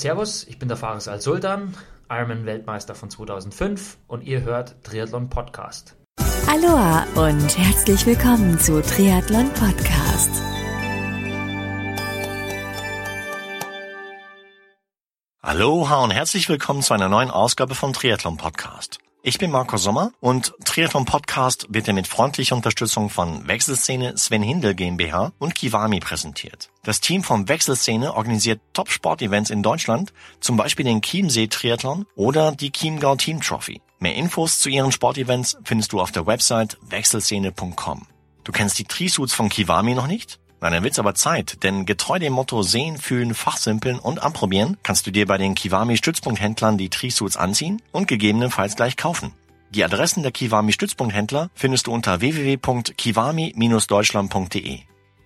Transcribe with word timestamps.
Servus, 0.00 0.44
ich 0.44 0.58
bin 0.60 0.68
der 0.68 0.76
Fares 0.76 1.08
Al-Sultan, 1.08 1.74
Ironman-Weltmeister 2.08 2.94
von 2.94 3.10
2005 3.10 3.98
und 4.06 4.22
ihr 4.22 4.42
hört 4.42 4.76
Triathlon 4.84 5.28
Podcast. 5.28 5.96
Aloha 6.46 7.04
und 7.16 7.58
herzlich 7.58 8.06
willkommen 8.06 8.58
zu 8.60 8.80
Triathlon 8.80 9.52
Podcast. 9.54 10.30
Aloha 15.40 16.04
und 16.04 16.12
herzlich 16.12 16.48
willkommen 16.48 16.82
zu 16.82 16.94
einer 16.94 17.08
neuen 17.08 17.30
Ausgabe 17.30 17.74
vom 17.74 17.92
Triathlon 17.92 18.36
Podcast. 18.36 18.98
Ich 19.28 19.38
bin 19.38 19.50
Marco 19.50 19.76
Sommer 19.76 20.12
und 20.20 20.54
Triathlon 20.64 21.04
Podcast 21.04 21.66
wird 21.68 21.86
dir 21.86 21.92
mit 21.92 22.06
freundlicher 22.06 22.56
Unterstützung 22.56 23.10
von 23.10 23.46
Wechselszene 23.46 24.16
Sven 24.16 24.42
Hindel 24.42 24.74
GmbH 24.74 25.32
und 25.38 25.54
Kiwami 25.54 26.00
präsentiert. 26.00 26.70
Das 26.82 27.02
Team 27.02 27.22
von 27.22 27.46
Wechselszene 27.46 28.14
organisiert 28.14 28.62
Top-Sport-Events 28.72 29.50
in 29.50 29.62
Deutschland, 29.62 30.14
zum 30.40 30.56
Beispiel 30.56 30.86
den 30.86 31.02
Chiemsee 31.02 31.48
Triathlon 31.48 32.06
oder 32.14 32.52
die 32.52 32.72
Chiemgau 32.72 33.16
Team 33.16 33.42
Trophy. 33.42 33.82
Mehr 33.98 34.14
Infos 34.14 34.60
zu 34.60 34.70
ihren 34.70 34.92
Sportevents 34.92 35.58
findest 35.62 35.92
du 35.92 36.00
auf 36.00 36.10
der 36.10 36.26
Website 36.26 36.78
wechselszene.com. 36.88 38.06
Du 38.44 38.52
kennst 38.52 38.78
die 38.78 38.84
Trisuits 38.84 39.34
von 39.34 39.50
Kiwami 39.50 39.94
noch 39.94 40.06
nicht? 40.06 40.40
Na, 40.60 40.70
dann 40.70 40.82
wird's 40.82 40.98
aber 40.98 41.14
Zeit, 41.14 41.62
denn 41.62 41.86
getreu 41.86 42.18
dem 42.18 42.32
Motto 42.32 42.62
Sehen, 42.62 42.98
Fühlen, 42.98 43.32
Fachsimpeln 43.34 44.00
und 44.00 44.20
Anprobieren 44.22 44.76
kannst 44.82 45.06
du 45.06 45.12
dir 45.12 45.26
bei 45.26 45.38
den 45.38 45.54
Kiwami 45.54 45.96
Stützpunkthändlern 45.96 46.76
die 46.78 46.88
Trisuits 46.88 47.36
anziehen 47.36 47.80
und 47.92 48.08
gegebenenfalls 48.08 48.74
gleich 48.74 48.96
kaufen. 48.96 49.32
Die 49.70 49.84
Adressen 49.84 50.24
der 50.24 50.32
Kiwami 50.32 50.72
Stützpunkthändler 50.72 51.50
findest 51.54 51.86
du 51.86 51.92
unter 51.92 52.20
www.kiwami-deutschland.de. 52.20 54.80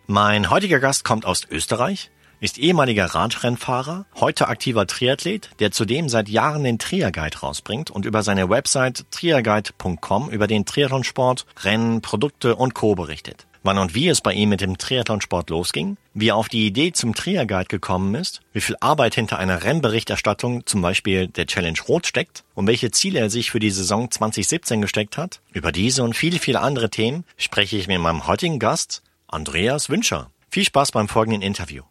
Mein 0.06 0.50
heutiger 0.50 0.80
Gast 0.80 1.04
kommt 1.04 1.24
aus 1.24 1.46
Österreich, 1.50 2.10
ist 2.40 2.58
ehemaliger 2.58 3.06
Radrennfahrer, 3.06 4.04
heute 4.20 4.48
aktiver 4.48 4.86
Triathlet, 4.86 5.48
der 5.60 5.70
zudem 5.70 6.10
seit 6.10 6.28
Jahren 6.28 6.64
den 6.64 6.78
Triaguide 6.78 7.38
rausbringt 7.38 7.90
und 7.90 8.04
über 8.04 8.22
seine 8.22 8.50
Website 8.50 9.06
triaguide.com 9.12 10.28
über 10.28 10.46
den 10.46 10.66
Triathlonsport, 10.66 11.46
Rennen, 11.62 12.02
Produkte 12.02 12.54
und 12.56 12.74
Co. 12.74 12.94
berichtet 12.96 13.46
wann 13.62 13.78
und 13.78 13.94
wie 13.94 14.08
es 14.08 14.20
bei 14.20 14.32
ihm 14.32 14.48
mit 14.48 14.60
dem 14.60 14.78
Triathlonsport 14.78 15.50
losging, 15.50 15.96
wie 16.14 16.28
er 16.28 16.36
auf 16.36 16.48
die 16.48 16.66
Idee 16.66 16.92
zum 16.92 17.14
Triaguide 17.14 17.68
gekommen 17.68 18.14
ist, 18.14 18.40
wie 18.52 18.60
viel 18.60 18.76
Arbeit 18.80 19.14
hinter 19.14 19.38
einer 19.38 19.62
Rennberichterstattung, 19.62 20.66
zum 20.66 20.82
Beispiel 20.82 21.28
der 21.28 21.46
Challenge 21.46 21.78
Rot 21.88 22.06
steckt 22.06 22.44
und 22.54 22.66
welche 22.66 22.90
Ziele 22.90 23.20
er 23.20 23.30
sich 23.30 23.50
für 23.50 23.60
die 23.60 23.70
Saison 23.70 24.10
2017 24.10 24.80
gesteckt 24.80 25.16
hat. 25.16 25.40
Über 25.52 25.72
diese 25.72 26.02
und 26.02 26.14
viele, 26.16 26.38
viele 26.38 26.60
andere 26.60 26.90
Themen 26.90 27.24
spreche 27.36 27.76
ich 27.76 27.88
mit 27.88 28.00
meinem 28.00 28.26
heutigen 28.26 28.58
Gast, 28.58 29.02
Andreas 29.28 29.88
Wünscher. 29.88 30.30
Viel 30.50 30.64
Spaß 30.64 30.92
beim 30.92 31.08
folgenden 31.08 31.42
Interview. 31.42 31.82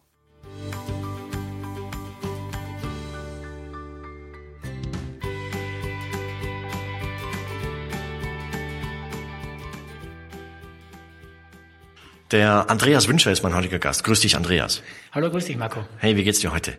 Der 12.32 12.70
Andreas 12.70 13.08
Wünscher 13.08 13.30
ist 13.30 13.42
mein 13.42 13.54
heutiger 13.54 13.78
Gast. 13.78 14.04
Grüß 14.04 14.20
dich, 14.20 14.36
Andreas. 14.36 14.82
Hallo, 15.12 15.30
grüß 15.30 15.44
dich, 15.44 15.58
Marco. 15.58 15.84
Hey, 15.98 16.16
wie 16.16 16.24
geht's 16.24 16.40
dir 16.40 16.50
heute? 16.50 16.78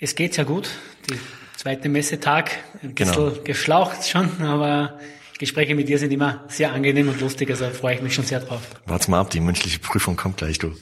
Es 0.00 0.16
geht 0.16 0.34
sehr 0.34 0.44
gut. 0.44 0.68
Die 1.08 1.14
zweite 1.56 1.88
Messetag, 1.88 2.50
ein 2.82 2.92
bisschen 2.92 3.14
genau. 3.14 3.42
geschlaucht 3.44 4.04
schon, 4.08 4.42
aber 4.42 4.98
Gespräche 5.38 5.76
mit 5.76 5.88
dir 5.88 6.00
sind 6.00 6.12
immer 6.12 6.42
sehr 6.48 6.72
angenehm 6.72 7.08
und 7.08 7.20
lustig, 7.20 7.50
also 7.50 7.70
freue 7.70 7.94
ich 7.94 8.02
mich 8.02 8.14
schon 8.14 8.24
sehr 8.24 8.40
drauf. 8.40 8.62
Warte 8.84 9.12
mal 9.12 9.20
ab, 9.20 9.30
die 9.30 9.38
mündliche 9.38 9.78
Prüfung 9.78 10.16
kommt 10.16 10.38
gleich, 10.38 10.58
du. 10.58 10.74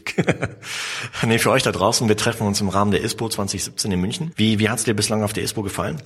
nee, 1.27 1.39
für 1.39 1.51
euch 1.51 1.63
da 1.63 1.71
draußen, 1.71 2.09
wir 2.09 2.17
treffen 2.17 2.47
uns 2.47 2.63
im 2.63 2.71
Rahmen 2.71 2.93
der 2.93 3.03
ISPO 3.03 3.29
2017 3.29 3.93
in 3.93 4.01
München. 4.01 4.33
Wie, 4.37 4.59
wie 4.59 4.71
hat's 4.71 4.85
dir 4.85 4.95
bislang 4.95 5.23
auf 5.23 5.35
der 5.35 5.43
ISPO 5.43 5.63
gefallen? 5.63 6.01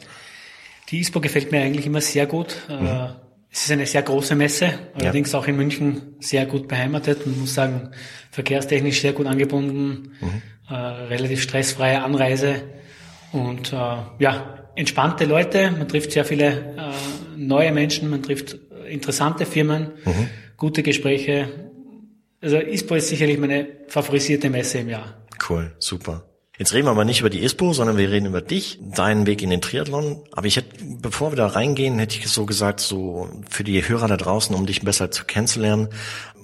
Die 0.89 0.99
ISPO 0.99 1.21
gefällt 1.21 1.53
mir 1.53 1.61
eigentlich 1.61 1.87
immer 1.87 2.01
sehr 2.01 2.27
gut. 2.27 2.57
Mhm. 2.69 3.11
Es 3.57 3.65
ist 3.65 3.71
eine 3.71 3.87
sehr 3.87 4.03
große 4.03 4.35
Messe, 4.35 4.71
allerdings 4.93 5.33
ja. 5.33 5.39
auch 5.39 5.47
in 5.47 5.57
München 5.57 6.17
sehr 6.21 6.45
gut 6.45 6.69
beheimatet. 6.69 7.27
Man 7.27 7.41
muss 7.41 7.55
sagen, 7.55 7.89
verkehrstechnisch 8.31 9.01
sehr 9.01 9.15
gut 9.15 9.27
angebunden, 9.27 10.13
mhm. 10.21 10.43
äh, 10.69 10.75
relativ 10.75 11.41
stressfreie 11.41 12.03
Anreise 12.03 12.65
und 13.33 13.73
äh, 13.73 13.77
ja, 14.19 14.69
entspannte 14.75 15.25
Leute. 15.25 15.71
Man 15.71 15.89
trifft 15.89 16.13
sehr 16.13 16.27
viele 16.27 16.49
äh, 16.77 16.93
neue 17.39 17.73
Menschen, 17.73 18.11
man 18.11 18.23
trifft 18.23 18.59
interessante 18.91 19.47
Firmen, 19.47 19.93
mhm. 20.05 20.29
gute 20.59 20.83
Gespräche. 20.83 21.49
Also 22.43 22.59
ISPO 22.59 22.97
ist 22.97 23.09
sicherlich 23.09 23.39
meine 23.39 23.69
favorisierte 23.89 24.51
Messe 24.51 24.81
im 24.81 24.91
Jahr. 24.91 25.27
Cool, 25.49 25.75
super. 25.79 26.29
Jetzt 26.59 26.73
reden 26.73 26.87
wir 26.87 26.91
aber 26.93 27.05
nicht 27.05 27.21
über 27.21 27.29
die 27.29 27.43
ISPO, 27.43 27.75
sondern 27.75 27.99
wir 27.99 28.11
reden 28.11 28.27
über 28.27 28.41
dich, 28.41 28.79
deinen 28.81 29.27
Weg 29.27 29.43
in 29.43 29.51
den 29.51 29.61
Triathlon. 29.61 30.23
Aber 30.33 30.47
ich 30.47 30.57
hätte, 30.57 30.75
bevor 31.03 31.33
wir 31.33 31.37
da 31.37 31.49
reingehen, 31.49 31.99
hätte 31.99 32.17
ich 32.17 32.29
so 32.29 32.47
gesagt, 32.47 32.81
so 32.81 33.29
für 33.51 33.63
die 33.63 33.87
Hörer 33.87 34.09
da 34.09 34.17
draußen, 34.17 34.55
um 34.55 34.65
dich 34.65 34.81
besser 34.83 35.11
zu 35.11 35.25
kennenzulernen. 35.25 35.89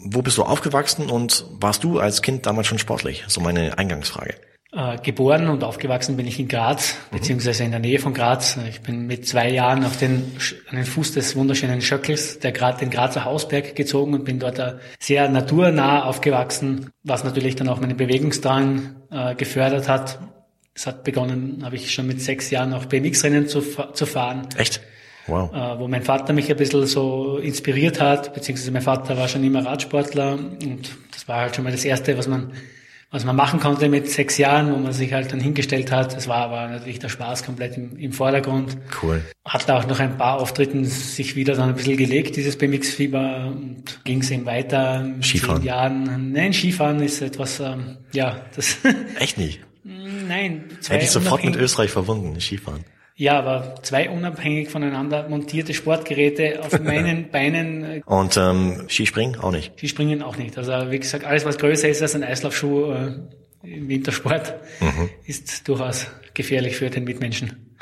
Wo 0.04 0.20
bist 0.20 0.36
du 0.36 0.42
aufgewachsen 0.42 1.08
und 1.08 1.46
warst 1.52 1.82
du 1.84 1.98
als 1.98 2.20
Kind 2.20 2.44
damals 2.44 2.66
schon 2.66 2.78
sportlich? 2.78 3.24
So 3.28 3.40
meine 3.40 3.78
Eingangsfrage. 3.78 4.34
Äh, 4.74 4.96
geboren 5.02 5.50
und 5.50 5.64
aufgewachsen 5.64 6.16
bin 6.16 6.26
ich 6.26 6.40
in 6.40 6.48
Graz, 6.48 6.94
beziehungsweise 7.10 7.62
in 7.62 7.72
der 7.72 7.80
Nähe 7.80 7.98
von 7.98 8.14
Graz. 8.14 8.56
Ich 8.70 8.80
bin 8.80 9.06
mit 9.06 9.28
zwei 9.28 9.50
Jahren 9.50 9.84
auf 9.84 9.98
den, 9.98 10.32
an 10.70 10.76
den 10.76 10.86
Fuß 10.86 11.12
des 11.12 11.36
wunderschönen 11.36 11.82
Schöckels, 11.82 12.38
der 12.38 12.52
Grad, 12.52 12.80
den 12.80 12.88
Grazer 12.88 13.26
Hausberg 13.26 13.76
gezogen 13.76 14.14
und 14.14 14.24
bin 14.24 14.38
dort 14.38 14.58
sehr 14.98 15.28
naturnah 15.28 16.04
aufgewachsen, 16.04 16.88
was 17.02 17.22
natürlich 17.22 17.54
dann 17.54 17.68
auch 17.68 17.80
meinen 17.80 17.98
Bewegungsdrang 17.98 18.96
äh, 19.10 19.34
gefördert 19.34 19.90
hat. 19.90 20.18
Es 20.74 20.86
hat 20.86 21.04
begonnen, 21.04 21.60
habe 21.66 21.76
ich 21.76 21.92
schon 21.92 22.06
mit 22.06 22.22
sechs 22.22 22.48
Jahren 22.48 22.72
auch 22.72 22.86
BMX-Rennen 22.86 23.48
zu, 23.48 23.60
zu 23.60 24.06
fahren. 24.06 24.48
Echt? 24.56 24.80
Wow. 25.26 25.52
Äh, 25.52 25.80
wo 25.80 25.86
mein 25.86 26.02
Vater 26.02 26.32
mich 26.32 26.50
ein 26.50 26.56
bisschen 26.56 26.86
so 26.86 27.36
inspiriert 27.36 28.00
hat, 28.00 28.32
beziehungsweise 28.32 28.70
mein 28.70 28.80
Vater 28.80 29.18
war 29.18 29.28
schon 29.28 29.44
immer 29.44 29.66
Radsportler 29.66 30.32
und 30.32 30.96
das 31.12 31.28
war 31.28 31.42
halt 31.42 31.56
schon 31.56 31.64
mal 31.64 31.72
das 31.72 31.84
Erste, 31.84 32.16
was 32.16 32.26
man 32.26 32.52
was 33.12 33.26
man 33.26 33.36
machen 33.36 33.60
konnte 33.60 33.90
mit 33.90 34.08
sechs 34.08 34.38
Jahren, 34.38 34.72
wo 34.72 34.78
man 34.78 34.94
sich 34.94 35.12
halt 35.12 35.32
dann 35.32 35.38
hingestellt 35.38 35.92
hat. 35.92 36.16
Es 36.16 36.28
war 36.28 36.38
aber 36.38 36.66
natürlich 36.68 36.98
der 36.98 37.10
Spaß 37.10 37.44
komplett 37.44 37.76
im, 37.76 37.96
im 37.98 38.12
Vordergrund. 38.12 38.78
Cool. 39.02 39.22
Hat 39.44 39.70
auch 39.70 39.86
noch 39.86 40.00
ein 40.00 40.16
paar 40.16 40.40
Auftritten 40.40 40.86
sich 40.86 41.36
wieder 41.36 41.54
dann 41.54 41.68
ein 41.68 41.74
bisschen 41.74 41.98
gelegt, 41.98 42.36
dieses 42.36 42.56
BMX-Fieber, 42.56 43.52
und 43.54 44.02
ging 44.04 44.22
es 44.22 44.30
eben 44.30 44.46
weiter. 44.46 45.06
Skifahren? 45.20 45.62
Jahren. 45.62 46.32
Nein, 46.32 46.54
Skifahren 46.54 47.00
ist 47.02 47.20
etwas, 47.20 47.60
ähm, 47.60 47.98
ja, 48.12 48.40
das. 48.56 48.78
Echt 49.18 49.36
nicht? 49.36 49.60
Nein. 49.84 50.64
Hätte 50.88 51.04
ich 51.04 51.10
sofort 51.10 51.44
mit 51.44 51.54
Österreich 51.56 51.90
verbunden, 51.90 52.40
Skifahren. 52.40 52.84
Ja, 53.22 53.38
aber 53.38 53.76
zwei 53.82 54.10
unabhängig 54.10 54.68
voneinander 54.68 55.28
montierte 55.28 55.74
Sportgeräte 55.74 56.60
auf 56.60 56.80
meinen 56.82 57.30
Beinen. 57.30 57.84
Äh, 57.84 58.02
Und 58.04 58.36
ähm, 58.36 58.88
Skispringen 58.88 59.38
auch 59.38 59.52
nicht? 59.52 59.78
Skispringen 59.78 60.22
auch 60.22 60.36
nicht. 60.36 60.58
Also 60.58 60.90
wie 60.90 60.98
gesagt, 60.98 61.24
alles 61.24 61.44
was 61.44 61.56
größer 61.56 61.88
ist 61.88 62.02
als 62.02 62.16
ein 62.16 62.24
Eislaufschuh 62.24 62.90
äh, 62.90 63.14
im 63.62 63.88
Wintersport 63.88 64.56
mhm. 64.80 65.08
ist 65.24 65.68
durchaus 65.68 66.08
gefährlich 66.34 66.74
für 66.74 66.90
den 66.90 67.04
Mitmenschen. 67.04 67.76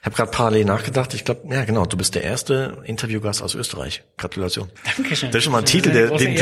Ich 0.00 0.06
habe 0.06 0.16
gerade 0.16 0.30
parallel 0.30 0.64
nachgedacht. 0.64 1.12
Ich 1.12 1.26
glaube, 1.26 1.42
ja 1.54 1.62
genau, 1.66 1.84
du 1.84 1.98
bist 1.98 2.14
der 2.14 2.24
erste 2.24 2.78
Interviewgast 2.84 3.42
aus 3.42 3.54
Österreich. 3.54 4.02
Gratulation. 4.16 4.70
Dankeschön. 4.96 5.30
Das 5.30 5.38
ist 5.38 5.44
schon 5.44 5.52
mal 5.52 5.58
ein 5.58 5.64
das 5.64 5.72
Titel, 5.72 5.90
der, 5.90 6.16
den, 6.16 6.34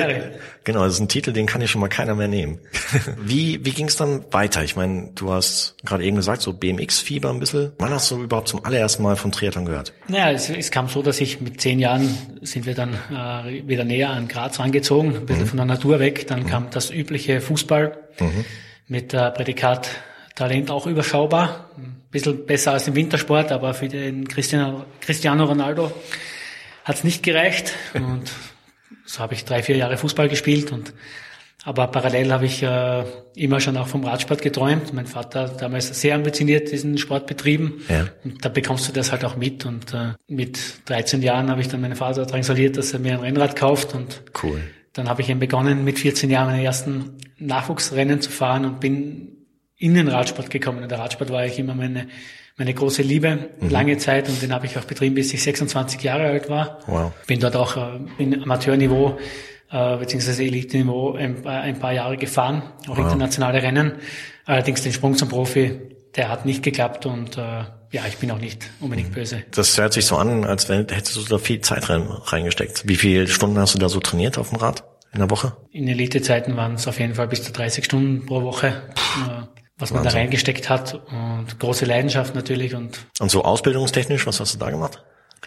genau, 0.63 0.85
das 0.85 0.95
ist 0.95 1.01
ein 1.01 1.09
Titel, 1.09 1.33
den 1.33 1.47
kann 1.47 1.61
ich 1.61 1.69
schon 1.69 1.81
mal 1.81 1.89
keiner 1.89 2.15
mehr 2.15 2.29
nehmen. 2.29 2.61
wie 3.21 3.65
wie 3.65 3.73
ging 3.73 3.89
es 3.89 3.97
dann 3.97 4.25
weiter? 4.31 4.63
Ich 4.63 4.77
meine, 4.77 5.11
du 5.17 5.33
hast 5.33 5.75
gerade 5.85 6.05
eben 6.05 6.15
gesagt, 6.15 6.43
so 6.43 6.53
BMX-Fieber 6.53 7.31
ein 7.31 7.41
bisschen. 7.41 7.73
Wann 7.79 7.91
hast 7.91 8.13
du 8.13 8.23
überhaupt 8.23 8.47
zum 8.47 8.65
allerersten 8.65 9.03
Mal 9.03 9.17
von 9.17 9.33
Triathlon 9.33 9.65
gehört? 9.65 9.93
Naja, 10.07 10.31
es, 10.31 10.49
es 10.51 10.71
kam 10.71 10.87
so, 10.87 11.03
dass 11.03 11.21
ich 11.21 11.41
mit 11.41 11.61
zehn 11.61 11.81
Jahren 11.81 12.17
sind 12.43 12.65
wir 12.65 12.77
dann 12.77 12.95
äh, 13.11 13.67
wieder 13.67 13.83
näher 13.83 14.11
an 14.11 14.29
Graz 14.29 14.61
rangezogen, 14.61 15.17
ein 15.17 15.27
bisschen 15.27 15.43
mhm. 15.43 15.49
von 15.49 15.57
der 15.57 15.67
Natur 15.67 15.99
weg. 15.99 16.29
Dann 16.29 16.45
mhm. 16.45 16.47
kam 16.47 16.71
das 16.71 16.93
übliche 16.93 17.41
Fußball 17.41 17.99
mhm. 18.21 18.45
mit 18.87 19.15
äh, 19.15 19.33
Prädikat 19.33 19.89
Talent 20.37 20.71
auch 20.71 20.87
überschaubar 20.87 21.71
bisschen 22.11 22.47
besser 22.47 22.73
als 22.73 22.89
im 22.89 22.95
Wintersport, 22.95 23.53
aber 23.53 23.75
für 23.75 23.89
den 23.89 24.27
Cristiano, 24.29 24.85
Cristiano 25.01 25.45
Ronaldo 25.45 25.93
hat 26.85 26.97
es 26.97 27.05
nicht 27.05 27.23
gereicht. 27.23 27.75
Und 27.95 28.31
so 29.05 29.21
habe 29.21 29.35
ich 29.35 29.45
drei, 29.45 29.63
vier 29.63 29.77
Jahre 29.77 29.97
Fußball 29.97 30.29
gespielt 30.29 30.73
und 30.73 30.93
aber 31.65 31.89
parallel 31.89 32.33
habe 32.33 32.47
ich 32.47 32.63
äh, 32.63 33.05
immer 33.35 33.61
schon 33.61 33.77
auch 33.77 33.89
vom 33.89 34.05
Radsport 34.05 34.41
geträumt. 34.41 34.95
Mein 34.95 35.07
Vater 35.07 35.43
hat 35.43 35.61
damals 35.61 36.01
sehr 36.01 36.15
ambitioniert 36.15 36.71
diesen 36.71 36.97
Sport 36.97 37.27
betrieben. 37.27 37.83
Ja. 37.89 38.07
Und 38.25 38.43
da 38.45 38.49
bekommst 38.49 38.89
du 38.89 38.93
das 38.93 39.11
halt 39.13 39.25
auch 39.25 39.37
mit. 39.37 39.67
Und 39.67 39.93
äh, 39.93 40.15
mit 40.29 40.59
13 40.87 41.21
Jahren 41.21 41.51
habe 41.51 41.61
ich 41.61 41.69
dann 41.69 41.81
meinen 41.81 41.97
Vater 41.97 42.25
drangsaliert, 42.27 42.77
dass 42.77 42.93
er 42.93 43.01
mir 43.01 43.15
ein 43.15 43.21
Rennrad 43.21 43.57
kauft. 43.57 43.95
Und 43.95 44.23
cool. 44.43 44.63
dann 44.93 45.09
habe 45.09 45.21
ich 45.21 45.29
eben 45.29 45.41
begonnen, 45.41 45.85
mit 45.85 45.99
14 45.99 46.31
Jahren 46.31 46.47
meine 46.47 46.65
ersten 46.65 47.19
Nachwuchsrennen 47.39 48.21
zu 48.21 48.31
fahren 48.31 48.65
und 48.65 48.81
bin 48.81 49.38
in 49.79 49.95
den 49.95 50.09
Radsport 50.09 50.51
gekommen. 50.51 50.83
Und 50.83 50.91
der 50.91 50.99
Radsport 50.99 51.31
war 51.31 51.41
eigentlich 51.41 51.59
immer 51.59 51.75
meine, 51.75 52.09
meine 52.57 52.75
große 52.75 53.03
Liebe, 53.03 53.51
mhm. 53.61 53.71
lange 53.71 53.97
Zeit. 53.99 54.29
Und 54.29 54.43
den 54.43 54.53
habe 54.53 54.67
ich 54.67 54.77
auch 54.79 54.85
betrieben, 54.85 55.15
bis 55.15 55.33
ich 55.33 55.43
26 55.43 56.03
Jahre 56.03 56.25
alt 56.25 56.51
war. 56.51 56.81
Wow. 56.87 57.13
Bin 57.27 57.41
dort 57.41 57.57
auch 57.57 57.77
äh, 57.77 58.01
in 58.19 58.43
Amateurniveau 58.43 59.19
äh, 59.71 59.97
beziehungsweise 59.97 60.43
Elite-Niveau 60.43 61.13
ein, 61.13 61.47
ein, 61.47 61.79
paar 61.79 61.93
Jahre 61.93 62.17
gefahren, 62.17 62.63
auch 62.89 62.97
wow. 62.97 62.99
internationale 62.99 63.63
Rennen. 63.63 63.93
Allerdings 64.47 64.83
den 64.83 64.93
Sprung 64.93 65.15
zum 65.15 65.29
Profi 65.29 65.79
der 66.19 66.29
hat 66.29 66.45
nicht 66.45 66.63
geklappt 66.63 67.07
und 67.07 67.39
äh, 67.39 67.65
ja, 67.91 68.03
ich 68.07 68.19
bin 68.19 68.31
auch 68.31 68.39
nicht 68.39 68.69
unbedingt 68.81 69.13
böse. 69.15 69.45
Das 69.53 69.79
hört 69.79 69.93
sich 69.93 70.05
so 70.05 70.17
an, 70.17 70.45
als 70.45 70.69
wenn, 70.69 70.87
hättest 70.89 71.17
du 71.17 71.23
da 71.23 71.39
viel 71.39 71.61
Zeit 71.61 71.89
rein, 71.89 72.07
reingesteckt. 72.09 72.87
Wie 72.87 72.97
viele 72.97 73.29
Stunden 73.29 73.59
hast 73.59 73.75
du 73.75 73.79
da 73.79 73.89
so 73.89 74.01
trainiert 74.01 74.37
auf 74.37 74.51
dem 74.51 74.59
Rad 74.59 74.85
in 75.13 75.21
der 75.21 75.31
Woche? 75.31 75.57
In 75.71 75.89
Elite-Zeiten 75.89 76.57
waren 76.57 76.75
es 76.75 76.87
auf 76.87 76.99
jeden 76.99 77.15
Fall 77.15 77.29
bis 77.29 77.45
zu 77.45 77.53
30 77.53 77.85
Stunden 77.85 78.27
pro 78.27 78.43
Woche, 78.43 78.83
was 79.79 79.91
man 79.91 80.05
Wahnsinn. 80.05 80.19
da 80.19 80.23
reingesteckt 80.23 80.69
hat 80.69 81.01
und 81.11 81.59
große 81.59 81.85
Leidenschaft 81.85 82.35
natürlich 82.35 82.75
und. 82.75 83.07
Und 83.21 83.31
so 83.31 83.43
ausbildungstechnisch, 83.45 84.27
was 84.27 84.41
hast 84.41 84.55
du 84.55 84.59
da 84.59 84.71
gemacht? 84.71 85.03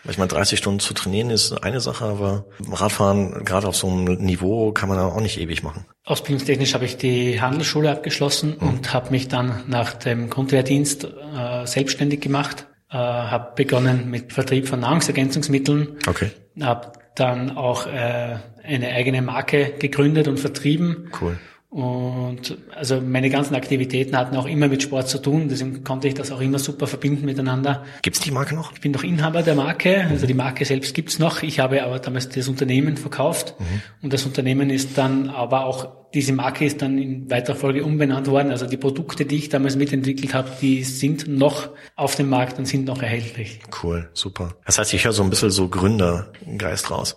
Ich 0.10 0.18
meine, 0.18 0.30
30 0.30 0.58
Stunden 0.58 0.80
zu 0.80 0.94
trainieren 0.94 1.30
ist 1.30 1.52
eine 1.64 1.80
Sache, 1.80 2.06
aber 2.06 2.46
Radfahren, 2.72 3.46
gerade 3.46 3.68
auf 3.68 3.76
so 3.76 3.88
einem 3.88 4.06
Niveau, 4.06 4.72
kann 4.72 4.90
man 4.90 4.98
auch 4.98 5.20
nicht 5.20 5.40
ewig 5.40 5.62
machen. 5.62 5.86
Ausbildungstechnisch 6.06 6.74
habe 6.74 6.86
ich 6.86 6.98
die 6.98 7.40
Handelsschule 7.40 7.92
abgeschlossen 7.92 8.58
mhm. 8.60 8.68
und 8.68 8.94
habe 8.94 9.12
mich 9.12 9.28
dann 9.28 9.64
nach 9.68 9.94
dem 9.94 10.30
Grundwehrdienst 10.30 11.04
äh, 11.04 11.66
selbstständig 11.68 12.22
gemacht. 12.22 12.68
Äh, 12.90 12.98
habe 12.98 13.54
begonnen 13.56 14.10
mit 14.10 14.34
Vertrieb 14.34 14.68
von 14.68 14.80
Nahrungsergänzungsmitteln. 14.80 16.00
Okay. 16.08 16.32
Habe 16.60 16.94
dann 17.16 17.56
auch 17.56 17.86
äh, 17.86 18.38
eine 18.64 18.90
eigene 18.90 19.22
Marke 19.22 19.74
gegründet 19.78 20.28
und 20.28 20.40
vertrieben. 20.40 21.12
Cool. 21.22 21.38
Und 21.72 22.58
also 22.76 23.00
meine 23.00 23.30
ganzen 23.30 23.56
Aktivitäten 23.56 24.18
hatten 24.18 24.36
auch 24.36 24.46
immer 24.46 24.68
mit 24.68 24.84
Sport 24.84 25.08
zu 25.08 25.20
tun, 25.20 25.48
deswegen 25.48 25.86
konnte 25.86 26.10
ich 26.10 26.14
das 26.14 26.30
auch 26.30 26.42
immer 26.42 26.60
super 26.60 26.86
verbinden 26.86 27.26
miteinander. 27.26 27.86
Gibt's 28.02 28.20
die 28.20 28.32
Marke 28.32 28.56
noch? 28.56 28.74
Ich 28.74 28.82
bin 28.82 28.92
noch 28.92 29.06
Inhaber 29.06 29.42
der 29.42 29.56
Marke, 29.56 30.06
also 30.10 30.28
die 30.28 30.34
Marke 30.34 30.66
selbst 30.66 30.94
gibt's 30.94 31.18
noch. 31.18 31.44
Ich 31.44 31.62
habe 31.62 31.82
aber 31.82 32.00
damals 32.00 32.28
das 32.28 32.50
Unternehmen 32.50 32.98
verkauft 32.98 33.56
mhm. 33.58 33.82
und 34.02 34.12
das 34.12 34.26
Unternehmen 34.26 34.70
ist 34.70 34.98
dann 34.98 35.30
aber 35.30 35.64
auch, 35.64 35.88
diese 36.14 36.34
Marke 36.34 36.66
ist 36.66 36.82
dann 36.82 36.98
in 36.98 37.32
weiterer 37.32 37.56
Folge 37.56 37.86
umbenannt 37.86 38.28
worden. 38.28 38.52
Also 38.52 38.66
die 38.66 38.76
Produkte, 38.76 39.24
die 39.24 39.38
ich 39.38 39.48
damals 39.48 39.78
mitentwickelt 39.78 40.34
habe, 40.34 40.50
die 40.62 40.84
sind 40.84 41.30
noch 41.30 41.70
auf 41.96 42.18
dem 42.18 42.28
Markt 42.28 42.60
und 42.60 42.66
sind 42.66 42.84
noch 42.84 43.02
erhältlich. 43.02 43.62
Cool, 43.82 44.10
super. 44.12 44.56
Das 44.66 44.78
heißt, 44.78 44.94
ich 44.94 45.06
höre 45.06 45.14
so 45.14 45.24
ein 45.24 45.30
bisschen 45.30 45.52
so 45.52 45.70
Gründergeist 45.70 46.92
raus. 46.92 47.16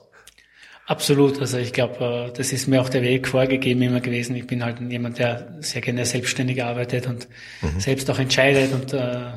Absolut. 0.86 1.40
Also 1.40 1.56
ich 1.56 1.72
glaube, 1.72 2.28
äh, 2.28 2.36
das 2.36 2.52
ist 2.52 2.66
mir 2.68 2.80
auch 2.80 2.88
der 2.88 3.02
Weg 3.02 3.26
vorgegeben 3.26 3.80
immer 3.82 4.00
gewesen. 4.00 4.36
Ich 4.36 4.46
bin 4.46 4.64
halt 4.64 4.80
jemand, 4.80 5.18
der 5.18 5.56
sehr 5.60 5.80
gerne 5.80 6.04
selbstständig 6.04 6.62
arbeitet 6.62 7.06
und 7.06 7.26
mhm. 7.62 7.80
selbst 7.80 8.10
auch 8.10 8.18
entscheidet 8.18 8.72
und 8.72 8.92
äh, 8.92 9.32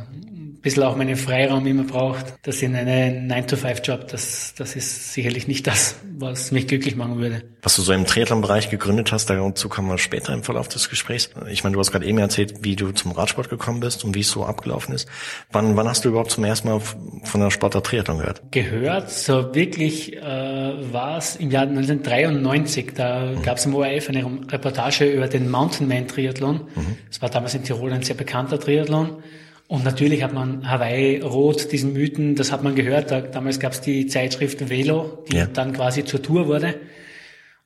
bisschen 0.62 0.84
auch 0.84 0.96
meinen 0.96 1.16
Freiraum 1.16 1.66
immer 1.68 1.84
braucht. 1.84 2.26
Das 2.44 2.62
in 2.62 2.76
einen 2.76 3.32
9-to-5-Job, 3.32 4.08
das, 4.08 4.54
das 4.58 4.76
ist 4.76 5.14
sicherlich 5.14 5.48
nicht 5.48 5.68
das, 5.68 5.96
was 6.18 6.52
mich 6.52 6.68
glücklich 6.68 6.96
machen 6.96 7.20
würde. 7.20 7.44
Was 7.62 7.76
du 7.76 7.82
so 7.82 7.94
im 7.94 8.06
Triathlon-Bereich 8.06 8.70
gegründet 8.70 9.12
hast, 9.12 9.30
dazu 9.30 9.70
kommen 9.70 9.90
wir 9.90 9.98
später 9.98 10.34
im 10.34 10.44
Verlauf 10.44 10.68
des 10.68 10.90
Gesprächs. 10.90 11.30
Ich 11.50 11.64
meine, 11.64 11.74
du 11.74 11.80
hast 11.80 11.92
gerade 11.92 12.06
eben 12.06 12.18
erzählt, 12.18 12.64
wie 12.64 12.76
du 12.76 12.92
zum 12.92 13.12
Radsport 13.12 13.50
gekommen 13.50 13.80
bist 13.80 14.04
und 14.04 14.16
wie 14.16 14.22
es 14.22 14.32
so 14.32 14.46
abgelaufen 14.46 14.94
ist. 14.94 15.08
Wann, 15.52 15.76
wann 15.76 15.88
hast 15.88 16.06
du 16.06 16.10
überhaupt 16.10 16.32
zum 16.32 16.44
ersten 16.44 16.70
Mal 16.70 16.80
von 16.80 17.42
der 17.42 17.52
Sportart 17.52 17.86
Triathlon 17.86 18.20
gehört? 18.20 18.42
Gehört, 18.52 19.12
so 19.12 19.54
wirklich 19.54 20.16
äh, 20.16 20.22
war 20.22 21.18
es 21.18 21.36
im 21.36 21.52
Jahr 21.52 21.64
1993. 21.64 22.94
Da 22.96 23.26
mhm. 23.26 23.42
gab 23.42 23.58
es 23.58 23.66
im 23.66 23.76
ORF 23.76 24.10
eine 24.10 24.26
Reportage 24.50 25.06
über 25.06 25.28
den 25.28 25.50
Mountainman 25.50 26.08
Triathlon. 26.08 26.62
Mhm. 26.76 26.98
Das 27.10 27.22
war 27.22 27.30
damals 27.30 27.54
in 27.54 27.64
Tirol 27.64 27.92
ein 27.94 28.04
sehr 28.04 28.16
bekannter 28.16 28.60
Triathlon. 28.60 29.22
Und 29.68 29.84
natürlich 29.84 30.24
hat 30.24 30.34
man 30.34 30.70
Hawaii 30.70 31.20
Rot, 31.20 31.72
diesen 31.72 31.94
Mythen, 31.94 32.36
das 32.36 32.52
hat 32.52 32.64
man 32.64 32.76
gehört. 32.76 33.12
Da, 33.12 33.22
damals 33.22 33.60
gab 33.60 33.74
es 33.74 33.82
die 33.82 34.08
Zeitschrift 34.08 34.70
Velo, 34.70 35.26
die 35.30 35.38
ja. 35.38 35.46
dann 35.46 35.74
quasi 35.74 36.06
zur 36.06 36.22
Tour 36.22 36.48
wurde. 36.48 36.76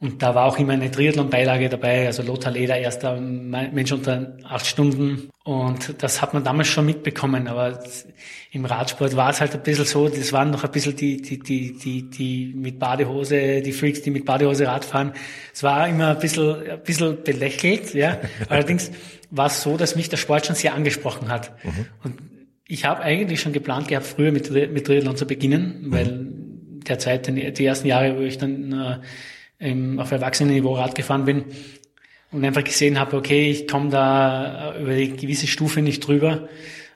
Und 0.01 0.24
da 0.24 0.33
war 0.33 0.45
auch 0.45 0.57
immer 0.57 0.74
eine 0.74 0.89
Triathlon-Beilage 0.89 1.69
dabei, 1.69 2.07
also 2.07 2.24
Lothar 2.24 2.51
Leder, 2.51 2.75
erster 2.75 3.21
Mensch 3.21 3.92
unter 3.92 4.36
acht 4.44 4.65
Stunden. 4.65 5.30
Und 5.44 6.01
das 6.01 6.24
hat 6.24 6.33
man 6.33 6.44
damals 6.44 6.69
schon 6.69 6.88
mitbekommen. 6.88 7.48
Aber 7.48 7.80
im 8.51 8.65
Radsport 8.65 9.15
war 9.15 9.30
es 9.30 9.42
halt 9.42 9.54
ein 9.54 9.62
bisschen 9.62 9.86
so, 9.86 10.09
das 10.09 10.33
waren 10.33 10.50
noch 10.50 10.63
ein 10.63 10.71
bisschen 10.71 10.95
die, 10.95 11.21
die, 11.21 11.38
die, 11.38 11.77
die, 11.77 12.09
die 12.09 12.51
mit 12.56 12.80
Badehose, 12.80 13.62
die 13.62 13.71
Freaks, 13.71 14.01
die 14.01 14.09
mit 14.09 14.25
Badehose 14.25 14.65
Radfahren. 14.65 15.13
Es 15.54 15.62
war 15.62 15.88
immer 15.88 16.07
ein 16.07 16.19
bisschen, 16.19 16.68
ein 16.68 16.81
bisschen 16.81 17.21
belächelt, 17.24 17.94
ja. 17.94 18.18
Allerdings 18.50 18.89
war 19.31 19.48
es 19.48 19.62
so, 19.62 19.78
dass 19.78 19.95
mich 19.95 20.10
der 20.10 20.18
Sport 20.18 20.45
schon 20.45 20.56
sehr 20.56 20.75
angesprochen 20.75 21.30
hat. 21.30 21.51
Mhm. 21.63 21.86
Und 22.04 22.19
ich 22.68 22.86
habe 22.86 23.01
eigentlich 23.01 23.42
schon 23.42 23.54
geplant 23.54 23.88
gehabt, 23.88 24.06
früher 24.06 24.31
mit, 24.31 24.51
mit 24.51 24.86
Triathlon 24.86 25.18
zu 25.18 25.25
beginnen, 25.25 25.81
mhm. 25.81 25.92
weil 25.92 26.28
derzeit 26.88 27.28
die 27.28 27.66
ersten 27.66 27.88
Jahre, 27.88 28.18
wo 28.18 28.22
ich 28.22 28.38
dann 28.38 29.01
äh, 29.60 30.00
auf 30.00 30.12
Erwachsenenniveau 30.12 30.75
Rad 30.75 30.95
gefahren 30.95 31.25
bin 31.25 31.45
und 32.31 32.44
einfach 32.44 32.63
gesehen 32.63 33.00
habe, 33.00 33.18
okay, 33.18 33.50
ich 33.50 33.68
komme 33.68 33.89
da 33.89 34.75
über 34.80 34.95
die 34.95 35.16
gewisse 35.16 35.48
Stufe 35.48 35.81
nicht 35.81 36.06
drüber, 36.06 36.48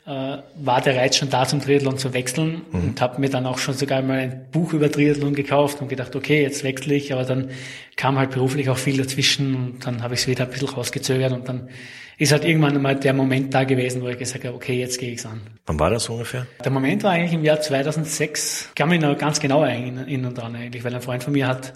äh, 0.06 0.38
war 0.56 0.82
der 0.82 0.98
Reiz 0.98 1.18
schon 1.18 1.30
da, 1.30 1.46
zum 1.46 1.62
Triathlon 1.62 1.98
zu 1.98 2.14
wechseln 2.14 2.62
mhm. 2.72 2.80
und 2.80 3.02
habe 3.02 3.20
mir 3.20 3.30
dann 3.30 3.46
auch 3.46 3.58
schon 3.58 3.74
sogar 3.74 4.02
mal 4.02 4.20
ein 4.20 4.46
Buch 4.52 4.74
über 4.74 4.92
Triathlon 4.92 5.36
gekauft 5.36 5.82
und 5.82 5.88
gedacht, 5.88 6.16
okay, 6.16 6.42
jetzt 6.42 6.64
wechsle 6.64 6.96
ich, 6.96 7.12
aber 7.12 7.24
dann 7.24 7.50
kam 7.96 8.18
halt 8.18 8.32
beruflich 8.32 8.70
auch 8.70 8.78
viel 8.78 8.98
dazwischen 8.98 9.56
und 9.56 9.86
dann 9.86 10.04
habe 10.04 10.14
ich 10.14 10.22
es 10.22 10.28
wieder 10.28 10.46
ein 10.46 10.52
bisschen 10.52 10.70
rausgezögert 10.70 11.34
und 11.34 11.50
dann 11.50 11.70
ist 12.18 12.32
halt 12.32 12.46
irgendwann 12.46 12.82
mal 12.82 12.96
der 12.96 13.14
Moment 13.14 13.54
da 13.54 13.64
gewesen, 13.64 14.02
wo 14.02 14.08
ich 14.08 14.18
gesagt 14.18 14.46
habe, 14.46 14.56
okay, 14.56 14.80
jetzt 14.80 15.00
gehe 15.00 15.12
ich's 15.12 15.26
an. 15.26 15.42
Wann 15.66 15.80
war 15.80 15.90
das 15.90 16.10
ungefähr? 16.10 16.48
Der 16.64 16.72
Moment 16.72 17.04
war 17.04 17.12
eigentlich 17.12 17.34
im 17.34 17.44
Jahr 17.44 17.60
2006. 17.60 18.70
Ich 18.70 18.76
kann 18.76 18.90
mich 18.90 19.02
noch 19.02 19.18
ganz 19.18 19.40
genau 19.40 19.64
erinnern 19.64 20.34
dran 20.34 20.56
eigentlich, 20.56 20.84
weil 20.84 20.96
ein 20.96 21.02
Freund 21.02 21.24
von 21.24 21.34
mir 21.34 21.48
hat 21.48 21.74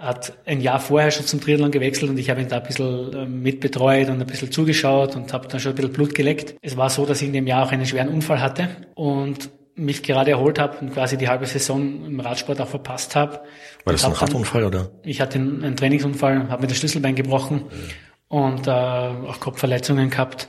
hat 0.00 0.32
ein 0.46 0.60
Jahr 0.60 0.80
vorher 0.80 1.10
schon 1.10 1.26
zum 1.26 1.40
Triathlon 1.40 1.70
gewechselt 1.70 2.10
und 2.10 2.18
ich 2.18 2.30
habe 2.30 2.40
ihn 2.40 2.48
da 2.48 2.56
ein 2.56 2.62
bisschen 2.62 3.10
ähm, 3.14 3.42
mitbetreut 3.42 4.08
und 4.08 4.20
ein 4.20 4.26
bisschen 4.26 4.50
zugeschaut 4.50 5.14
und 5.14 5.32
habe 5.32 5.46
dann 5.46 5.60
schon 5.60 5.72
ein 5.72 5.76
bisschen 5.76 5.92
Blut 5.92 6.14
geleckt. 6.14 6.54
Es 6.62 6.76
war 6.76 6.88
so, 6.88 7.04
dass 7.04 7.20
ich 7.20 7.26
in 7.28 7.34
dem 7.34 7.46
Jahr 7.46 7.66
auch 7.66 7.72
einen 7.72 7.84
schweren 7.84 8.08
Unfall 8.08 8.40
hatte 8.40 8.68
und 8.94 9.50
mich 9.74 10.02
gerade 10.02 10.30
erholt 10.30 10.58
habe 10.58 10.78
und 10.78 10.92
quasi 10.92 11.16
die 11.16 11.28
halbe 11.28 11.46
Saison 11.46 12.06
im 12.06 12.18
Radsport 12.18 12.60
auch 12.60 12.68
verpasst 12.68 13.14
habe. 13.14 13.40
War 13.84 13.92
das 13.92 14.04
ein 14.04 14.12
Radunfall 14.12 14.64
oder? 14.64 14.90
Ich 15.04 15.20
hatte 15.20 15.38
einen, 15.38 15.76
Trainingsunfall, 15.76 16.48
habe 16.48 16.62
mir 16.62 16.68
das 16.68 16.78
Schlüsselbein 16.78 17.14
gebrochen 17.14 17.64
mhm. 17.70 17.90
Und 18.30 18.68
äh, 18.68 18.70
auch 18.70 19.40
Kopfverletzungen 19.40 20.08
gehabt. 20.08 20.48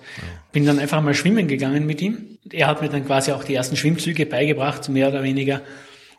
Bin 0.52 0.66
dann 0.66 0.78
einfach 0.78 1.02
mal 1.02 1.16
schwimmen 1.16 1.48
gegangen 1.48 1.88
mit 1.88 2.00
ihm. 2.00 2.38
Er 2.52 2.68
hat 2.68 2.82
mir 2.82 2.90
dann 2.90 3.06
quasi 3.06 3.32
auch 3.32 3.44
die 3.44 3.56
ersten 3.56 3.76
Schwimmzüge 3.76 4.28
beigebracht, 4.28 4.88
mehr 4.88 5.10
oder 5.10 5.24
weniger. 5.24 5.62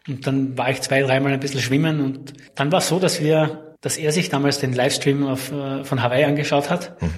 Und 0.08 0.26
dann 0.26 0.58
war 0.58 0.70
ich 0.70 0.80
zwei, 0.80 1.02
dreimal 1.02 1.32
ein 1.32 1.38
bisschen 1.38 1.60
schwimmen 1.60 2.00
und 2.00 2.32
dann 2.56 2.72
war 2.72 2.80
es 2.80 2.88
so, 2.88 2.98
dass 2.98 3.22
wir, 3.22 3.76
dass 3.80 3.96
er 3.96 4.10
sich 4.10 4.28
damals 4.28 4.58
den 4.58 4.72
Livestream 4.72 5.24
auf, 5.24 5.52
äh, 5.52 5.84
von 5.84 6.02
Hawaii 6.02 6.24
angeschaut 6.24 6.68
hat. 6.68 7.00
Mhm. 7.00 7.10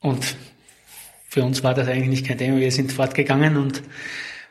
Und 0.00 0.36
für 1.28 1.42
uns 1.42 1.62
war 1.62 1.74
das 1.74 1.86
eigentlich 1.86 2.08
nicht 2.08 2.26
kein 2.26 2.38
Thema. 2.38 2.58
Wir 2.58 2.72
sind 2.72 2.92
fortgegangen 2.92 3.58
und 3.58 3.82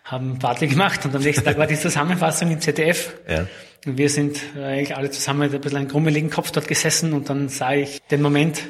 haben 0.04 0.38
Party 0.38 0.68
gemacht 0.68 1.04
und 1.04 1.16
am 1.16 1.24
nächsten 1.24 1.44
Tag 1.44 1.58
war 1.58 1.66
die 1.66 1.80
Zusammenfassung 1.80 2.52
im 2.52 2.62
ZDF. 2.62 3.16
Ja. 3.28 3.48
Und 3.88 3.98
wir 3.98 4.10
sind 4.10 4.40
äh, 4.56 4.64
eigentlich 4.64 4.96
alle 4.96 5.10
zusammen 5.10 5.40
mit 5.40 5.56
ein 5.56 5.62
bisschen 5.62 5.80
einen 5.80 5.88
grummeligen 5.88 6.30
Kopf 6.30 6.52
dort 6.52 6.68
gesessen 6.68 7.14
und 7.14 7.28
dann 7.32 7.50
sah 7.50 7.74
ich 7.74 8.04
den 8.12 8.22
Moment, 8.22 8.62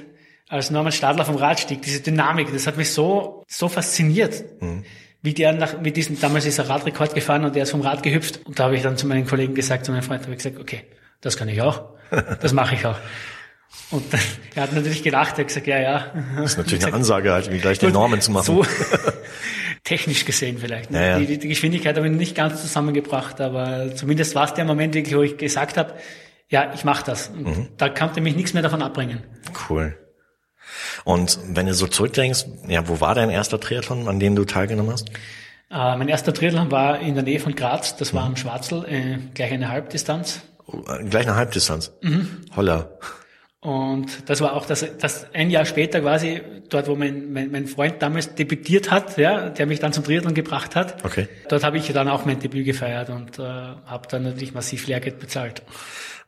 als 0.52 0.70
Norman 0.70 0.92
Stadler 0.92 1.26
vom 1.26 1.36
Rad 1.36 1.60
stieg, 1.60 1.82
diese 1.82 2.02
Dynamik, 2.02 2.52
das 2.52 2.68
hat 2.68 2.78
mich 2.78 2.92
so, 2.92 3.44
so 3.48 3.70
fasziniert. 3.70 4.44
Mhm 4.62 4.84
wie 5.22 5.34
der 5.34 5.54
nach, 5.54 5.80
mit 5.80 5.98
diesem, 5.98 6.20
damals 6.20 6.46
ist 6.46 6.58
er 6.58 6.68
Radrekord 6.68 7.14
gefahren 7.14 7.46
und 7.46 7.56
der 7.56 7.64
ist 7.64 7.72
vom 7.72 7.82
Rad 7.82 8.02
gehüpft. 8.02 8.42
Und 8.46 8.60
da 8.60 8.66
habe 8.66 8.76
ich 8.76 8.82
dann 8.82 8.98
zu 8.98 9.06
meinen 9.06 9.28
Kollegen 9.28 9.54
gesagt, 9.54 9.86
zu 9.86 9.92
meinem 9.92 10.04
Freund, 10.04 10.24
habe 10.24 10.32
ich 10.32 10.38
gesagt, 10.38 10.60
okay, 10.60 10.84
das 11.22 11.38
kann 11.38 11.48
ich 11.48 11.62
auch. 11.62 11.84
Das 12.42 12.54
mache 12.54 12.76
ich 12.76 12.86
auch. 12.86 12.98
Und 13.92 14.12
dann, 14.12 14.20
er 14.56 14.64
hat 14.64 14.74
natürlich 14.74 15.04
gedacht, 15.04 15.34
er 15.38 15.40
hat 15.40 15.48
gesagt, 15.48 15.68
ja, 15.68 15.80
ja. 15.80 16.12
Das 16.38 16.54
ist 16.54 16.58
natürlich 16.58 16.86
eine 16.86 16.96
Ansage, 16.96 17.32
halt, 17.32 17.52
wie 17.52 17.60
gleich 17.60 17.78
die 17.80 17.88
Normen 17.88 18.20
zu 18.20 18.32
machen. 18.32 18.46
So, 18.46 18.66
technisch 19.84 20.26
gesehen 20.26 20.58
vielleicht. 20.58 20.92
Ne? 20.92 21.00
Ja, 21.00 21.20
ja. 21.20 21.26
Die, 21.26 21.38
die, 21.38 21.48
Geschwindigkeit 21.48 21.96
habe 21.96 22.08
ich 22.08 22.14
nicht 22.14 22.36
ganz 22.36 22.62
zusammengebracht, 22.62 23.40
aber 23.40 23.96
zumindest 23.96 24.34
war 24.36 24.46
es 24.46 24.54
der 24.56 24.66
Moment 24.66 24.96
wirklich, 24.96 25.16
wo 25.16 25.22
ich 25.22 25.38
gesagt 25.38 25.78
habe, 25.78 25.94
ja, 26.50 26.74
ich 26.74 26.84
mache 26.84 27.06
das. 27.06 27.30
Und 27.30 27.46
mhm. 27.46 27.68
da 27.78 27.90
konnte 27.90 28.20
mich 28.22 28.36
nichts 28.36 28.54
mehr 28.54 28.64
davon 28.64 28.82
abbringen. 28.82 29.24
Cool. 29.70 29.96
Und 31.04 31.40
wenn 31.48 31.66
du 31.66 31.74
so 31.74 31.88
zurückdenkst, 31.88 32.46
ja, 32.68 32.88
wo 32.88 33.00
war 33.02 33.16
dein 33.16 33.30
erster 33.30 33.60
Triathlon, 33.60 34.08
an 34.08 34.20
dem 34.20 34.36
du 34.36 34.46
teilgenommen 34.46 34.92
hast? 34.92 35.10
Äh, 35.10 35.96
mein 35.96 36.10
erster 36.10 36.34
Triathlon 36.34 36.72
war 36.72 37.00
in 37.00 37.16
der 37.16 37.24
Nähe 37.24 37.40
von 37.40 37.56
Graz, 37.56 37.96
das 37.96 38.14
war 38.14 38.24
mhm. 38.24 38.28
am 38.28 38.36
Schwarzl, 38.36 38.86
äh, 38.88 39.18
gleich 39.34 39.52
eine 39.52 39.70
Halbdistanz. 39.70 40.42
Oh, 40.68 40.80
äh, 40.90 41.04
gleich 41.06 41.28
eine 41.28 41.36
Halbdistanz? 41.36 41.92
Mhm. 42.02 42.46
Holla. 42.56 42.90
Und 43.62 44.28
das 44.28 44.42
war 44.42 44.54
auch 44.54 44.66
das, 44.66 44.84
das 44.98 45.28
ein 45.34 45.52
Jahr 45.52 45.66
später 45.66 46.02
quasi, 46.02 46.42
dort 46.70 46.88
wo 46.88 46.96
mein, 46.96 47.32
mein, 47.32 47.52
mein 47.52 47.68
Freund 47.68 48.02
damals 48.02 48.34
debütiert 48.34 48.90
hat, 48.90 49.20
ja, 49.20 49.50
der 49.50 49.68
mich 49.68 49.80
dann 49.80 49.94
zum 49.94 50.04
Triathlon 50.04 50.34
gebracht 50.34 50.76
hat. 50.76 51.06
Okay. 51.06 51.28
Dort 51.48 51.64
habe 51.64 51.78
ich 51.78 51.94
dann 51.94 52.10
auch 52.10 52.26
mein 52.26 52.40
Debüt 52.40 52.66
gefeiert 52.66 53.12
und 53.12 53.38
äh, 53.38 53.44
habe 53.44 54.08
dann 54.10 54.24
natürlich 54.24 54.56
massiv 54.56 54.88
Lehrgeld 54.88 55.20
bezahlt. 55.20 55.62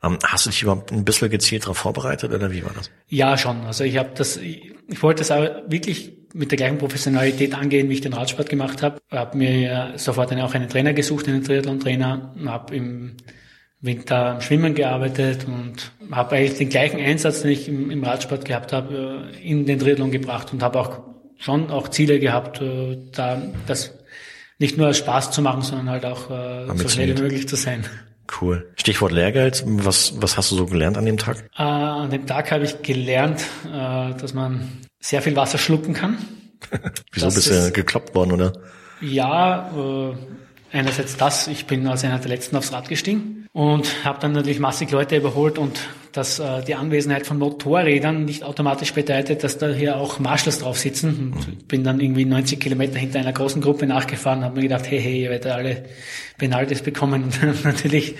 Ähm, 0.04 0.18
hast 0.22 0.46
du 0.46 0.50
dich 0.50 0.62
überhaupt 0.62 0.92
ein 0.92 1.04
bisschen 1.04 1.30
gezielt 1.30 1.64
darauf 1.64 1.78
vorbereitet 1.78 2.32
oder 2.32 2.50
wie 2.50 2.64
war 2.64 2.72
das? 2.76 2.90
Ja, 3.08 3.38
schon. 3.38 3.64
Also 3.64 3.84
ich 3.84 3.96
habe 3.96 4.10
das, 4.14 4.36
ich, 4.36 4.72
wollte 5.00 5.20
das 5.20 5.30
auch 5.30 5.44
wirklich 5.68 6.12
mit 6.34 6.50
der 6.50 6.58
gleichen 6.58 6.78
Professionalität 6.78 7.54
angehen, 7.54 7.88
wie 7.88 7.94
ich 7.94 8.00
den 8.00 8.12
Radsport 8.12 8.48
gemacht 8.48 8.82
habe. 8.82 9.00
Habe 9.10 9.38
mir 9.38 9.92
sofort 9.96 10.32
eine, 10.32 10.44
auch 10.44 10.54
einen 10.54 10.68
Trainer 10.68 10.92
gesucht, 10.92 11.28
einen 11.28 11.44
Triathlon-Trainer, 11.44 12.34
habe 12.46 12.74
im 12.74 13.16
Winter 13.80 14.34
am 14.34 14.40
Schwimmen 14.40 14.74
gearbeitet 14.74 15.46
und 15.46 15.92
habe 16.10 16.36
eigentlich 16.36 16.58
den 16.58 16.70
gleichen 16.70 16.98
Einsatz, 16.98 17.42
den 17.42 17.50
ich 17.52 17.68
im, 17.68 17.90
im 17.90 18.02
Radsport 18.02 18.44
gehabt 18.44 18.72
habe, 18.72 19.30
äh, 19.32 19.48
in 19.48 19.66
den 19.66 19.78
Triathlon 19.78 20.10
gebracht 20.10 20.52
und 20.52 20.62
habe 20.62 20.80
auch 20.80 21.00
schon 21.36 21.70
auch 21.70 21.88
Ziele 21.88 22.18
gehabt, 22.18 22.60
äh, 22.60 22.98
da 23.12 23.42
das 23.66 23.94
nicht 24.58 24.78
nur 24.78 24.86
als 24.86 24.98
Spaß 24.98 25.30
zu 25.30 25.42
machen, 25.42 25.62
sondern 25.62 25.90
halt 25.90 26.04
auch 26.06 26.30
äh, 26.30 26.66
so 26.76 26.88
schnell 26.88 27.16
wie 27.16 27.22
möglich 27.22 27.48
zu 27.48 27.56
sein. 27.56 27.84
Cool. 28.40 28.72
Stichwort 28.76 29.12
Lehrgeld. 29.12 29.62
Was, 29.66 30.20
was 30.20 30.36
hast 30.36 30.50
du 30.50 30.56
so 30.56 30.66
gelernt 30.66 30.96
an 30.96 31.04
dem 31.04 31.18
Tag? 31.18 31.48
Äh, 31.56 31.62
an 31.62 32.10
dem 32.10 32.26
Tag 32.26 32.50
habe 32.50 32.64
ich 32.64 32.82
gelernt, 32.82 33.44
äh, 33.66 34.14
dass 34.14 34.34
man 34.34 34.80
sehr 35.00 35.22
viel 35.22 35.36
Wasser 35.36 35.58
schlucken 35.58 35.94
kann. 35.94 36.18
Wieso 37.12 37.26
das 37.26 37.34
bist 37.34 37.50
du 37.50 37.70
gekloppt 37.72 38.14
worden, 38.14 38.32
oder? 38.32 38.52
Ja, 39.00 39.70
äh, 39.76 40.14
einerseits 40.72 41.16
das, 41.16 41.46
ich 41.48 41.66
bin 41.66 41.86
als 41.86 42.04
einer 42.04 42.18
der 42.18 42.28
letzten 42.28 42.56
aufs 42.56 42.72
Rad 42.72 42.88
gestiegen 42.88 43.46
und 43.52 44.04
habe 44.04 44.18
dann 44.20 44.32
natürlich 44.32 44.60
massig 44.60 44.90
Leute 44.90 45.16
überholt 45.16 45.58
und 45.58 45.78
dass 46.14 46.38
äh, 46.38 46.62
die 46.62 46.76
Anwesenheit 46.76 47.26
von 47.26 47.38
Motorrädern 47.38 48.24
nicht 48.24 48.44
automatisch 48.44 48.94
bedeutet, 48.94 49.42
dass 49.42 49.58
da 49.58 49.68
hier 49.68 49.96
auch 49.96 50.20
Marshals 50.20 50.60
drauf 50.60 50.78
sitzen. 50.78 51.32
Und 51.34 51.48
mhm. 51.48 51.58
bin 51.66 51.82
dann 51.82 52.00
irgendwie 52.00 52.24
90 52.24 52.60
Kilometer 52.60 52.98
hinter 52.98 53.18
einer 53.18 53.32
großen 53.32 53.60
Gruppe 53.60 53.86
nachgefahren, 53.86 54.44
habe 54.44 54.56
mir 54.56 54.62
gedacht, 54.62 54.88
hey, 54.88 55.00
hey, 55.00 55.22
ihr 55.22 55.30
werdet 55.30 55.50
alle 55.50 55.84
Penalties 56.38 56.82
bekommen 56.82 57.24
und 57.24 57.42
natürlich 57.64 58.14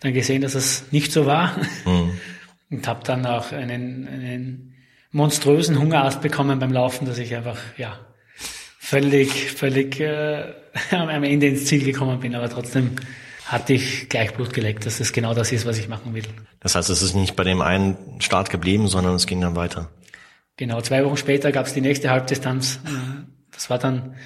dann 0.00 0.12
gesehen, 0.12 0.42
dass 0.42 0.54
es 0.54 0.84
nicht 0.92 1.10
so 1.10 1.24
war 1.24 1.56
mhm. 1.86 2.10
und 2.70 2.86
habe 2.86 3.00
dann 3.04 3.24
auch 3.24 3.50
einen, 3.50 4.06
einen 4.06 4.74
monströsen 5.10 5.78
Hungerast 5.78 6.20
bekommen 6.20 6.58
beim 6.58 6.70
Laufen, 6.70 7.06
dass 7.06 7.16
ich 7.16 7.34
einfach 7.34 7.58
ja 7.78 7.98
völlig, 8.78 9.52
völlig 9.52 9.98
äh, 10.00 10.52
am 10.90 11.24
Ende 11.24 11.46
ins 11.46 11.64
Ziel 11.64 11.82
gekommen 11.82 12.20
bin, 12.20 12.34
aber 12.34 12.50
trotzdem 12.50 12.90
hatte 13.48 13.72
ich 13.72 14.08
gleich 14.08 14.34
Blut 14.34 14.52
geleckt, 14.52 14.84
dass 14.84 14.98
das 14.98 15.12
genau 15.12 15.34
das 15.34 15.52
ist, 15.52 15.64
was 15.66 15.78
ich 15.78 15.88
machen 15.88 16.14
will. 16.14 16.24
Das 16.60 16.74
heißt, 16.74 16.90
es 16.90 17.02
ist 17.02 17.14
nicht 17.14 17.34
bei 17.34 17.44
dem 17.44 17.62
einen 17.62 18.20
Start 18.20 18.50
geblieben, 18.50 18.88
sondern 18.88 19.14
es 19.14 19.26
ging 19.26 19.40
dann 19.40 19.56
weiter. 19.56 19.90
Genau, 20.56 20.80
zwei 20.82 21.04
Wochen 21.04 21.16
später 21.16 21.50
gab 21.50 21.66
es 21.66 21.72
die 21.72 21.80
nächste 21.80 22.10
Halbdistanz. 22.10 22.80
Das 23.52 23.70
war 23.70 23.78
dann 23.78 24.16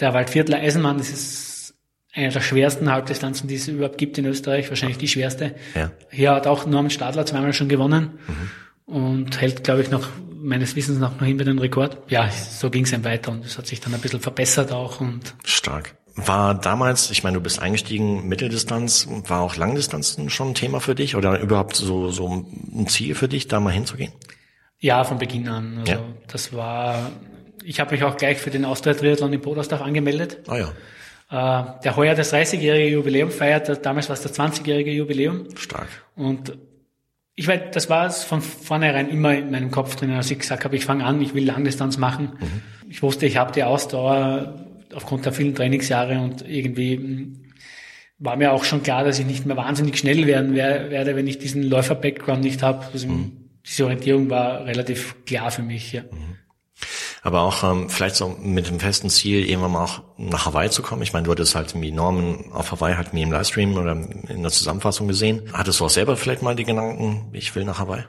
der 0.00 0.12
Waldviertler 0.12 0.58
Eisenmann. 0.58 0.98
Das 0.98 1.10
ist 1.10 1.74
eine 2.12 2.30
der 2.30 2.40
schwersten 2.40 2.90
Halbdistanzen, 2.90 3.48
die 3.48 3.56
es 3.56 3.68
überhaupt 3.68 3.98
gibt 3.98 4.18
in 4.18 4.24
Österreich, 4.26 4.68
wahrscheinlich 4.70 4.98
die 4.98 5.08
schwerste. 5.08 5.54
Ja. 5.74 5.90
Hier 6.10 6.32
hat 6.32 6.46
auch 6.46 6.66
Norman 6.66 6.90
Stadler 6.90 7.26
zweimal 7.26 7.52
schon 7.52 7.68
gewonnen 7.68 8.18
mhm. 8.26 8.94
und 8.94 9.40
hält, 9.40 9.62
glaube 9.62 9.82
ich, 9.82 9.90
noch 9.90 10.08
meines 10.32 10.74
Wissens 10.74 10.98
nach 10.98 11.20
noch 11.20 11.26
immer 11.26 11.44
den 11.44 11.58
Rekord. 11.58 11.98
Ja, 12.08 12.30
so 12.30 12.70
ging 12.70 12.84
es 12.84 12.90
dann 12.90 13.04
weiter 13.04 13.30
und 13.30 13.44
es 13.44 13.56
hat 13.56 13.66
sich 13.66 13.80
dann 13.80 13.94
ein 13.94 14.00
bisschen 14.00 14.20
verbessert 14.20 14.72
auch 14.72 15.00
und 15.00 15.34
stark. 15.44 15.96
War 16.16 16.54
damals, 16.54 17.10
ich 17.10 17.24
meine, 17.24 17.34
du 17.36 17.42
bist 17.42 17.58
eingestiegen, 17.60 18.28
Mitteldistanz, 18.28 19.08
war 19.26 19.40
auch 19.40 19.56
Langdistanz 19.56 20.16
schon 20.28 20.50
ein 20.50 20.54
Thema 20.54 20.80
für 20.80 20.94
dich 20.94 21.16
oder 21.16 21.40
überhaupt 21.40 21.74
so, 21.74 22.10
so 22.10 22.28
ein 22.28 22.86
Ziel 22.86 23.16
für 23.16 23.26
dich, 23.26 23.48
da 23.48 23.58
mal 23.58 23.72
hinzugehen? 23.72 24.12
Ja, 24.78 25.02
von 25.02 25.18
Beginn 25.18 25.48
an. 25.48 25.78
Also 25.78 25.92
ja. 25.92 26.00
das 26.28 26.52
war, 26.52 27.10
ich 27.64 27.80
habe 27.80 27.92
mich 27.92 28.04
auch 28.04 28.16
gleich 28.16 28.38
für 28.38 28.50
den 28.50 28.64
Austria 28.64 28.94
Triathlon 28.94 29.32
in 29.32 29.40
Podersdorf 29.40 29.82
angemeldet. 29.82 30.38
Ah 30.46 30.58
ja. 30.58 30.68
Äh, 31.30 31.80
der 31.82 31.96
heuer 31.96 32.14
das 32.14 32.32
30-jährige 32.32 32.94
Jubiläum 32.94 33.30
feiert, 33.30 33.84
damals 33.84 34.08
war 34.08 34.14
es 34.14 34.22
das 34.22 34.38
20-jährige 34.38 34.92
Jubiläum. 34.92 35.48
Stark. 35.56 35.88
Und 36.14 36.56
ich 37.34 37.48
weiß, 37.48 37.72
das 37.72 37.90
war 37.90 38.06
es 38.06 38.22
von 38.22 38.40
vornherein 38.40 39.08
immer 39.08 39.34
in 39.34 39.50
meinem 39.50 39.72
Kopf 39.72 39.96
drin, 39.96 40.12
als 40.12 40.30
ich 40.30 40.38
gesagt 40.38 40.64
habe, 40.64 40.76
ich 40.76 40.84
fange 40.84 41.04
an, 41.04 41.20
ich 41.20 41.34
will 41.34 41.44
Langdistanz 41.44 41.96
machen. 41.96 42.34
Mhm. 42.38 42.62
Ich 42.88 43.02
wusste, 43.02 43.26
ich 43.26 43.36
habe 43.36 43.50
die 43.50 43.64
Ausdauer 43.64 44.54
aufgrund 44.94 45.24
der 45.24 45.32
vielen 45.32 45.54
Trainingsjahre 45.54 46.20
und 46.20 46.48
irgendwie 46.48 46.96
hm, 46.96 47.44
war 48.18 48.36
mir 48.36 48.52
auch 48.52 48.64
schon 48.64 48.82
klar, 48.82 49.04
dass 49.04 49.18
ich 49.18 49.26
nicht 49.26 49.46
mehr 49.46 49.56
wahnsinnig 49.56 49.98
schnell 49.98 50.26
werden 50.26 50.54
werde, 50.54 51.16
wenn 51.16 51.26
ich 51.26 51.38
diesen 51.38 51.62
Läufer-Background 51.62 52.42
nicht 52.42 52.62
habe. 52.62 52.86
Also 52.92 53.08
mhm. 53.08 53.50
diese 53.66 53.84
Orientierung 53.84 54.30
war 54.30 54.64
relativ 54.64 55.24
klar 55.26 55.50
für 55.50 55.62
mich. 55.62 55.92
Ja. 55.92 56.02
Mhm. 56.02 56.38
Aber 57.22 57.40
auch 57.40 57.64
ähm, 57.64 57.88
vielleicht 57.88 58.16
so 58.16 58.28
mit 58.28 58.68
dem 58.68 58.80
festen 58.80 59.08
Ziel, 59.08 59.48
irgendwann 59.48 59.72
mal 59.72 59.84
auch 59.84 60.02
nach 60.18 60.46
Hawaii 60.46 60.70
zu 60.70 60.82
kommen. 60.82 61.02
Ich 61.02 61.12
meine, 61.12 61.24
du 61.24 61.30
hattest 61.30 61.54
halt 61.54 61.80
wie 61.80 61.90
Norman 61.90 62.52
auf 62.52 62.70
Hawaii 62.70 62.96
halt 62.96 63.14
mir 63.14 63.22
im 63.22 63.32
Livestream 63.32 63.76
oder 63.76 63.92
in 63.92 64.42
der 64.42 64.50
Zusammenfassung 64.50 65.08
gesehen. 65.08 65.42
Hattest 65.52 65.80
du 65.80 65.86
auch 65.86 65.90
selber 65.90 66.16
vielleicht 66.16 66.42
mal 66.42 66.54
die 66.54 66.64
Gedanken, 66.64 67.30
ich 67.32 67.54
will 67.54 67.64
nach 67.64 67.78
Hawaii? 67.78 68.04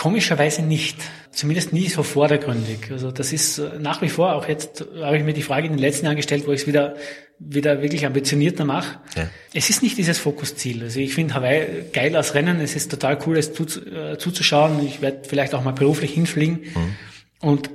Komischerweise 0.00 0.62
nicht. 0.62 0.96
Zumindest 1.30 1.74
nie 1.74 1.86
so 1.88 2.02
vordergründig. 2.02 2.90
Also 2.90 3.10
das 3.10 3.34
ist 3.34 3.58
äh, 3.58 3.78
nach 3.78 4.00
wie 4.00 4.08
vor, 4.08 4.34
auch 4.34 4.48
jetzt 4.48 4.82
habe 4.98 5.18
ich 5.18 5.24
mir 5.24 5.34
die 5.34 5.42
Frage 5.42 5.66
in 5.66 5.74
den 5.74 5.78
letzten 5.78 6.06
Jahren 6.06 6.16
gestellt, 6.16 6.46
wo 6.46 6.52
ich 6.52 6.62
es 6.62 6.66
wieder, 6.66 6.96
wieder 7.38 7.82
wirklich 7.82 8.06
ambitionierter 8.06 8.64
mache. 8.64 8.98
Ja. 9.14 9.28
Es 9.52 9.68
ist 9.68 9.82
nicht 9.82 9.98
dieses 9.98 10.18
Fokusziel. 10.18 10.84
Also 10.84 11.00
ich 11.00 11.12
finde 11.12 11.34
Hawaii 11.34 11.84
geil 11.92 12.16
als 12.16 12.34
Rennen. 12.34 12.60
Es 12.60 12.76
ist 12.76 12.90
total 12.90 13.18
cool, 13.26 13.36
es 13.36 13.52
zu, 13.52 13.64
äh, 13.64 14.16
zuzuschauen. 14.16 14.82
Ich 14.86 15.02
werde 15.02 15.28
vielleicht 15.28 15.54
auch 15.54 15.62
mal 15.62 15.72
beruflich 15.72 16.14
hinfliegen. 16.14 16.60
Mhm. 16.74 16.96
Und 17.40 17.70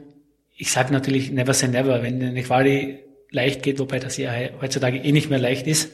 ich 0.57 0.71
sage 0.71 0.91
natürlich 0.91 1.29
never 1.29 1.53
say 1.53 1.67
never, 1.67 2.01
wenn 2.01 2.23
eine 2.23 2.41
Quali 2.41 3.01
leicht 3.29 3.61
geht, 3.61 3.77
wobei 3.77 3.99
das 3.99 4.17
ja 4.17 4.33
heutzutage 4.59 4.97
eh 4.97 5.11
nicht 5.11 5.29
mehr 5.29 5.37
leicht 5.37 5.67
ist. 5.67 5.91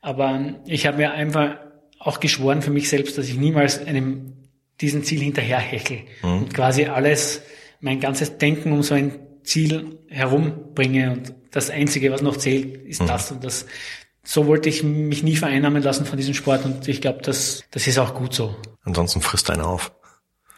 Aber 0.00 0.56
ich 0.66 0.88
habe 0.88 0.96
mir 0.96 1.12
einfach 1.12 1.58
auch 2.00 2.18
geschworen 2.18 2.62
für 2.62 2.72
mich 2.72 2.88
selbst, 2.88 3.16
dass 3.16 3.28
ich 3.28 3.36
niemals 3.36 3.86
einem 3.86 4.41
diesen 4.82 5.04
Ziel 5.04 5.20
hinterherhechel 5.20 6.00
mhm. 6.22 6.38
und 6.38 6.54
quasi 6.54 6.84
alles, 6.84 7.42
mein 7.80 8.00
ganzes 8.00 8.38
Denken 8.38 8.72
um 8.72 8.82
so 8.82 8.94
ein 8.94 9.18
Ziel 9.44 9.98
herumbringe 10.08 11.12
und 11.12 11.34
das 11.50 11.70
Einzige, 11.70 12.12
was 12.12 12.22
noch 12.22 12.36
zählt, 12.36 12.86
ist 12.86 13.02
mhm. 13.02 13.06
das 13.06 13.30
und 13.30 13.44
das. 13.44 13.66
So 14.24 14.46
wollte 14.46 14.68
ich 14.68 14.82
mich 14.82 15.22
nie 15.22 15.36
vereinnahmen 15.36 15.82
lassen 15.82 16.06
von 16.06 16.16
diesem 16.16 16.34
Sport 16.34 16.64
und 16.64 16.86
ich 16.86 17.00
glaube, 17.00 17.20
das, 17.22 17.64
das 17.70 17.86
ist 17.86 17.98
auch 17.98 18.14
gut 18.14 18.34
so. 18.34 18.54
Ansonsten 18.84 19.20
frisst 19.20 19.50
einer 19.50 19.66
auf. 19.66 19.92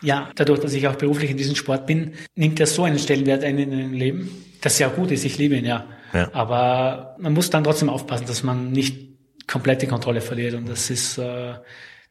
Ja, 0.03 0.31
dadurch, 0.35 0.61
dass 0.61 0.75
ich 0.75 0.87
auch 0.87 0.97
beruflich 0.97 1.31
in 1.31 1.39
diesem 1.39 1.57
Sport 1.57 1.87
bin, 1.87 2.13
nimmt 2.35 2.61
er 2.61 2.67
so 2.67 2.85
einen 2.85 2.99
Stellenwert 2.99 3.43
ein 3.43 3.59
in 3.59 3.71
meinem 3.71 3.95
Leben, 3.95 4.45
das 4.61 4.79
ja 4.79 4.89
gut 4.89 5.11
ist, 5.11 5.25
ich 5.25 5.39
liebe 5.39 5.57
ihn, 5.57 5.65
ja. 5.65 5.87
ja. 6.13 6.31
Aber 6.35 7.17
man 7.19 7.33
muss 7.33 7.49
dann 7.49 7.65
trotzdem 7.65 7.89
aufpassen, 7.89 8.27
dass 8.27 8.43
man 8.43 8.71
nicht 8.71 9.15
komplett 9.47 9.81
die 9.81 9.87
Kontrolle 9.87 10.21
verliert 10.21 10.55
und 10.55 10.69
das 10.69 10.91
ist, 10.91 11.17
äh, 11.19 11.55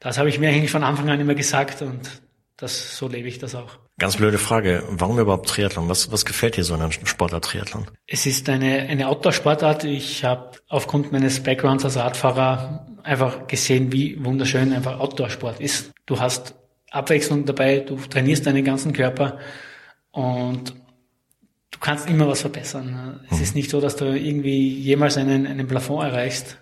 das 0.03 0.17
habe 0.17 0.29
ich 0.29 0.37
mir 0.37 0.49
eigentlich 0.49 0.71
von 0.71 0.83
Anfang 0.83 1.09
an 1.09 1.19
immer 1.19 1.33
gesagt 1.33 1.81
und 1.81 2.21
das, 2.57 2.97
so 2.97 3.07
lebe 3.07 3.27
ich 3.27 3.39
das 3.39 3.55
auch. 3.55 3.79
Ganz 3.97 4.17
blöde 4.17 4.37
Frage. 4.37 4.83
Warum 4.89 5.17
überhaupt 5.19 5.47
Triathlon? 5.49 5.89
Was, 5.89 6.11
was 6.11 6.25
gefällt 6.25 6.57
dir 6.57 6.63
so 6.63 6.73
an 6.73 6.81
einem 6.81 6.91
Sportart 6.91 7.45
Triathlon? 7.45 7.87
Es 8.05 8.25
ist 8.25 8.49
eine, 8.49 8.81
eine 8.81 9.07
Outdoor-Sportart. 9.07 9.85
Ich 9.85 10.23
habe 10.23 10.51
aufgrund 10.67 11.11
meines 11.11 11.41
Backgrounds 11.41 11.85
als 11.85 11.97
Radfahrer 11.97 12.85
einfach 13.03 13.47
gesehen, 13.47 13.91
wie 13.91 14.23
wunderschön 14.23 14.73
einfach 14.73 14.99
Outdoor-Sport 14.99 15.59
ist. 15.61 15.91
Du 16.05 16.19
hast 16.19 16.55
Abwechslung 16.91 17.45
dabei, 17.45 17.79
du 17.79 17.95
trainierst 17.95 18.45
deinen 18.45 18.63
ganzen 18.63 18.93
Körper 18.93 19.39
und 20.11 20.73
du 21.71 21.79
kannst 21.79 22.09
immer 22.09 22.27
was 22.27 22.41
verbessern. 22.41 23.21
Es 23.29 23.37
mhm. 23.37 23.43
ist 23.43 23.55
nicht 23.55 23.69
so, 23.69 23.79
dass 23.79 23.95
du 23.95 24.05
irgendwie 24.05 24.69
jemals 24.79 25.17
einen, 25.17 25.47
einen 25.47 25.67
Plafond 25.67 26.03
erreichst. 26.03 26.59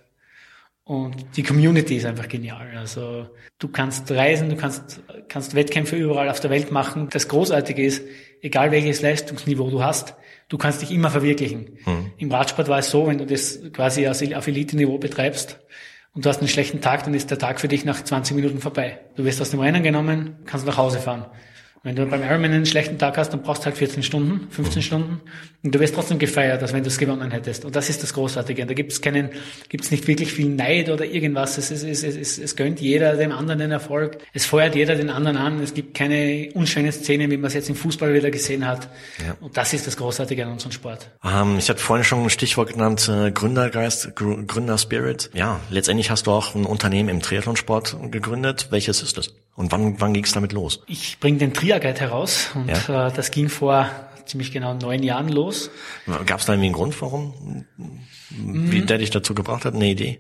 Und 0.92 1.38
die 1.38 1.44
Community 1.44 1.96
ist 1.96 2.06
einfach 2.06 2.28
genial. 2.28 2.68
Also 2.76 3.30
du 3.60 3.70
kannst 3.70 4.12
reisen, 4.12 4.50
du 4.50 4.58
kannst, 4.58 5.02
kannst 5.30 5.56
Wettkämpfe 5.56 5.96
überall 5.96 6.30
auf 6.30 6.42
der 6.42 6.50
Welt 6.50 6.70
machen. 6.70 7.08
Das 7.10 7.30
Großartige 7.30 7.82
ist, 7.82 8.04
egal 8.42 8.72
welches 8.72 9.02
Leistungsniveau 9.02 9.70
du 9.70 9.82
hast, 9.82 10.16
du 10.50 10.58
kannst 10.58 10.82
dich 10.82 10.92
immer 10.92 11.10
verwirklichen. 11.10 11.78
Mhm. 11.86 12.12
Im 12.18 12.30
Radsport 12.30 12.68
war 12.68 12.80
es 12.80 12.92
so, 12.92 13.08
wenn 13.08 13.20
du 13.20 13.26
das 13.26 13.62
quasi 13.72 14.06
auf 14.06 14.48
Elite-Niveau 14.48 14.98
betreibst 14.98 15.62
und 16.14 16.26
du 16.26 16.30
hast 16.30 16.40
einen 16.40 16.50
schlechten 16.50 16.82
Tag, 16.82 17.06
dann 17.06 17.14
ist 17.14 17.32
der 17.32 17.38
Tag 17.38 17.62
für 17.62 17.70
dich 17.70 17.86
nach 17.86 18.04
20 18.04 18.36
Minuten 18.36 18.60
vorbei. 18.60 19.00
Du 19.16 19.24
wirst 19.24 19.42
aus 19.42 19.52
dem 19.52 19.62
Rennen 19.62 19.84
genommen, 19.84 20.40
kannst 20.46 20.66
nach 20.66 20.76
Hause 20.76 21.00
fahren. 21.00 21.26
Wenn 21.84 21.96
du 21.96 22.06
beim 22.06 22.22
Ironman 22.22 22.52
einen 22.52 22.66
schlechten 22.68 23.00
Tag 23.00 23.18
hast, 23.18 23.34
dann 23.34 23.42
brauchst 23.42 23.64
du 23.64 23.66
halt 23.66 23.78
14 23.78 24.04
Stunden, 24.04 24.48
15 24.52 24.84
Stunden 24.84 25.22
und 25.64 25.76
du 25.76 25.80
wirst 25.80 25.94
trotzdem 25.94 26.18
gefeiert, 26.18 26.62
als 26.62 26.74
wenn 26.74 26.82
du 26.82 26.90
es 26.90 26.98
gewonnen 26.98 27.30
hättest. 27.30 27.66
Und 27.66 27.76
das 27.76 27.90
ist 27.90 28.02
das 28.02 28.14
Großartige. 28.14 28.64
Und 28.64 28.68
da 28.68 28.74
gibt 28.74 28.92
es 28.92 29.02
keinen, 29.02 29.30
gibt 29.70 29.84
es 29.84 29.92
nicht 29.92 30.08
wirklich 30.08 30.34
viel 30.34 30.50
Neid 30.50 30.90
oder 30.90 31.06
irgendwas. 31.06 31.60
Es, 31.60 31.70
es, 31.70 31.84
es, 31.84 32.04
es, 32.04 32.40
es 32.40 32.56
gönnt 32.56 32.82
jeder 32.82 33.16
dem 33.16 33.32
anderen 33.32 33.60
den 33.60 33.72
Erfolg. 33.72 34.18
Es 34.34 34.46
feuert 34.46 34.76
jeder 34.76 34.96
den 34.96 35.12
anderen 35.12 35.38
an. 35.38 35.60
Es 35.62 35.76
gibt 35.76 35.96
keine 35.96 36.50
unschönen 36.56 36.92
Szenen, 36.92 37.30
wie 37.30 37.38
man 37.38 37.46
es 37.46 37.54
jetzt 37.54 37.70
im 37.70 37.76
Fußball 37.76 38.12
wieder 38.14 38.32
gesehen 38.32 38.66
hat. 38.66 38.90
Ja. 39.24 39.36
Und 39.40 39.56
das 39.56 39.74
ist 39.74 39.86
das 39.86 39.98
Großartige 39.98 40.46
an 40.46 40.54
unserem 40.54 40.72
Sport. 40.72 41.10
Ähm, 41.24 41.58
ich 41.60 41.70
hatte 41.70 41.80
vorhin 41.80 42.04
schon 42.04 42.24
ein 42.24 42.30
Stichwort 42.32 42.74
genannt, 42.74 43.08
äh, 43.12 43.32
Gründergeist, 43.32 44.16
Gr 44.16 44.44
Gründerspirit. 44.44 45.30
Ja, 45.34 45.60
letztendlich 45.70 46.10
hast 46.10 46.26
du 46.26 46.32
auch 46.32 46.56
ein 46.56 46.66
Unternehmen 46.66 47.10
im 47.10 47.22
Triathlonsport 47.22 47.98
gegründet. 48.10 48.68
Welches 48.72 49.04
ist 49.04 49.18
das? 49.20 49.34
Und 49.56 49.72
wann, 49.72 50.00
wann 50.00 50.14
ging 50.14 50.24
es 50.24 50.32
damit 50.32 50.54
los? 50.54 50.82
Ich 50.88 51.20
bringe 51.20 51.38
den 51.38 51.54
Triaguide 51.72 52.00
heraus 52.02 52.52
und 52.54 52.70
ja? 52.70 53.08
äh, 53.08 53.12
das 53.14 53.32
ging 53.32 53.50
vor 53.50 53.90
ziemlich 54.26 54.52
genau 54.52 54.74
neun 54.74 55.04
Jahren 55.04 55.30
los. 55.30 55.70
Gab 56.26 56.40
es 56.40 56.46
da 56.46 56.54
irgendwie 56.54 56.68
einen 56.68 56.76
Grund, 56.76 57.02
warum? 57.02 57.66
Wie 58.30 58.82
mhm. 58.82 58.86
der 58.86 58.98
dich 58.98 59.10
dazu 59.10 59.34
gebracht 59.34 59.66
hat? 59.66 59.76
Eine 59.76 59.90
Idee? 59.90 60.20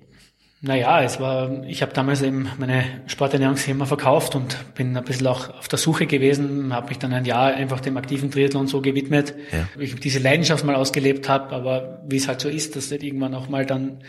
Naja, 0.63 1.01
es 1.01 1.19
war, 1.19 1.63
ich 1.63 1.81
habe 1.81 1.91
damals 1.91 2.21
eben 2.21 2.47
meine 2.59 2.83
Sporternährungsfirma 3.07 3.85
verkauft 3.85 4.35
und 4.35 4.75
bin 4.75 4.95
ein 4.95 5.03
bisschen 5.03 5.25
auch 5.25 5.49
auf 5.57 5.67
der 5.67 5.79
Suche 5.79 6.05
gewesen, 6.05 6.71
habe 6.71 6.89
mich 6.89 6.99
dann 6.99 7.13
ein 7.13 7.25
Jahr 7.25 7.47
einfach 7.47 7.79
dem 7.79 7.97
aktiven 7.97 8.29
Triathlon 8.29 8.67
so 8.67 8.79
gewidmet, 8.79 9.33
ja. 9.51 9.67
ich 9.79 9.95
diese 9.95 10.19
Leidenschaft 10.19 10.63
mal 10.63 10.75
ausgelebt 10.75 11.27
habe, 11.29 11.55
aber 11.55 12.03
wie 12.07 12.17
es 12.17 12.27
halt 12.27 12.41
so 12.41 12.49
ist, 12.49 12.75
dass 12.75 12.89
das 12.89 13.01
irgendwann 13.01 13.33
auch 13.33 13.49
mal 13.49 13.65
dann 13.65 14.03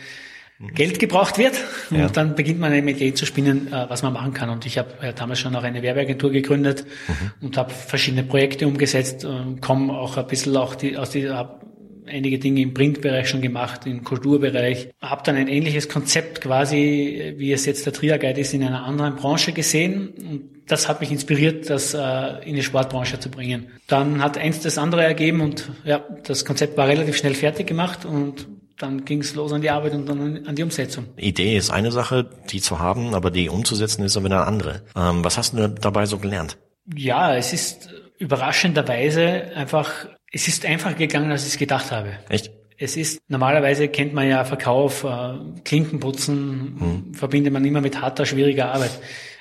Geld 0.73 0.99
gebraucht 0.99 1.37
wird. 1.37 1.53
Ja. 1.91 2.05
Und 2.05 2.15
dann 2.17 2.35
beginnt 2.35 2.59
man 2.59 2.71
eine 2.71 2.89
Idee 2.89 3.13
zu 3.13 3.25
spinnen, 3.25 3.67
äh, 3.67 3.89
was 3.89 4.03
man 4.03 4.13
machen 4.13 4.33
kann. 4.33 4.49
Und 4.49 4.65
ich 4.65 4.77
habe 4.77 4.89
ja 5.01 5.11
damals 5.11 5.39
schon 5.39 5.55
auch 5.55 5.63
eine 5.63 5.81
Werbeagentur 5.81 6.31
gegründet 6.31 6.85
Mhm. 7.07 7.45
und 7.47 7.57
habe 7.57 7.71
verschiedene 7.71 8.23
Projekte 8.23 8.67
umgesetzt, 8.67 9.23
äh, 9.23 9.59
komme 9.59 9.93
auch 9.93 10.17
ein 10.17 10.27
bisschen 10.27 10.55
auch 10.55 10.75
die, 10.75 10.97
aus 10.97 11.09
dieser, 11.09 11.37
hab 11.37 11.63
einige 12.05 12.37
Dinge 12.37 12.61
im 12.61 12.73
Printbereich 12.73 13.29
schon 13.29 13.41
gemacht, 13.41 13.85
im 13.85 14.03
Kulturbereich. 14.03 14.89
Habe 15.01 15.21
dann 15.25 15.35
ein 15.35 15.47
ähnliches 15.47 15.89
Konzept 15.89 16.41
quasi, 16.41 16.77
äh, 17.19 17.39
wie 17.39 17.51
es 17.51 17.65
jetzt 17.65 17.85
der 17.85 17.93
Trier 17.93 18.17
Guide 18.17 18.39
ist, 18.39 18.53
in 18.53 18.63
einer 18.63 18.83
anderen 18.83 19.15
Branche 19.15 19.51
gesehen. 19.53 20.09
Und 20.09 20.43
das 20.67 20.87
hat 20.87 21.01
mich 21.01 21.11
inspiriert, 21.11 21.69
das 21.69 21.93
äh, 21.93 21.99
in 22.45 22.55
die 22.55 22.63
Sportbranche 22.63 23.19
zu 23.19 23.29
bringen. 23.29 23.67
Dann 23.87 24.21
hat 24.23 24.37
eins 24.37 24.61
das 24.61 24.77
andere 24.77 25.03
ergeben 25.03 25.41
und 25.41 25.69
ja, 25.83 26.05
das 26.25 26.45
Konzept 26.45 26.77
war 26.77 26.87
relativ 26.87 27.17
schnell 27.17 27.33
fertig 27.33 27.67
gemacht 27.67 28.05
und 28.05 28.47
dann 28.77 29.05
ging 29.05 29.21
es 29.21 29.35
los 29.35 29.53
an 29.53 29.61
die 29.61 29.69
Arbeit 29.69 29.93
und 29.93 30.07
dann 30.07 30.45
an 30.45 30.55
die 30.55 30.63
Umsetzung. 30.63 31.05
Idee 31.17 31.57
ist 31.57 31.69
eine 31.69 31.91
Sache, 31.91 32.29
die 32.49 32.61
zu 32.61 32.79
haben, 32.79 33.13
aber 33.13 33.31
die 33.31 33.49
umzusetzen 33.49 34.03
ist 34.03 34.17
aber 34.17 34.27
eine 34.27 34.45
andere. 34.45 34.83
Ähm, 34.95 35.23
was 35.23 35.37
hast 35.37 35.53
du 35.53 35.69
dabei 35.69 36.05
so 36.05 36.17
gelernt? 36.17 36.57
Ja, 36.95 37.35
es 37.35 37.53
ist 37.53 37.89
überraschenderweise 38.19 39.51
einfach, 39.55 40.07
es 40.31 40.47
ist 40.47 40.65
einfacher 40.65 40.95
gegangen, 40.95 41.31
als 41.31 41.43
ich 41.43 41.53
es 41.53 41.57
gedacht 41.57 41.91
habe. 41.91 42.13
Echt? 42.29 42.51
Es 42.77 42.97
ist, 42.97 43.21
normalerweise 43.27 43.87
kennt 43.87 44.13
man 44.13 44.27
ja 44.27 44.43
Verkauf, 44.43 45.03
äh, 45.03 45.35
Klinkenputzen, 45.63 47.13
verbindet 47.13 47.53
man 47.53 47.63
immer 47.63 47.81
mit 47.81 48.01
harter, 48.01 48.25
schwieriger 48.25 48.73
Arbeit. 48.73 48.91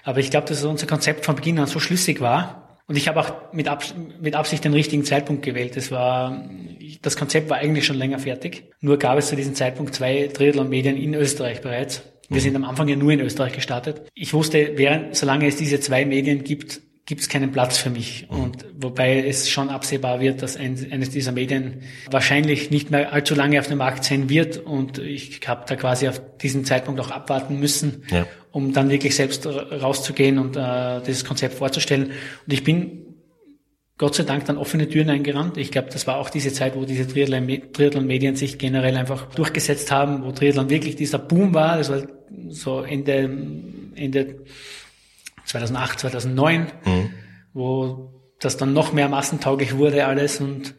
Aber 0.05 0.19
ich 0.19 0.31
glaube, 0.31 0.49
dass 0.49 0.62
unser 0.65 0.87
Konzept 0.87 1.25
von 1.25 1.37
Beginn 1.37 1.59
an 1.59 1.67
so 1.67 1.81
schlüssig 1.81 2.21
war. 2.21 2.62
Und 2.92 2.99
ich 2.99 3.08
habe 3.08 3.20
auch 3.20 3.54
mit, 3.54 3.68
Abs 3.68 3.94
mit 4.20 4.34
Absicht 4.34 4.66
den 4.66 4.75
richtigen 4.75 5.02
Zeitpunkt 5.02 5.42
gewählt. 5.42 5.78
Das 5.78 5.90
war, 5.90 6.44
das 7.00 7.16
Konzept 7.16 7.49
war 7.49 7.56
eigentlich 7.56 7.87
schon 7.87 7.96
länger 7.96 8.18
fertig. 8.18 8.64
Nur 8.82 8.99
gab 8.99 9.16
es 9.16 9.28
zu 9.28 9.34
diesem 9.34 9.54
Zeitpunkt 9.54 9.94
zwei 9.94 10.28
Triathlon-Medien 10.30 10.99
in 10.99 11.14
Österreich 11.14 11.62
bereits. 11.62 12.02
Wir 12.28 12.42
sind 12.42 12.54
am 12.54 12.64
Anfang 12.64 12.88
ja 12.88 12.96
nur 12.96 13.11
in 13.11 13.20
Österreich 13.20 13.54
gestartet. 13.54 14.02
Ich 14.14 14.34
wusste, 14.34 14.72
während, 14.76 15.16
solange 15.16 15.46
es 15.46 15.56
diese 15.56 15.80
zwei 15.80 16.04
Medien 16.04 16.44
gibt, 16.44 16.82
gibt 17.04 17.21
es 17.21 17.28
keinen 17.28 17.50
Platz 17.50 17.78
für 17.78 17.90
mich. 17.90 18.26
Und 18.30 18.64
wobei 18.78 19.26
es 19.26 19.50
schon 19.50 19.71
absehbar 19.71 20.21
wird, 20.21 20.40
dass 20.40 20.56
ein, 20.56 20.78
eines 20.92 21.11
dieser 21.11 21.32
Medien 21.32 21.82
wahrscheinlich 22.11 22.71
nicht 22.71 22.90
mehr 22.90 23.12
allzu 23.12 23.35
lange 23.35 23.59
auf 23.59 23.66
dem 23.66 23.78
Markt 23.78 24.04
sein 24.04 24.28
wird. 24.28 24.59
Und 24.59 24.99
ich 24.99 25.40
habe 25.47 25.64
da 25.66 25.75
quasi 25.76 26.06
auf 26.09 26.21
diesen 26.38 26.64
Zeitpunkt 26.64 27.00
auch 27.00 27.11
abwarten 27.11 27.59
müssen, 27.59 28.04
Ja. 28.11 28.26
um 28.52 28.73
dann 28.73 28.88
wirklich 28.88 29.16
selbst 29.16 29.47
rauszugehen 29.47 30.38
und 30.38 30.56
äh, 30.56 31.00
dieses 31.06 31.25
Konzept 31.25 31.54
vorzustellen. 31.54 32.12
Und 32.47 32.52
ich 32.52 32.62
bin 32.62 32.99
Gott 33.99 34.14
sei 34.14 34.23
Dank 34.25 34.47
dann 34.47 34.56
offene 34.56 34.88
Türen 34.88 35.11
eingerannt. 35.11 35.56
Ich 35.59 35.71
glaube, 35.71 35.88
das 35.92 36.06
war 36.06 36.16
auch 36.18 36.30
diese 36.30 36.52
Zeit, 36.52 36.75
wo 36.76 36.85
diese 36.85 37.04
Triathlon- 37.04 37.73
Triathlon-Medien 37.73 38.37
sich 38.37 38.59
generell 38.59 38.97
einfach 38.97 39.32
durchgesetzt 39.35 39.90
haben, 39.92 40.25
wo 40.25 40.32
Triathlon 40.32 40.71
wirklich 40.71 40.97
dieser 40.97 41.18
Boom 41.18 41.52
war. 41.54 41.78
Das 41.78 41.90
war 41.90 42.02
so 42.49 42.80
Ende, 42.82 43.30
Ende 43.94 44.37
2008, 45.46 45.99
2009, 46.00 46.66
wo 47.52 48.11
das 48.40 48.56
dann 48.56 48.72
noch 48.72 48.92
mehr 48.92 49.08
massentauglich 49.08 49.76
wurde 49.76 50.06
alles 50.06 50.40
und 50.40 50.75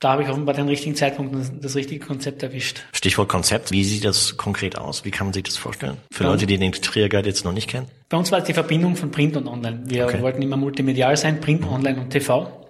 da 0.00 0.12
habe 0.12 0.22
ich 0.24 0.28
offenbar 0.28 0.54
den 0.54 0.68
richtigen 0.68 0.96
Zeitpunkt 0.96 1.34
und 1.34 1.64
das 1.64 1.76
richtige 1.76 2.04
Konzept 2.04 2.42
erwischt. 2.42 2.82
Stichwort 2.92 3.28
Konzept. 3.28 3.70
Wie 3.70 3.84
sieht 3.84 4.04
das 4.04 4.36
konkret 4.36 4.76
aus? 4.76 5.04
Wie 5.06 5.10
kann 5.10 5.28
man 5.28 5.32
sich 5.32 5.44
das 5.44 5.56
vorstellen? 5.56 5.96
Für 6.10 6.24
Ja. 6.24 6.30
Leute, 6.30 6.44
die 6.46 6.58
den 6.58 6.72
Trier 6.72 7.08
Guide 7.08 7.26
jetzt 7.28 7.44
noch 7.44 7.52
nicht 7.54 7.70
kennen? 7.70 7.86
Bei 8.10 8.18
uns 8.18 8.30
war 8.30 8.40
es 8.40 8.44
die 8.44 8.52
Verbindung 8.52 8.96
von 8.96 9.10
Print 9.10 9.34
und 9.36 9.46
Online. 9.48 9.82
Wir 9.86 10.04
Okay. 10.06 10.20
wollten 10.20 10.42
immer 10.42 10.58
multimedial 10.58 11.16
sein, 11.16 11.40
Print, 11.40 11.64
Online 11.66 12.00
und 12.00 12.10
TV. 12.10 12.60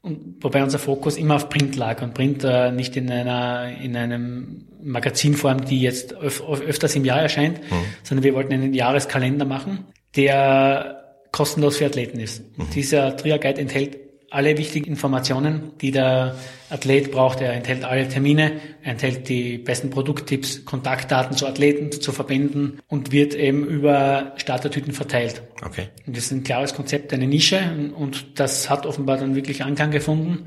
Und 0.00 0.42
wobei 0.42 0.62
unser 0.62 0.78
Fokus 0.78 1.16
immer 1.18 1.34
auf 1.36 1.48
Print 1.50 1.76
lag 1.76 2.00
und 2.00 2.14
Print 2.14 2.42
äh, 2.42 2.72
nicht 2.72 2.96
in 2.96 3.10
einer 3.10 3.68
in 3.78 3.94
einem 3.94 4.66
Magazinform, 4.82 5.66
die 5.66 5.80
jetzt 5.82 6.14
öf 6.14 6.42
öfters 6.42 6.96
im 6.96 7.04
Jahr 7.04 7.20
erscheint, 7.20 7.60
sondern 8.02 8.24
wir 8.24 8.34
wollten 8.34 8.52
einen 8.52 8.72
Jahreskalender 8.72 9.44
machen, 9.44 9.84
der 10.16 11.02
kostenlos 11.32 11.78
für 11.78 11.86
Athleten 11.86 12.20
ist. 12.20 12.42
Dieser 12.74 13.16
Trier 13.16 13.38
Guide 13.38 13.60
enthält 13.60 13.98
alle 14.32 14.56
wichtigen 14.56 14.86
Informationen, 14.86 15.72
die 15.80 15.90
der 15.90 16.36
Athlet 16.70 17.12
braucht. 17.12 17.42
Er 17.42 17.52
enthält 17.52 17.84
alle 17.84 18.08
Termine, 18.08 18.52
er 18.82 18.92
enthält 18.92 19.28
die 19.28 19.58
besten 19.58 19.90
Produkttipps, 19.90 20.64
Kontaktdaten 20.64 21.36
zu 21.36 21.46
Athleten, 21.46 21.92
zu 21.92 22.12
Verbänden 22.12 22.80
und 22.88 23.12
wird 23.12 23.34
eben 23.34 23.66
über 23.66 24.32
Startertüten 24.36 24.94
verteilt. 24.94 25.42
Okay. 25.62 25.88
Und 26.06 26.16
das 26.16 26.24
ist 26.24 26.32
ein 26.32 26.44
klares 26.44 26.74
Konzept, 26.74 27.12
eine 27.12 27.26
Nische 27.26 27.60
und 27.94 28.40
das 28.40 28.70
hat 28.70 28.86
offenbar 28.86 29.18
dann 29.18 29.34
wirklich 29.34 29.62
Anklang 29.62 29.90
gefunden. 29.90 30.46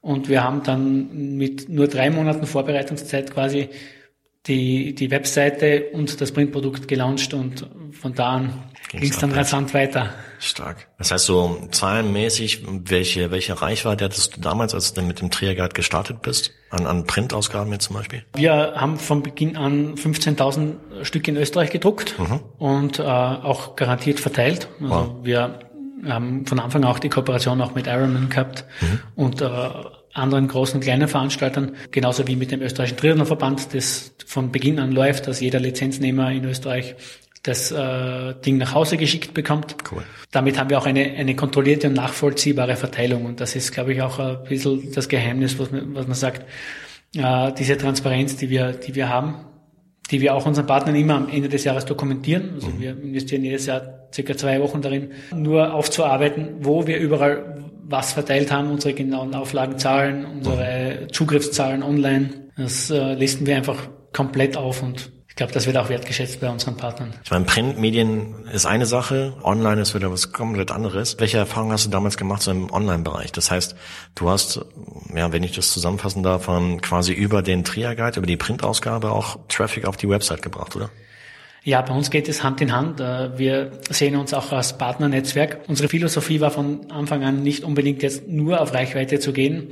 Und 0.00 0.28
wir 0.28 0.42
haben 0.42 0.64
dann 0.64 1.36
mit 1.36 1.68
nur 1.68 1.86
drei 1.86 2.10
Monaten 2.10 2.44
Vorbereitungszeit 2.44 3.32
quasi 3.32 3.68
die, 4.46 4.96
die 4.96 5.12
Webseite 5.12 5.90
und 5.92 6.20
das 6.20 6.32
Printprodukt 6.32 6.88
gelauncht 6.88 7.34
und 7.34 7.70
von 7.92 8.14
da 8.14 8.30
an 8.30 8.64
ging 9.00 9.10
es 9.10 9.18
dann 9.18 9.32
rasant 9.32 9.74
weiter. 9.74 10.10
Stark. 10.38 10.88
Das 10.98 11.10
heißt 11.10 11.26
so 11.26 11.68
zahlenmäßig, 11.70 12.64
welche, 12.66 13.30
welche 13.30 13.60
Reichweite 13.60 14.04
hattest 14.04 14.36
du 14.36 14.40
damals, 14.40 14.74
als 14.74 14.92
du 14.92 15.00
denn 15.00 15.08
mit 15.08 15.20
dem 15.20 15.30
Trier 15.30 15.54
Guide 15.54 15.74
gestartet 15.74 16.22
bist? 16.22 16.52
An, 16.70 16.86
an 16.86 17.04
Printausgaben 17.06 17.72
jetzt 17.72 17.84
zum 17.86 17.96
Beispiel? 17.96 18.24
Wir 18.34 18.72
haben 18.76 18.98
von 18.98 19.22
Beginn 19.22 19.56
an 19.56 19.94
15.000 19.94 21.04
Stück 21.04 21.28
in 21.28 21.36
Österreich 21.36 21.70
gedruckt 21.70 22.16
und 22.58 22.98
äh, 22.98 23.02
auch 23.02 23.76
garantiert 23.76 24.20
verteilt. 24.20 24.68
Also 24.80 24.94
Wow. 24.94 25.10
wir 25.22 25.58
haben 26.06 26.46
von 26.46 26.58
Anfang 26.58 26.84
auch 26.84 26.98
die 26.98 27.08
Kooperation 27.08 27.60
auch 27.60 27.74
mit 27.74 27.86
Ironman 27.86 28.28
gehabt 28.28 28.64
und 29.14 29.40
äh, 29.40 29.48
anderen 30.14 30.48
großen 30.48 30.74
und 30.76 30.80
kleinen 30.82 31.08
Veranstaltern, 31.08 31.74
genauso 31.90 32.26
wie 32.26 32.36
mit 32.36 32.50
dem 32.50 32.60
österreichischen 32.60 32.98
Triathlonverband, 32.98 33.72
das 33.74 34.12
von 34.26 34.50
Beginn 34.52 34.78
an 34.78 34.92
läuft, 34.92 35.26
dass 35.26 35.40
jeder 35.40 35.60
Lizenznehmer 35.60 36.30
in 36.32 36.44
Österreich 36.44 36.96
das 37.42 37.72
äh, 37.72 38.34
Ding 38.44 38.58
nach 38.58 38.74
Hause 38.74 38.96
geschickt 38.96 39.34
bekommt. 39.34 39.76
Cool. 39.90 40.02
Damit 40.30 40.58
haben 40.58 40.70
wir 40.70 40.78
auch 40.78 40.86
eine, 40.86 41.12
eine 41.12 41.34
kontrollierte 41.34 41.88
und 41.88 41.94
nachvollziehbare 41.94 42.76
Verteilung. 42.76 43.24
Und 43.24 43.40
das 43.40 43.56
ist, 43.56 43.72
glaube 43.72 43.92
ich, 43.92 44.02
auch 44.02 44.18
ein 44.18 44.44
bisschen 44.44 44.92
das 44.92 45.08
Geheimnis, 45.08 45.58
was 45.58 45.72
man, 45.72 45.94
was 45.94 46.06
man 46.06 46.14
sagt. 46.14 46.46
Äh, 47.16 47.52
diese 47.54 47.76
Transparenz, 47.76 48.36
die 48.36 48.48
wir, 48.48 48.72
die 48.72 48.94
wir 48.94 49.08
haben, 49.08 49.44
die 50.10 50.20
wir 50.20 50.34
auch 50.34 50.46
unseren 50.46 50.66
Partnern 50.66 50.94
immer 50.94 51.14
am 51.14 51.28
Ende 51.28 51.48
des 51.48 51.64
Jahres 51.64 51.84
dokumentieren. 51.84 52.52
Also 52.54 52.68
wir 52.78 52.90
investieren 52.90 53.42
jedes 53.42 53.66
Jahr 53.66 54.08
circa 54.14 54.36
zwei 54.36 54.60
Wochen 54.60 54.80
darin, 54.80 55.10
nur 55.34 55.74
aufzuarbeiten, 55.74 56.56
wo 56.60 56.86
wir 56.86 56.98
überall 56.98 57.64
was 57.84 58.12
verteilt 58.12 58.52
haben, 58.52 58.70
unsere 58.70 58.94
genauen 58.94 59.34
Auflagenzahlen, 59.34 60.24
unsere 60.24 61.08
Zugriffszahlen 61.10 61.82
online. 61.82 62.30
Das 62.56 62.90
äh, 62.90 63.14
listen 63.14 63.46
wir 63.46 63.56
einfach 63.56 63.88
komplett 64.12 64.56
auf 64.56 64.82
und 64.82 65.10
ich 65.32 65.36
glaube, 65.36 65.50
das 65.54 65.66
wird 65.66 65.78
auch 65.78 65.88
wertgeschätzt 65.88 66.42
bei 66.42 66.50
unseren 66.50 66.76
Partnern. 66.76 67.14
Ich 67.24 67.30
meine, 67.30 67.46
Printmedien 67.46 68.46
ist 68.52 68.66
eine 68.66 68.84
Sache, 68.84 69.32
online 69.42 69.80
ist 69.80 69.94
wieder 69.94 70.12
was 70.12 70.30
komplett 70.30 70.70
anderes. 70.70 71.16
Welche 71.18 71.38
Erfahrungen 71.38 71.72
hast 71.72 71.86
du 71.86 71.88
damals 71.88 72.18
gemacht 72.18 72.42
so 72.42 72.50
im 72.50 72.70
Online-Bereich? 72.70 73.32
Das 73.32 73.50
heißt, 73.50 73.74
du 74.14 74.28
hast, 74.28 74.60
ja, 75.16 75.32
wenn 75.32 75.42
ich 75.42 75.52
das 75.52 75.72
zusammenfassen 75.72 76.22
darf, 76.22 76.50
quasi 76.82 77.14
über 77.14 77.40
den 77.40 77.64
Trier 77.64 77.96
Guide, 77.96 78.18
über 78.18 78.26
die 78.26 78.36
Printausgabe 78.36 79.10
auch 79.10 79.38
Traffic 79.48 79.86
auf 79.86 79.96
die 79.96 80.10
Website 80.10 80.42
gebracht, 80.42 80.76
oder? 80.76 80.90
Ja, 81.64 81.80
bei 81.80 81.94
uns 81.94 82.10
geht 82.10 82.28
es 82.28 82.42
Hand 82.42 82.60
in 82.60 82.72
Hand. 82.72 83.00
Äh, 83.00 83.38
Wir 83.38 83.72
sehen 83.88 84.16
uns 84.16 84.34
auch 84.34 84.52
als 84.52 84.76
Partnernetzwerk. 84.76 85.60
Unsere 85.66 85.88
Philosophie 85.88 86.42
war 86.42 86.50
von 86.50 86.90
Anfang 86.90 87.24
an 87.24 87.42
nicht 87.42 87.64
unbedingt 87.64 88.02
jetzt 88.02 88.28
nur 88.28 88.60
auf 88.60 88.74
Reichweite 88.74 89.18
zu 89.18 89.32
gehen, 89.32 89.70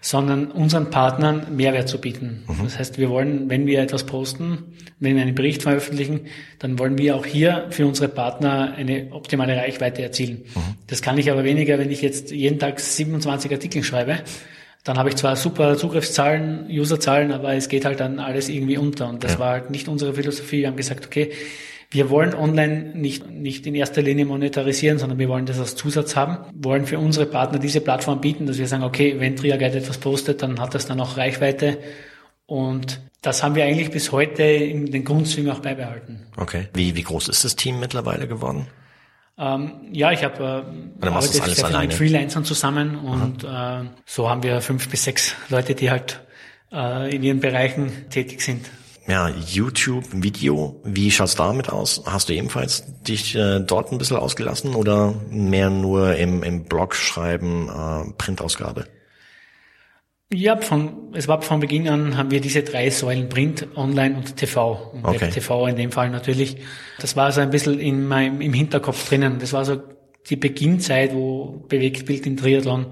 sondern 0.00 0.50
unseren 0.50 0.90
Partnern 0.90 1.46
Mehrwert 1.56 1.88
zu 1.88 2.00
bieten. 2.00 2.44
Das 2.62 2.78
heißt, 2.78 2.98
wir 2.98 3.10
wollen, 3.10 3.50
wenn 3.50 3.66
wir 3.66 3.80
etwas 3.80 4.04
posten, 4.04 4.74
wenn 5.00 5.16
wir 5.16 5.22
einen 5.22 5.34
Bericht 5.34 5.62
veröffentlichen, 5.62 6.20
dann 6.58 6.78
wollen 6.78 6.98
wir 6.98 7.16
auch 7.16 7.26
hier 7.26 7.66
für 7.70 7.86
unsere 7.86 8.08
Partner 8.08 8.74
eine 8.76 9.08
optimale 9.10 9.56
Reichweite 9.56 10.02
erzielen. 10.02 10.42
Das 10.86 11.02
kann 11.02 11.18
ich 11.18 11.30
aber 11.30 11.44
weniger, 11.44 11.78
wenn 11.78 11.90
ich 11.90 12.02
jetzt 12.02 12.30
jeden 12.30 12.58
Tag 12.58 12.80
27 12.80 13.50
Artikel 13.52 13.82
schreibe. 13.82 14.18
Dann 14.84 14.96
habe 14.96 15.08
ich 15.08 15.16
zwar 15.16 15.36
super 15.36 15.76
Zugriffszahlen, 15.76 16.66
Userzahlen, 16.70 17.32
aber 17.32 17.54
es 17.54 17.68
geht 17.68 17.84
halt 17.84 18.00
dann 18.00 18.20
alles 18.20 18.48
irgendwie 18.48 18.78
unter. 18.78 19.08
Und 19.08 19.24
das 19.24 19.34
Ja. 19.34 19.38
war 19.40 19.50
halt 19.52 19.70
nicht 19.70 19.88
unsere 19.88 20.14
Philosophie. 20.14 20.60
Wir 20.60 20.68
haben 20.68 20.76
gesagt, 20.76 21.04
okay, 21.06 21.30
wir 21.90 22.10
wollen 22.10 22.34
online 22.34 22.92
nicht, 22.94 23.30
nicht 23.30 23.66
in 23.66 23.74
erster 23.74 24.02
Linie 24.02 24.26
monetarisieren, 24.26 24.98
sondern 24.98 25.18
wir 25.18 25.28
wollen 25.28 25.46
das 25.46 25.58
als 25.58 25.74
Zusatz 25.74 26.16
haben, 26.16 26.38
wollen 26.54 26.86
für 26.86 26.98
unsere 26.98 27.24
Partner 27.24 27.58
diese 27.58 27.80
Plattform 27.80 28.20
bieten, 28.20 28.46
dass 28.46 28.58
wir 28.58 28.66
sagen, 28.66 28.82
okay, 28.82 29.16
wenn 29.18 29.36
Triaguide 29.36 29.78
etwas 29.78 29.98
postet, 29.98 30.42
dann 30.42 30.60
hat 30.60 30.74
das 30.74 30.86
dann 30.86 31.00
auch 31.00 31.16
Reichweite. 31.16 31.78
Und 32.44 33.00
das 33.22 33.42
haben 33.42 33.54
wir 33.54 33.64
eigentlich 33.64 33.90
bis 33.90 34.12
heute 34.12 34.42
in 34.42 34.90
den 34.90 35.04
Grundzügen 35.04 35.50
auch 35.50 35.60
beibehalten. 35.60 36.26
Okay. 36.36 36.68
Wie, 36.74 36.94
wie 36.94 37.02
groß 37.02 37.28
ist 37.28 37.44
das 37.44 37.56
Team 37.56 37.80
mittlerweile 37.80 38.28
geworden? 38.28 38.66
Ähm, 39.38 39.72
ja, 39.92 40.12
ich 40.12 40.24
habe 40.24 40.64
äh, 41.00 41.00
das 41.00 41.40
alles 41.40 41.56
sehr 41.56 41.78
mit 41.78 41.94
Freelancern 41.94 42.44
zusammen 42.44 42.96
und 42.96 43.44
äh, 43.44 43.88
so 44.04 44.28
haben 44.28 44.42
wir 44.42 44.60
fünf 44.60 44.88
bis 44.88 45.04
sechs 45.04 45.34
Leute, 45.48 45.74
die 45.74 45.90
halt 45.90 46.20
äh, 46.72 47.14
in 47.14 47.22
ihren 47.22 47.40
Bereichen 47.40 48.10
tätig 48.10 48.42
sind. 48.42 48.68
Ja, 49.08 49.30
YouTube, 49.30 50.04
Video, 50.12 50.82
wie 50.84 51.10
schaut's 51.10 51.34
damit 51.34 51.70
aus? 51.70 52.02
Hast 52.04 52.28
du 52.28 52.34
ebenfalls 52.34 52.84
dich 53.02 53.34
äh, 53.34 53.58
dort 53.60 53.90
ein 53.90 53.96
bisschen 53.96 54.18
ausgelassen 54.18 54.74
oder 54.74 55.14
mehr 55.30 55.70
nur 55.70 56.14
im, 56.16 56.42
im 56.42 56.64
Blog 56.64 56.94
schreiben, 56.94 57.70
äh, 57.70 58.12
Printausgabe? 58.18 58.84
Ja, 60.30 60.58
von, 60.58 61.14
es 61.14 61.26
war 61.26 61.40
von 61.40 61.60
Beginn 61.60 61.88
an, 61.88 62.18
haben 62.18 62.30
wir 62.30 62.42
diese 62.42 62.62
drei 62.62 62.90
Säulen 62.90 63.30
Print, 63.30 63.68
Online 63.76 64.14
und 64.14 64.36
TV. 64.36 64.90
Und 64.92 65.06
Okay. 65.06 65.30
TV 65.30 65.66
in 65.68 65.76
dem 65.76 65.90
Fall 65.90 66.10
natürlich. 66.10 66.58
Das 67.00 67.16
war 67.16 67.32
so 67.32 67.40
ein 67.40 67.48
bisschen 67.48 67.78
in 67.78 68.06
meinem, 68.06 68.42
im 68.42 68.52
Hinterkopf 68.52 69.08
drinnen. 69.08 69.38
Das 69.38 69.54
war 69.54 69.64
so 69.64 69.80
die 70.28 70.36
Beginnzeit, 70.36 71.14
wo 71.14 71.64
Bewegtbild 71.66 72.26
im 72.26 72.36
Triathlon 72.36 72.88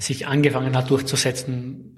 sich 0.00 0.26
angefangen 0.26 0.76
hat 0.76 0.90
durchzusetzen. 0.90 1.93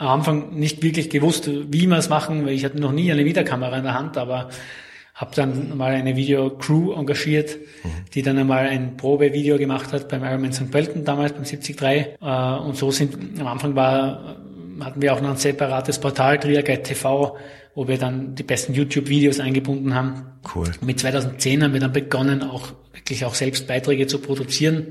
Am 0.00 0.08
Anfang 0.08 0.54
nicht 0.54 0.82
wirklich 0.82 1.10
gewusst, 1.10 1.46
wie 1.46 1.86
wir 1.86 1.98
es 1.98 2.08
machen, 2.08 2.46
weil 2.46 2.54
ich 2.54 2.64
hatte 2.64 2.80
noch 2.80 2.90
nie 2.90 3.12
eine 3.12 3.26
Videokamera 3.26 3.76
in 3.76 3.84
der 3.84 3.92
Hand, 3.92 4.16
aber 4.16 4.48
habe 5.14 5.34
dann 5.34 5.76
mal 5.76 5.92
eine 5.92 6.16
Videocrew 6.16 6.94
engagiert, 6.94 7.58
die 8.14 8.22
dann 8.22 8.38
einmal 8.38 8.66
ein 8.68 8.96
Probevideo 8.96 9.58
gemacht 9.58 9.92
hat 9.92 10.08
beim 10.08 10.24
Ironman 10.24 10.54
St. 10.54 10.70
Pölten 10.70 11.04
damals, 11.04 11.34
beim 11.34 11.44
73. 11.44 11.82
Äh, 11.82 12.56
und 12.64 12.76
so 12.76 12.90
sind, 12.90 13.38
am 13.38 13.46
Anfang 13.46 13.76
war, 13.76 14.36
hatten 14.80 15.02
wir 15.02 15.12
auch 15.12 15.20
noch 15.20 15.28
ein 15.28 15.36
separates 15.36 15.98
Portal, 15.98 16.38
Triaguide 16.38 16.82
TV, 16.82 17.36
wo 17.74 17.86
wir 17.86 17.98
dann 17.98 18.34
die 18.34 18.42
besten 18.42 18.72
YouTube-Videos 18.72 19.38
eingebunden 19.38 19.94
haben. 19.94 20.24
Cool. 20.54 20.70
Mit 20.80 20.98
2010 20.98 21.62
haben 21.62 21.74
wir 21.74 21.80
dann 21.80 21.92
begonnen, 21.92 22.42
auch 22.42 22.68
wirklich 22.94 23.26
auch 23.26 23.34
selbst 23.34 23.66
Beiträge 23.66 24.06
zu 24.06 24.20
produzieren, 24.20 24.86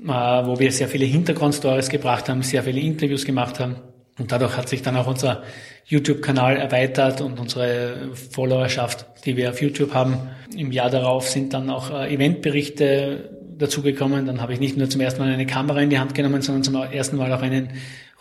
äh, 0.00 0.06
wo 0.06 0.60
wir 0.60 0.70
sehr 0.70 0.86
viele 0.86 1.06
Hintergrundstories 1.06 1.88
gebracht 1.88 2.28
haben, 2.28 2.42
sehr 2.42 2.62
viele 2.62 2.78
Interviews 2.78 3.24
gemacht 3.24 3.58
haben. 3.58 3.74
Und 4.18 4.30
dadurch 4.30 4.56
hat 4.56 4.68
sich 4.68 4.82
dann 4.82 4.96
auch 4.96 5.06
unser 5.06 5.42
YouTube-Kanal 5.86 6.56
erweitert 6.56 7.20
und 7.20 7.40
unsere 7.40 8.10
Followerschaft, 8.30 9.06
die 9.24 9.36
wir 9.36 9.50
auf 9.50 9.60
YouTube 9.60 9.92
haben. 9.92 10.28
Im 10.56 10.70
Jahr 10.70 10.90
darauf 10.90 11.28
sind 11.28 11.52
dann 11.52 11.68
auch 11.68 11.90
äh, 11.90 12.14
Eventberichte 12.14 13.30
dazugekommen. 13.58 14.26
Dann 14.26 14.40
habe 14.40 14.52
ich 14.52 14.60
nicht 14.60 14.76
nur 14.76 14.88
zum 14.88 15.00
ersten 15.00 15.20
Mal 15.20 15.32
eine 15.32 15.46
Kamera 15.46 15.80
in 15.80 15.90
die 15.90 15.98
Hand 15.98 16.14
genommen, 16.14 16.42
sondern 16.42 16.62
zum 16.62 16.76
ersten 16.76 17.16
Mal 17.16 17.32
auch 17.32 17.42
einen 17.42 17.70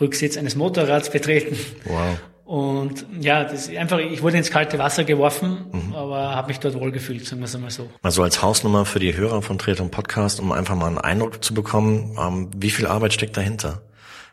Rücksitz 0.01 0.37
eines 0.37 0.55
Motorrads 0.55 1.11
betreten. 1.11 1.57
Wow. 1.85 2.19
Und 2.45 3.05
ja, 3.21 3.43
das 3.45 3.67
ist 3.67 3.77
einfach, 3.77 3.99
ich 3.99 4.21
wurde 4.21 4.37
ins 4.37 4.51
kalte 4.51 4.77
Wasser 4.77 5.05
geworfen, 5.05 5.93
aber 5.95 6.35
habe 6.35 6.49
mich 6.49 6.59
dort 6.59 6.75
wohl 6.75 6.91
gefühlt, 6.91 7.25
sagen 7.25 7.41
wir 7.41 7.45
es 7.45 7.55
einmal 7.55 7.71
so. 7.71 7.89
Also 8.01 8.21
als 8.21 8.41
Hausnummer 8.41 8.85
für 8.85 8.99
die 8.99 9.15
Hörer 9.15 9.41
von 9.41 9.57
Triathlon 9.57 9.89
Podcast, 9.89 10.41
um 10.41 10.51
einfach 10.51 10.75
mal 10.75 10.87
einen 10.87 10.97
Eindruck 10.97 11.43
zu 11.43 11.53
bekommen, 11.53 12.17
ähm, 12.19 12.51
wie 12.55 12.69
viel 12.69 12.85
Arbeit 12.85 13.13
steckt 13.13 13.37
dahinter? 13.37 13.81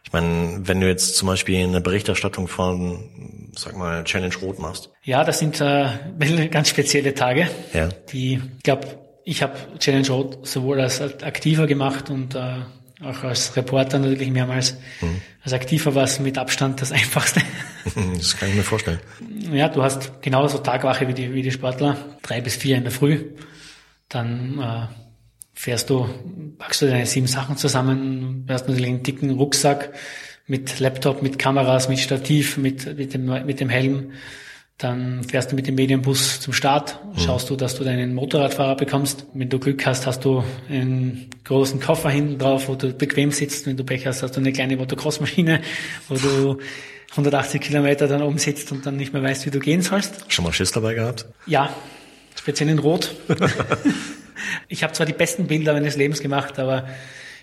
Ich 0.04 0.12
meine, 0.12 0.60
wenn 0.66 0.80
du 0.80 0.88
jetzt 0.88 1.16
zum 1.16 1.28
Beispiel 1.28 1.62
eine 1.62 1.80
Berichterstattung 1.80 2.48
von, 2.48 3.50
sag 3.56 3.76
mal, 3.76 4.02
Challenge 4.04 4.34
Rot 4.42 4.58
machst. 4.58 4.90
Ja, 5.02 5.24
das 5.24 5.38
sind 5.38 5.60
äh, 5.60 5.88
ganz 6.50 6.70
spezielle 6.70 7.14
Tage. 7.14 7.48
Ja. 7.72 7.88
Die, 8.12 8.40
ich 8.56 8.62
glaube, 8.62 8.86
ich 9.24 9.42
habe 9.42 9.54
Challenge 9.78 10.08
Road 10.08 10.46
sowohl 10.46 10.80
als 10.80 11.00
Aktiver 11.00 11.66
gemacht 11.66 12.10
und 12.10 12.34
äh, 12.34 12.62
auch 13.02 13.24
als 13.24 13.56
Reporter 13.56 13.98
natürlich 13.98 14.30
mehrmals. 14.30 14.76
Als 15.42 15.52
Aktiver 15.52 15.94
war 15.94 16.04
es 16.04 16.20
mit 16.20 16.36
Abstand 16.36 16.80
das 16.80 16.92
Einfachste. 16.92 17.40
Das 18.14 18.36
kann 18.36 18.50
ich 18.50 18.56
mir 18.56 18.62
vorstellen. 18.62 19.00
Ja, 19.52 19.68
du 19.68 19.82
hast 19.82 20.20
genauso 20.20 20.58
Tagwache 20.58 21.08
wie 21.08 21.14
die, 21.14 21.32
wie 21.32 21.40
die 21.40 21.50
Sportler, 21.50 21.96
drei 22.20 22.42
bis 22.42 22.56
vier 22.56 22.76
in 22.76 22.82
der 22.82 22.92
Früh. 22.92 23.30
Dann 24.10 24.58
äh, 24.60 24.86
fährst 25.60 25.90
du, 25.90 26.08
packst 26.56 26.80
du 26.80 26.86
deine 26.86 27.04
sieben 27.04 27.26
Sachen 27.26 27.58
zusammen, 27.58 28.44
du 28.46 28.54
hast 28.54 28.66
natürlich 28.66 28.88
einen 28.88 29.02
dicken 29.02 29.30
Rucksack 29.32 29.92
mit 30.46 30.80
Laptop, 30.80 31.20
mit 31.20 31.38
Kameras, 31.38 31.90
mit 31.90 31.98
Stativ, 31.98 32.56
mit, 32.56 32.96
mit, 32.96 33.12
dem, 33.12 33.26
mit 33.44 33.60
dem 33.60 33.68
Helm. 33.68 34.12
Dann 34.78 35.22
fährst 35.22 35.52
du 35.52 35.56
mit 35.56 35.66
dem 35.66 35.74
Medienbus 35.74 36.40
zum 36.40 36.54
Start, 36.54 36.98
schaust 37.18 37.50
du, 37.50 37.56
dass 37.56 37.74
du 37.74 37.84
deinen 37.84 38.14
Motorradfahrer 38.14 38.74
bekommst. 38.74 39.26
Wenn 39.34 39.50
du 39.50 39.58
Glück 39.58 39.84
hast, 39.84 40.06
hast 40.06 40.24
du 40.24 40.42
einen 40.70 41.28
großen 41.44 41.78
Koffer 41.78 42.08
hinten 42.08 42.38
drauf, 42.38 42.68
wo 42.68 42.74
du 42.74 42.94
bequem 42.94 43.30
sitzt. 43.30 43.66
Wenn 43.66 43.76
du 43.76 43.84
Pech 43.84 44.06
hast, 44.06 44.22
hast 44.22 44.36
du 44.36 44.40
eine 44.40 44.54
kleine 44.54 44.78
Motocross-Maschine, 44.78 45.60
wo 46.08 46.14
du 46.14 46.56
180 47.10 47.60
Kilometer 47.60 48.08
dann 48.08 48.22
oben 48.22 48.38
sitzt 48.38 48.72
und 48.72 48.86
dann 48.86 48.96
nicht 48.96 49.12
mehr 49.12 49.22
weißt, 49.22 49.44
wie 49.44 49.50
du 49.50 49.58
gehen 49.58 49.82
sollst. 49.82 50.24
Schon 50.28 50.46
mal 50.46 50.54
Schiss 50.54 50.72
dabei 50.72 50.94
gehabt? 50.94 51.26
Ja, 51.44 51.68
speziell 52.34 52.70
in 52.70 52.78
Rot. 52.78 53.14
ich 54.68 54.82
habe 54.82 54.92
zwar 54.92 55.06
die 55.06 55.12
besten 55.12 55.46
Bilder 55.46 55.72
meines 55.72 55.96
Lebens 55.96 56.20
gemacht, 56.20 56.58
aber 56.58 56.88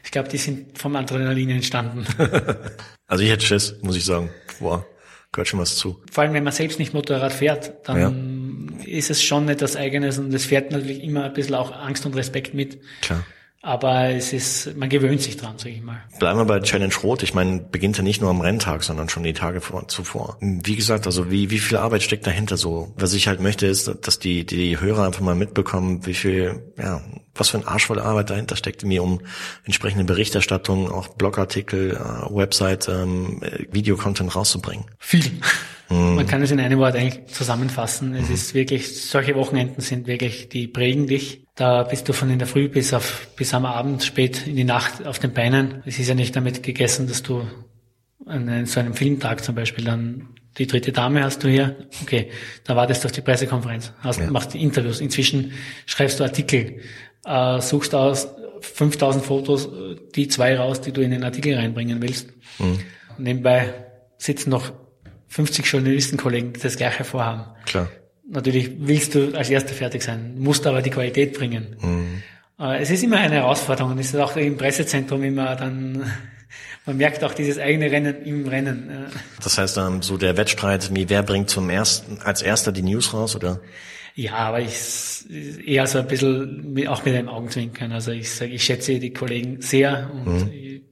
ich 0.03 0.11
glaube, 0.11 0.29
die 0.29 0.37
sind 0.37 0.77
vom 0.77 0.95
Adrenalin 0.95 1.49
entstanden. 1.49 2.05
Also 3.09 3.23
ich 3.23 3.29
hätte 3.29 3.45
Schiss, 3.45 3.73
muss 3.83 3.95
ich 3.95 4.03
sagen. 4.03 4.29
Boah, 4.59 4.85
gehört 5.31 5.47
schon 5.47 5.61
was 5.61 5.77
zu. 5.77 6.01
Vor 6.11 6.25
allem, 6.25 6.33
wenn 6.33 6.43
man 6.43 6.51
selbst 6.51 6.77
nicht 6.77 6.93
Motorrad 6.93 7.31
fährt, 7.31 7.87
dann 7.87 8.77
ist 8.85 9.09
es 9.09 9.23
schon 9.23 9.47
etwas 9.47 9.77
Eigenes 9.77 10.17
und 10.17 10.33
es 10.33 10.45
fährt 10.45 10.71
natürlich 10.71 11.01
immer 11.01 11.23
ein 11.23 11.31
bisschen 11.31 11.55
auch 11.55 11.71
Angst 11.71 12.05
und 12.05 12.17
Respekt 12.17 12.53
mit. 12.53 12.81
Klar. 12.99 13.23
Aber 13.67 14.11
es 14.11 14.31
ist, 14.31 14.77
man 14.77 14.87
gewöhnt 14.87 15.21
sich 15.21 15.35
dran, 15.35 15.55
sag 15.57 15.73
ich 15.73 15.81
mal. 15.81 16.01
Bleiben 16.19 16.39
wir 16.39 16.45
bei 16.45 16.61
Challenge 16.61 16.93
Rot. 17.03 17.21
Ich 17.21 17.33
meine, 17.33 17.59
beginnt 17.59 17.97
ja 17.97 18.03
nicht 18.03 18.21
nur 18.21 18.29
am 18.29 18.39
Renntag, 18.39 18.81
sondern 18.81 19.09
schon 19.09 19.23
die 19.23 19.33
Tage 19.33 19.59
vor, 19.59 19.89
zuvor. 19.89 20.37
Wie 20.39 20.77
gesagt, 20.77 21.05
also 21.05 21.29
wie, 21.29 21.49
wie 21.49 21.59
viel 21.59 21.75
Arbeit 21.75 22.01
steckt 22.01 22.25
dahinter 22.25 22.55
so? 22.55 22.93
Was 22.95 23.13
ich 23.13 23.27
halt 23.27 23.41
möchte, 23.41 23.67
ist, 23.67 23.93
dass 24.03 24.19
die, 24.19 24.45
die 24.45 24.79
Hörer 24.79 25.05
einfach 25.05 25.19
mal 25.19 25.35
mitbekommen, 25.35 26.05
wie 26.05 26.13
viel, 26.13 26.63
ja, 26.77 27.01
was 27.35 27.49
für 27.49 27.57
ein 27.57 27.67
Arsch 27.67 27.87
voll 27.87 27.99
Arbeit 27.99 28.29
dahinter 28.29 28.55
steckt, 28.55 28.85
mir 28.85 29.03
um 29.03 29.19
entsprechende 29.65 30.05
Berichterstattung, 30.05 30.89
auch 30.89 31.09
Blogartikel, 31.09 31.91
äh, 31.91 32.33
Website, 32.33 32.87
ähm, 32.87 33.43
äh, 33.43 33.65
Videocontent 33.69 34.33
rauszubringen. 34.33 34.85
Viel. 34.97 35.29
Man 35.89 36.27
kann 36.27 36.41
es 36.41 36.51
in 36.51 36.59
einem 36.59 36.79
Wort 36.79 36.95
eigentlich 36.95 37.27
zusammenfassen. 37.27 38.13
Es 38.13 38.29
ist 38.29 38.53
wirklich, 38.53 39.01
solche 39.01 39.35
Wochenenden 39.35 39.81
sind 39.81 40.05
wirklich, 40.07 40.49
die 40.49 40.67
prägen 40.67 41.07
dich. 41.07 41.45
Da 41.55 41.83
bist 41.83 42.09
du 42.09 42.13
von 42.13 42.29
in 42.29 42.39
der 42.39 42.47
Früh 42.47 42.67
bis 42.67 42.93
auf, 42.93 43.27
bis 43.35 43.53
am 43.53 43.65
Abend, 43.65 44.03
spät 44.03 44.45
in 44.47 44.55
die 44.55 44.63
Nacht 44.65 45.07
auf 45.07 45.19
den 45.19 45.33
Beinen. 45.33 45.81
Es 45.85 45.97
ist 45.97 46.09
ja 46.09 46.15
nicht 46.15 46.35
damit 46.35 46.61
gegessen, 46.61 47.07
dass 47.07 47.23
du 47.23 47.47
an 48.25 48.65
so 48.65 48.79
einem 48.79 48.93
Filmtag 48.93 49.43
zum 49.43 49.55
Beispiel 49.55 49.85
dann 49.85 50.29
die 50.57 50.67
dritte 50.67 50.91
Dame 50.91 51.23
hast 51.23 51.43
du 51.43 51.47
hier. 51.47 51.75
Okay, 52.01 52.31
da 52.63 52.75
wartest 52.75 53.03
du 53.03 53.07
auf 53.07 53.11
die 53.11 53.21
Pressekonferenz, 53.21 53.93
hast, 53.99 54.29
machst 54.29 54.53
die 54.53 54.61
Interviews. 54.61 54.99
Inzwischen 54.99 55.53
schreibst 55.85 56.19
du 56.19 56.23
Artikel, 56.23 56.81
äh, 57.25 57.61
suchst 57.61 57.95
aus 57.95 58.27
5000 58.61 59.23
Fotos, 59.23 59.67
äh, 59.67 59.95
die 60.15 60.27
zwei 60.27 60.57
raus, 60.57 60.81
die 60.81 60.91
du 60.91 61.01
in 61.01 61.11
den 61.11 61.23
Artikel 61.23 61.55
reinbringen 61.55 62.01
willst. 62.01 62.29
Nebenbei 63.17 63.73
sitzen 64.17 64.49
noch 64.49 64.73
50 65.27 65.65
Journalistenkollegen, 65.65 66.53
die 66.53 66.59
das 66.59 66.75
gleiche 66.77 67.03
vorhaben. 67.03 67.43
Klar. 67.65 67.89
Natürlich 68.29 68.71
willst 68.79 69.15
du 69.15 69.33
als 69.35 69.49
Erster 69.49 69.73
fertig 69.73 70.03
sein, 70.03 70.35
musst 70.37 70.67
aber 70.67 70.81
die 70.81 70.89
Qualität 70.89 71.37
bringen. 71.37 71.77
Äh, 72.59 72.81
Es 72.81 72.89
ist 72.89 73.03
immer 73.03 73.17
eine 73.17 73.35
Herausforderung 73.35 73.93
und 73.93 73.99
es 73.99 74.07
ist 74.07 74.15
auch 74.15 74.35
im 74.35 74.57
Pressezentrum 74.57 75.23
immer 75.23 75.55
dann, 75.55 76.11
man 76.85 76.97
merkt 76.97 77.23
auch 77.23 77.33
dieses 77.33 77.57
eigene 77.57 77.89
Rennen 77.91 78.23
im 78.25 78.47
Rennen. 78.47 78.89
Das 79.43 79.57
heißt, 79.57 79.77
ähm, 79.77 80.01
so 80.01 80.17
der 80.17 80.35
Wettstreit, 80.37 80.93
wie 80.95 81.07
wer 81.09 81.23
bringt 81.23 81.49
zum 81.49 81.69
ersten, 81.69 82.19
als 82.21 82.41
erster 82.41 82.71
die 82.71 82.81
News 82.83 83.13
raus, 83.13 83.35
oder? 83.35 83.61
Ja, 84.15 84.33
aber 84.33 84.59
ich 84.61 84.73
eher 85.65 85.85
so 85.87 85.99
ein 85.99 86.07
bisschen 86.07 86.73
mit- 86.73 86.87
auch 86.87 87.05
mit 87.05 87.13
einem 87.15 87.29
Augenzwinkern. 87.29 87.91
Also 87.91 88.11
ich 88.11 88.31
sage, 88.33 88.51
ich 88.51 88.63
schätze 88.63 88.97
die 88.99 89.13
Kollegen 89.13 89.61
sehr 89.61 90.09
und 90.11 90.49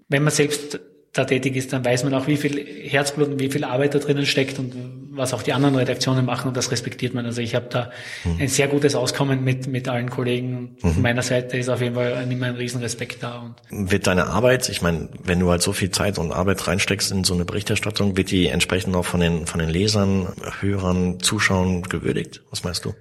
wenn 0.07 0.23
man 0.23 0.31
selbst 0.31 0.79
da 1.15 1.23
tätig 1.23 1.55
ist, 1.55 1.71
dann 1.71 1.83
weiß 1.83 2.03
man 2.03 2.13
auch, 2.13 2.27
wie 2.27 2.35
viel 2.35 2.65
Herzblut 2.65 3.29
und 3.29 3.39
wie 3.39 3.49
viel 3.49 3.63
Arbeit 3.63 3.95
da 3.95 3.99
drinnen 3.99 4.25
steckt 4.25 4.59
und 4.59 4.73
was 5.11 5.33
auch 5.33 5.41
die 5.41 5.53
anderen 5.53 5.75
Redaktionen 5.75 6.25
machen 6.25 6.49
und 6.49 6.57
das 6.57 6.71
respektiert 6.71 7.13
man. 7.13 7.25
Also 7.25 7.41
ich 7.41 7.55
habe 7.55 7.67
da 7.69 7.89
ein 8.37 8.49
sehr 8.49 8.67
gutes 8.67 8.95
Auskommen 8.95 9.43
mit 9.43 9.67
mit 9.67 9.87
allen 9.87 10.09
Kollegen 10.09 10.75
und 10.81 10.93
von 10.93 11.01
meiner 11.01 11.21
Seite 11.21 11.57
ist 11.57 11.69
auf 11.69 11.81
jeden 11.81 11.95
Fall 11.95 12.27
immer 12.29 12.47
ein 12.47 12.55
Riesenrespekt 12.55 13.23
da 13.23 13.39
und 13.39 13.91
Wird 13.91 14.07
deine 14.07 14.27
Arbeit, 14.27 14.67
ich 14.67 14.81
meine, 14.81 15.07
wenn 15.23 15.39
du 15.39 15.49
halt 15.49 15.61
so 15.61 15.71
viel 15.71 15.89
Zeit 15.89 16.19
und 16.19 16.33
Arbeit 16.33 16.67
reinsteckst 16.67 17.11
in 17.11 17.23
so 17.23 17.33
eine 17.33 17.45
Berichterstattung, 17.45 18.17
wird 18.17 18.29
die 18.31 18.47
entsprechend 18.47 18.93
auch 18.95 19.05
von 19.05 19.21
den, 19.21 19.45
von 19.45 19.61
den 19.61 19.69
Lesern, 19.69 20.27
Hörern, 20.59 21.21
Zuschauern 21.21 21.83
gewürdigt? 21.83 22.41
Was 22.49 22.65
meinst 22.65 22.83
du? 22.83 22.93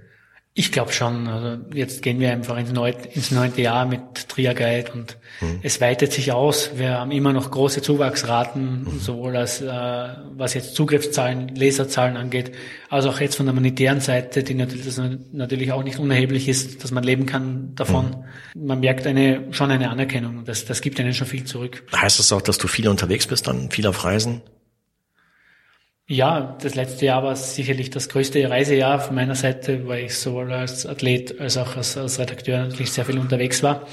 Ich 0.57 0.71
glaube 0.71 0.93
schon. 0.93 1.27
Also 1.27 1.65
jetzt 1.75 2.01
gehen 2.03 2.21
wir 2.21 2.31
einfach 2.31 2.57
ins 2.57 2.71
neunte, 2.71 3.09
ins 3.09 3.33
neunte 3.33 3.61
Jahr 3.61 3.87
mit 3.87 4.29
Triaguide 4.29 4.93
und 4.93 5.17
es 5.63 5.81
weitet 5.81 6.13
sich 6.13 6.31
aus. 6.31 6.71
Wir 6.77 6.99
haben 7.01 7.11
immer 7.11 7.33
noch 7.33 7.51
große 7.51 7.83
Zuwachsraten, 7.83 8.87
sowohl 9.01 9.37
als 9.37 9.61
äh, 9.61 9.69
was 10.37 10.55
jetzt 10.55 10.77
Zugriffszahlen, 10.77 11.49
Leserzahlen 11.49 12.17
angeht, 12.17 12.53
als 12.89 13.07
auch 13.07 13.19
jetzt 13.19 13.35
von 13.35 13.47
der 13.47 13.55
monetären 13.55 14.01
Seite, 14.01 14.45
die 14.45 14.55
natürlich, 14.55 14.85
das 14.85 15.01
natürlich 15.33 15.73
auch 15.73 15.83
nicht 15.83 15.99
unerheblich 15.99 16.49
ist, 16.49 16.85
dass 16.85 16.93
man 16.93 17.03
leben 17.03 17.27
kann 17.27 17.75
davon. 17.75 18.25
Man 18.55 18.79
merkt 18.79 19.09
eine 19.09 19.53
schon 19.53 19.73
eine 19.73 19.91
Anerkennung. 19.91 20.45
Das, 20.45 20.65
das 20.65 20.81
gibt 20.81 21.01
einen 21.01 21.15
schon 21.15 21.27
viel 21.27 21.43
zurück. 21.43 21.83
Heißt 21.95 22.21
das 22.21 22.33
auch, 22.33 22.43
dass 22.43 22.59
du 22.59 22.69
viel 22.69 22.87
unterwegs 22.87 23.27
bist 23.27 23.49
dann, 23.49 23.73
viel 23.73 23.89
auf 23.89 24.05
Reisen? 24.05 24.41
Ja, 26.07 26.59
das 26.61 26.75
letzte 26.75 27.07
Jahr 27.07 27.23
war 27.23 27.35
sicherlich 27.35 27.89
das 27.89 28.11
größte 28.11 28.51
Reisejahr 28.51 29.01
von 29.01 29.15
meiner 29.15 29.35
Seite, 29.35 29.89
weil 29.89 30.05
ich 30.05 30.19
sowohl 30.19 30.53
als 30.53 30.85
Athlet 30.85 31.41
als 31.41 31.57
auch 31.57 31.77
als, 31.77 31.97
als 31.97 32.19
Redakteur 32.19 32.59
natürlich 32.59 32.93
sehr 32.93 33.07
viel 33.07 33.19
unterwegs 33.19 33.63
war. 33.63 33.87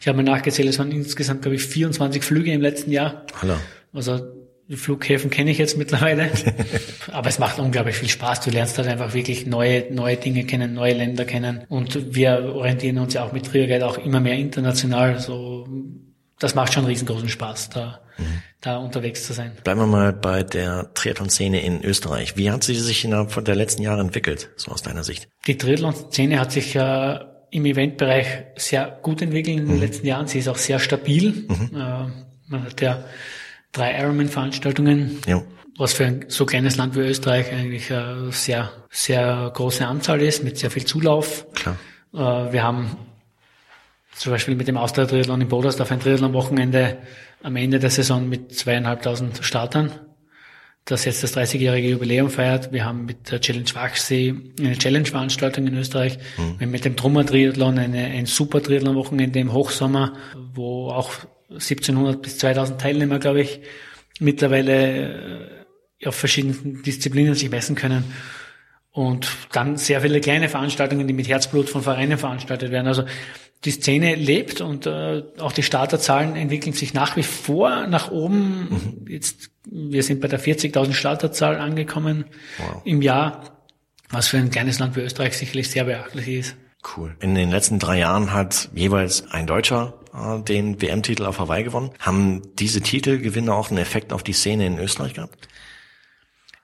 Ich 0.00 0.08
habe 0.08 0.16
mal 0.16 0.22
nachgezählt, 0.22 0.68
es 0.68 0.78
waren 0.78 0.90
insgesamt, 0.90 1.42
glaube 1.42 1.56
ich, 1.56 1.62
24 1.62 2.22
Flüge 2.22 2.52
im 2.52 2.62
letzten 2.62 2.90
Jahr. 2.90 3.26
Hallo. 3.42 3.54
Also 3.92 4.20
die 4.68 4.76
Flughäfen 4.76 5.28
kenne 5.28 5.50
ich 5.50 5.58
jetzt 5.58 5.76
mittlerweile. 5.76 6.30
Aber 7.12 7.28
es 7.28 7.38
macht 7.38 7.58
unglaublich 7.58 7.96
viel 7.96 8.08
Spaß. 8.08 8.40
Du 8.40 8.50
lernst 8.50 8.78
halt 8.78 8.88
einfach 8.88 9.12
wirklich 9.12 9.44
neue, 9.44 9.92
neue 9.92 10.16
Dinge 10.16 10.44
kennen, 10.44 10.72
neue 10.72 10.94
Länder 10.94 11.26
kennen. 11.26 11.64
Und 11.68 12.14
wir 12.14 12.54
orientieren 12.54 12.96
uns 12.96 13.12
ja 13.12 13.24
auch 13.24 13.32
mit 13.32 13.44
Triaguide 13.44 13.86
auch 13.86 13.98
immer 13.98 14.20
mehr 14.20 14.38
international. 14.38 15.20
So 15.20 15.68
das 16.42 16.54
macht 16.54 16.72
schon 16.72 16.84
riesengroßen 16.84 17.28
Spaß, 17.28 17.70
da, 17.70 18.00
mhm. 18.18 18.42
da 18.60 18.76
unterwegs 18.78 19.24
zu 19.24 19.32
sein. 19.32 19.52
Bleiben 19.62 19.80
wir 19.80 19.86
mal 19.86 20.12
bei 20.12 20.42
der 20.42 20.92
Triathlon-Szene 20.94 21.62
in 21.62 21.84
Österreich. 21.84 22.36
Wie 22.36 22.50
hat 22.50 22.64
sie 22.64 22.74
sich 22.74 23.04
innerhalb 23.04 23.44
der 23.44 23.54
letzten 23.54 23.82
Jahre 23.82 24.00
entwickelt, 24.00 24.50
so 24.56 24.72
aus 24.72 24.82
deiner 24.82 25.04
Sicht? 25.04 25.28
Die 25.46 25.56
Triathlon-Szene 25.56 26.40
hat 26.40 26.50
sich 26.50 26.74
ja 26.74 27.28
im 27.50 27.66
Eventbereich 27.66 28.26
sehr 28.56 28.98
gut 29.02 29.22
entwickelt 29.22 29.58
in 29.58 29.66
den 29.66 29.76
mhm. 29.76 29.82
letzten 29.82 30.06
Jahren. 30.06 30.26
Sie 30.26 30.38
ist 30.40 30.48
auch 30.48 30.56
sehr 30.56 30.78
stabil. 30.78 31.46
Mhm. 31.48 31.70
Äh, 31.74 32.06
man 32.48 32.64
hat 32.64 32.80
ja 32.80 33.04
drei 33.70 33.98
Ironman-Veranstaltungen, 34.00 35.20
ja. 35.26 35.42
was 35.78 35.92
für 35.92 36.06
ein 36.06 36.24
so 36.28 36.44
kleines 36.44 36.76
Land 36.76 36.96
wie 36.96 37.00
Österreich 37.00 37.52
eigentlich 37.52 37.92
eine 37.92 38.32
sehr, 38.32 38.70
sehr 38.90 39.50
große 39.54 39.86
Anzahl 39.86 40.22
ist, 40.22 40.42
mit 40.42 40.58
sehr 40.58 40.70
viel 40.70 40.84
Zulauf. 40.84 41.46
Klar. 41.54 41.76
Äh, 42.14 42.52
wir 42.52 42.62
haben 42.62 42.96
zum 44.12 44.32
Beispiel 44.32 44.54
mit 44.54 44.68
dem 44.68 44.76
Austria-Triathlon 44.76 45.40
in 45.40 45.48
Bodersdorf 45.48 45.90
ein 45.90 46.00
Triathlon-Wochenende 46.00 46.98
am 47.42 47.56
Ende 47.56 47.78
der 47.78 47.90
Saison 47.90 48.28
mit 48.28 48.54
zweieinhalbtausend 48.54 49.40
Startern, 49.42 49.90
das 50.84 51.04
jetzt 51.04 51.22
das 51.22 51.36
30-jährige 51.36 51.88
Jubiläum 51.88 52.30
feiert. 52.30 52.72
Wir 52.72 52.84
haben 52.84 53.04
mit 53.04 53.30
der 53.30 53.40
Challenge 53.40 53.68
Wachsee 53.74 54.34
eine 54.60 54.76
Challenge-Veranstaltung 54.76 55.66
in 55.66 55.76
Österreich. 55.76 56.18
Mhm. 56.36 56.58
Wir 56.58 56.66
haben 56.66 56.70
mit 56.70 56.84
dem 56.84 56.96
Trummer-Triathlon 56.96 57.78
ein 57.78 58.26
super 58.26 58.62
Triathlon-Wochenende 58.62 59.38
im 59.38 59.52
Hochsommer, 59.52 60.14
wo 60.54 60.90
auch 60.90 61.12
1700 61.50 62.20
bis 62.22 62.38
2000 62.38 62.80
Teilnehmer, 62.80 63.18
glaube 63.18 63.40
ich, 63.40 63.60
mittlerweile 64.20 65.64
äh, 66.02 66.06
auf 66.06 66.14
verschiedenen 66.14 66.82
Disziplinen 66.82 67.34
sich 67.34 67.50
messen 67.50 67.76
können. 67.76 68.04
Und 68.90 69.28
dann 69.52 69.78
sehr 69.78 70.02
viele 70.02 70.20
kleine 70.20 70.50
Veranstaltungen, 70.50 71.06
die 71.06 71.14
mit 71.14 71.26
Herzblut 71.26 71.70
von 71.70 71.82
Vereinen 71.82 72.18
veranstaltet 72.18 72.70
werden. 72.70 72.86
Also 72.86 73.04
die 73.64 73.70
Szene 73.70 74.16
lebt 74.16 74.60
und 74.60 74.86
äh, 74.86 75.22
auch 75.38 75.52
die 75.52 75.62
Starterzahlen 75.62 76.34
entwickeln 76.34 76.72
sich 76.72 76.94
nach 76.94 77.16
wie 77.16 77.22
vor 77.22 77.86
nach 77.86 78.10
oben. 78.10 78.68
Mhm. 78.70 79.08
Jetzt, 79.08 79.50
wir 79.64 80.02
sind 80.02 80.20
bei 80.20 80.28
der 80.28 80.40
40.000 80.40 80.92
Starterzahl 80.94 81.56
angekommen 81.56 82.24
wow. 82.58 82.82
im 82.84 83.02
Jahr, 83.02 83.64
was 84.10 84.28
für 84.28 84.38
ein 84.38 84.50
kleines 84.50 84.78
Land 84.78 84.96
wie 84.96 85.00
Österreich 85.00 85.36
sicherlich 85.36 85.70
sehr 85.70 85.84
beachtlich 85.84 86.28
ist. 86.28 86.56
Cool. 86.96 87.14
In 87.20 87.36
den 87.36 87.50
letzten 87.50 87.78
drei 87.78 87.98
Jahren 87.98 88.32
hat 88.32 88.68
jeweils 88.74 89.30
ein 89.30 89.46
Deutscher 89.46 89.94
äh, 90.12 90.42
den 90.42 90.82
WM-Titel 90.82 91.24
auf 91.24 91.38
Hawaii 91.38 91.62
gewonnen. 91.62 91.90
Haben 92.00 92.42
diese 92.58 92.80
Titelgewinne 92.80 93.54
auch 93.54 93.70
einen 93.70 93.78
Effekt 93.78 94.12
auf 94.12 94.24
die 94.24 94.32
Szene 94.32 94.66
in 94.66 94.78
Österreich 94.78 95.14
gehabt? 95.14 95.48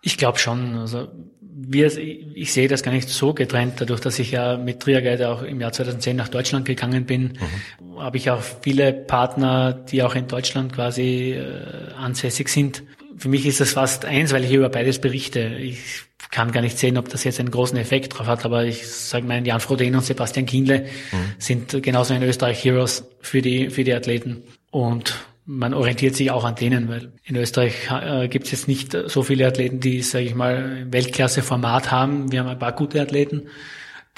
Ich 0.08 0.16
glaube 0.16 0.38
schon. 0.38 0.78
Also 0.78 1.08
wir, 1.42 1.94
ich 1.98 2.50
sehe 2.50 2.66
das 2.66 2.82
gar 2.82 2.92
nicht 2.92 3.10
so 3.10 3.34
getrennt, 3.34 3.74
dadurch, 3.76 4.00
dass 4.00 4.18
ich 4.18 4.30
ja 4.30 4.56
mit 4.56 4.80
Triaguide 4.80 5.28
auch 5.28 5.42
im 5.42 5.60
Jahr 5.60 5.70
2010 5.70 6.16
nach 6.16 6.28
Deutschland 6.28 6.64
gegangen 6.64 7.04
bin, 7.04 7.38
mhm. 7.78 8.00
habe 8.00 8.16
ich 8.16 8.30
auch 8.30 8.40
viele 8.62 8.94
Partner, 8.94 9.74
die 9.74 10.02
auch 10.02 10.14
in 10.14 10.26
Deutschland 10.26 10.72
quasi 10.72 11.32
äh, 11.32 11.92
ansässig 11.98 12.48
sind. 12.48 12.84
Für 13.18 13.28
mich 13.28 13.44
ist 13.44 13.60
das 13.60 13.72
fast 13.72 14.06
eins, 14.06 14.32
weil 14.32 14.44
ich 14.44 14.52
über 14.52 14.70
beides 14.70 14.98
berichte. 14.98 15.40
Ich 15.40 16.04
kann 16.30 16.52
gar 16.52 16.62
nicht 16.62 16.78
sehen, 16.78 16.96
ob 16.96 17.10
das 17.10 17.24
jetzt 17.24 17.38
einen 17.38 17.50
großen 17.50 17.76
Effekt 17.76 18.16
drauf 18.16 18.28
hat, 18.28 18.46
aber 18.46 18.64
ich 18.64 18.88
sage 18.88 19.26
mal, 19.26 19.46
Jan 19.46 19.60
Frodeno 19.60 19.98
und 19.98 20.04
Sebastian 20.04 20.46
Kienle 20.46 20.86
mhm. 21.12 21.34
sind 21.36 21.82
genauso 21.82 22.14
in 22.14 22.22
Österreich 22.22 22.64
Heroes 22.64 23.04
für 23.20 23.42
die, 23.42 23.68
für 23.68 23.84
die 23.84 23.92
Athleten. 23.92 24.42
Und 24.70 25.16
man 25.50 25.72
orientiert 25.72 26.14
sich 26.14 26.30
auch 26.30 26.44
an 26.44 26.56
denen, 26.56 26.90
weil 26.90 27.10
in 27.24 27.34
Österreich 27.34 27.90
äh, 27.90 28.28
gibt 28.28 28.44
es 28.44 28.52
jetzt 28.52 28.68
nicht 28.68 28.94
so 29.06 29.22
viele 29.22 29.46
Athleten, 29.46 29.80
die, 29.80 30.02
sage 30.02 30.26
ich 30.26 30.34
mal, 30.34 30.86
Weltklasse-Format 30.90 31.90
haben. 31.90 32.30
Wir 32.30 32.40
haben 32.40 32.48
ein 32.48 32.58
paar 32.58 32.72
gute 32.72 33.00
Athleten, 33.00 33.48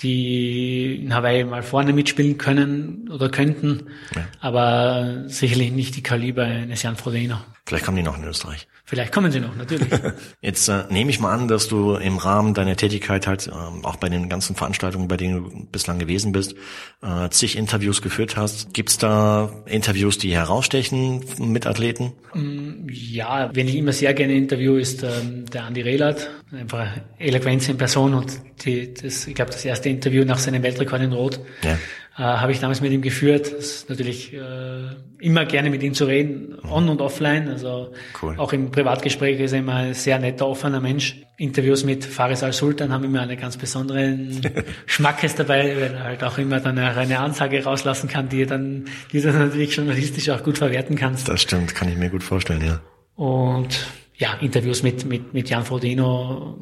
die 0.01 0.97
in 0.97 1.15
Hawaii 1.15 1.45
mal 1.45 1.63
vorne 1.63 1.93
mitspielen 1.93 2.37
können 2.37 3.09
oder 3.13 3.29
könnten, 3.29 3.87
ja. 4.17 4.27
aber 4.41 5.23
sicherlich 5.27 5.71
nicht 5.71 5.95
die 5.95 6.03
Kaliber 6.03 6.43
eines 6.43 6.83
Jan 6.83 6.97
Frodeno. 6.97 7.37
Vielleicht 7.67 7.85
kommen 7.85 7.97
die 7.97 8.03
noch 8.03 8.19
in 8.19 8.25
Österreich. 8.25 8.67
Vielleicht 8.85 9.13
kommen 9.13 9.31
sie 9.31 9.39
noch, 9.39 9.55
natürlich. 9.55 9.89
Jetzt 10.41 10.69
äh, 10.69 10.85
nehme 10.91 11.11
ich 11.11 11.21
mal 11.21 11.33
an, 11.33 11.47
dass 11.47 11.69
du 11.69 11.95
im 11.95 12.17
Rahmen 12.17 12.55
deiner 12.55 12.75
Tätigkeit 12.75 13.27
halt 13.27 13.47
äh, 13.47 13.51
auch 13.51 13.97
bei 13.97 14.09
den 14.09 14.29
ganzen 14.29 14.57
Veranstaltungen, 14.57 15.07
bei 15.07 15.17
denen 15.17 15.45
du 15.45 15.67
bislang 15.67 15.99
gewesen 15.99 16.33
bist, 16.33 16.57
äh, 17.03 17.29
zig 17.31 17.57
Interviews 17.57 18.03
geführt 18.03 18.37
hast. 18.37 18.75
Gibt's 18.75 18.99
da 18.99 19.53
Interviews, 19.67 20.19
die 20.19 20.33
herausstechen 20.33 21.25
mit 21.39 21.67
Athleten? 21.67 22.13
Mm, 22.35 22.89
ja, 22.91 23.51
wen 23.55 23.69
ich 23.69 23.77
immer 23.77 23.93
sehr 23.93 24.15
gerne 24.15 24.33
interview, 24.33 24.75
ist 24.77 25.05
ähm, 25.05 25.47
der 25.47 25.65
Andi 25.65 25.83
Rehlert. 25.83 26.29
Einfach 26.51 26.89
Eloquenz 27.19 27.69
in 27.69 27.79
Person 27.79 28.15
und 28.15 28.41
die, 28.65 28.93
das, 28.93 29.27
ich 29.29 29.35
glaube, 29.37 29.53
das 29.53 29.65
erste 29.65 29.89
Interview 29.89 30.25
nach 30.25 30.39
seinem 30.39 30.65
Weltrekord 30.65 31.03
in 31.03 31.13
Rot. 31.13 31.39
Ja 31.63 31.79
äh, 32.21 32.23
habe 32.23 32.53
ich 32.53 32.61
damals 32.61 32.83
mit 32.83 32.93
ihm 32.93 33.01
geführt. 33.01 33.51
Das 33.51 33.65
ist 33.65 33.89
natürlich 33.89 34.35
äh, 34.35 34.83
immer 35.21 35.47
gerne 35.47 35.71
mit 35.71 35.83
ihm 35.83 35.95
zu 35.95 36.05
reden, 36.05 36.55
on 36.71 36.91
und 36.91 37.01
offline. 37.01 37.49
Also 37.49 37.95
cool. 38.21 38.35
auch 38.37 38.53
im 38.53 38.71
Privatgespräch 38.71 39.41
ist 39.41 39.53
er 39.53 39.61
immer 39.61 39.77
ein 39.77 39.95
sehr 39.95 40.19
netter, 40.19 40.47
offener 40.47 40.81
Mensch. 40.81 41.23
Interviews 41.39 41.83
mit 41.83 42.05
Faris 42.05 42.43
al-Sultan 42.43 42.93
haben 42.93 43.05
immer 43.05 43.23
einen 43.23 43.39
ganz 43.39 43.57
besonderen 43.57 44.39
Schmackes 44.87 45.35
dabei, 45.35 45.75
weil 45.75 45.95
er 45.95 46.05
halt 46.05 46.23
auch 46.23 46.37
immer 46.37 46.61
dann 46.61 46.79
eine 46.79 47.21
Ansage 47.21 47.65
rauslassen 47.65 48.11
kann, 48.11 48.29
die 48.29 48.43
er 48.43 48.47
dann, 48.47 48.85
die 49.13 49.23
du 49.23 49.33
natürlich 49.33 49.75
journalistisch 49.75 50.29
auch 50.29 50.43
gut 50.43 50.59
verwerten 50.59 50.97
kannst. 50.97 51.27
Das 51.27 51.41
stimmt, 51.41 51.75
kann 51.75 51.89
ich 51.89 51.97
mir 51.97 52.11
gut 52.11 52.23
vorstellen, 52.23 52.63
ja. 52.63 52.81
Und 53.15 53.87
ja, 54.17 54.35
Interviews 54.43 54.83
mit, 54.83 55.07
mit, 55.07 55.33
mit 55.33 55.49
Jan 55.49 55.65
Frodeno, 55.65 56.59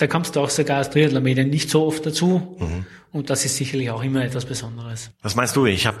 da 0.00 0.06
kommst 0.06 0.34
du 0.34 0.40
auch 0.40 0.48
sogar 0.48 0.78
als 0.78 0.88
Triathlon-Medien 0.90 1.50
nicht 1.50 1.68
so 1.68 1.84
oft 1.86 2.06
dazu. 2.06 2.56
Mhm. 2.58 2.86
Und 3.12 3.28
das 3.28 3.44
ist 3.44 3.56
sicherlich 3.56 3.90
auch 3.90 4.02
immer 4.02 4.24
etwas 4.24 4.46
Besonderes. 4.46 5.10
Was 5.20 5.34
meinst 5.34 5.56
du? 5.56 5.66
Ich 5.66 5.86
habe 5.86 5.98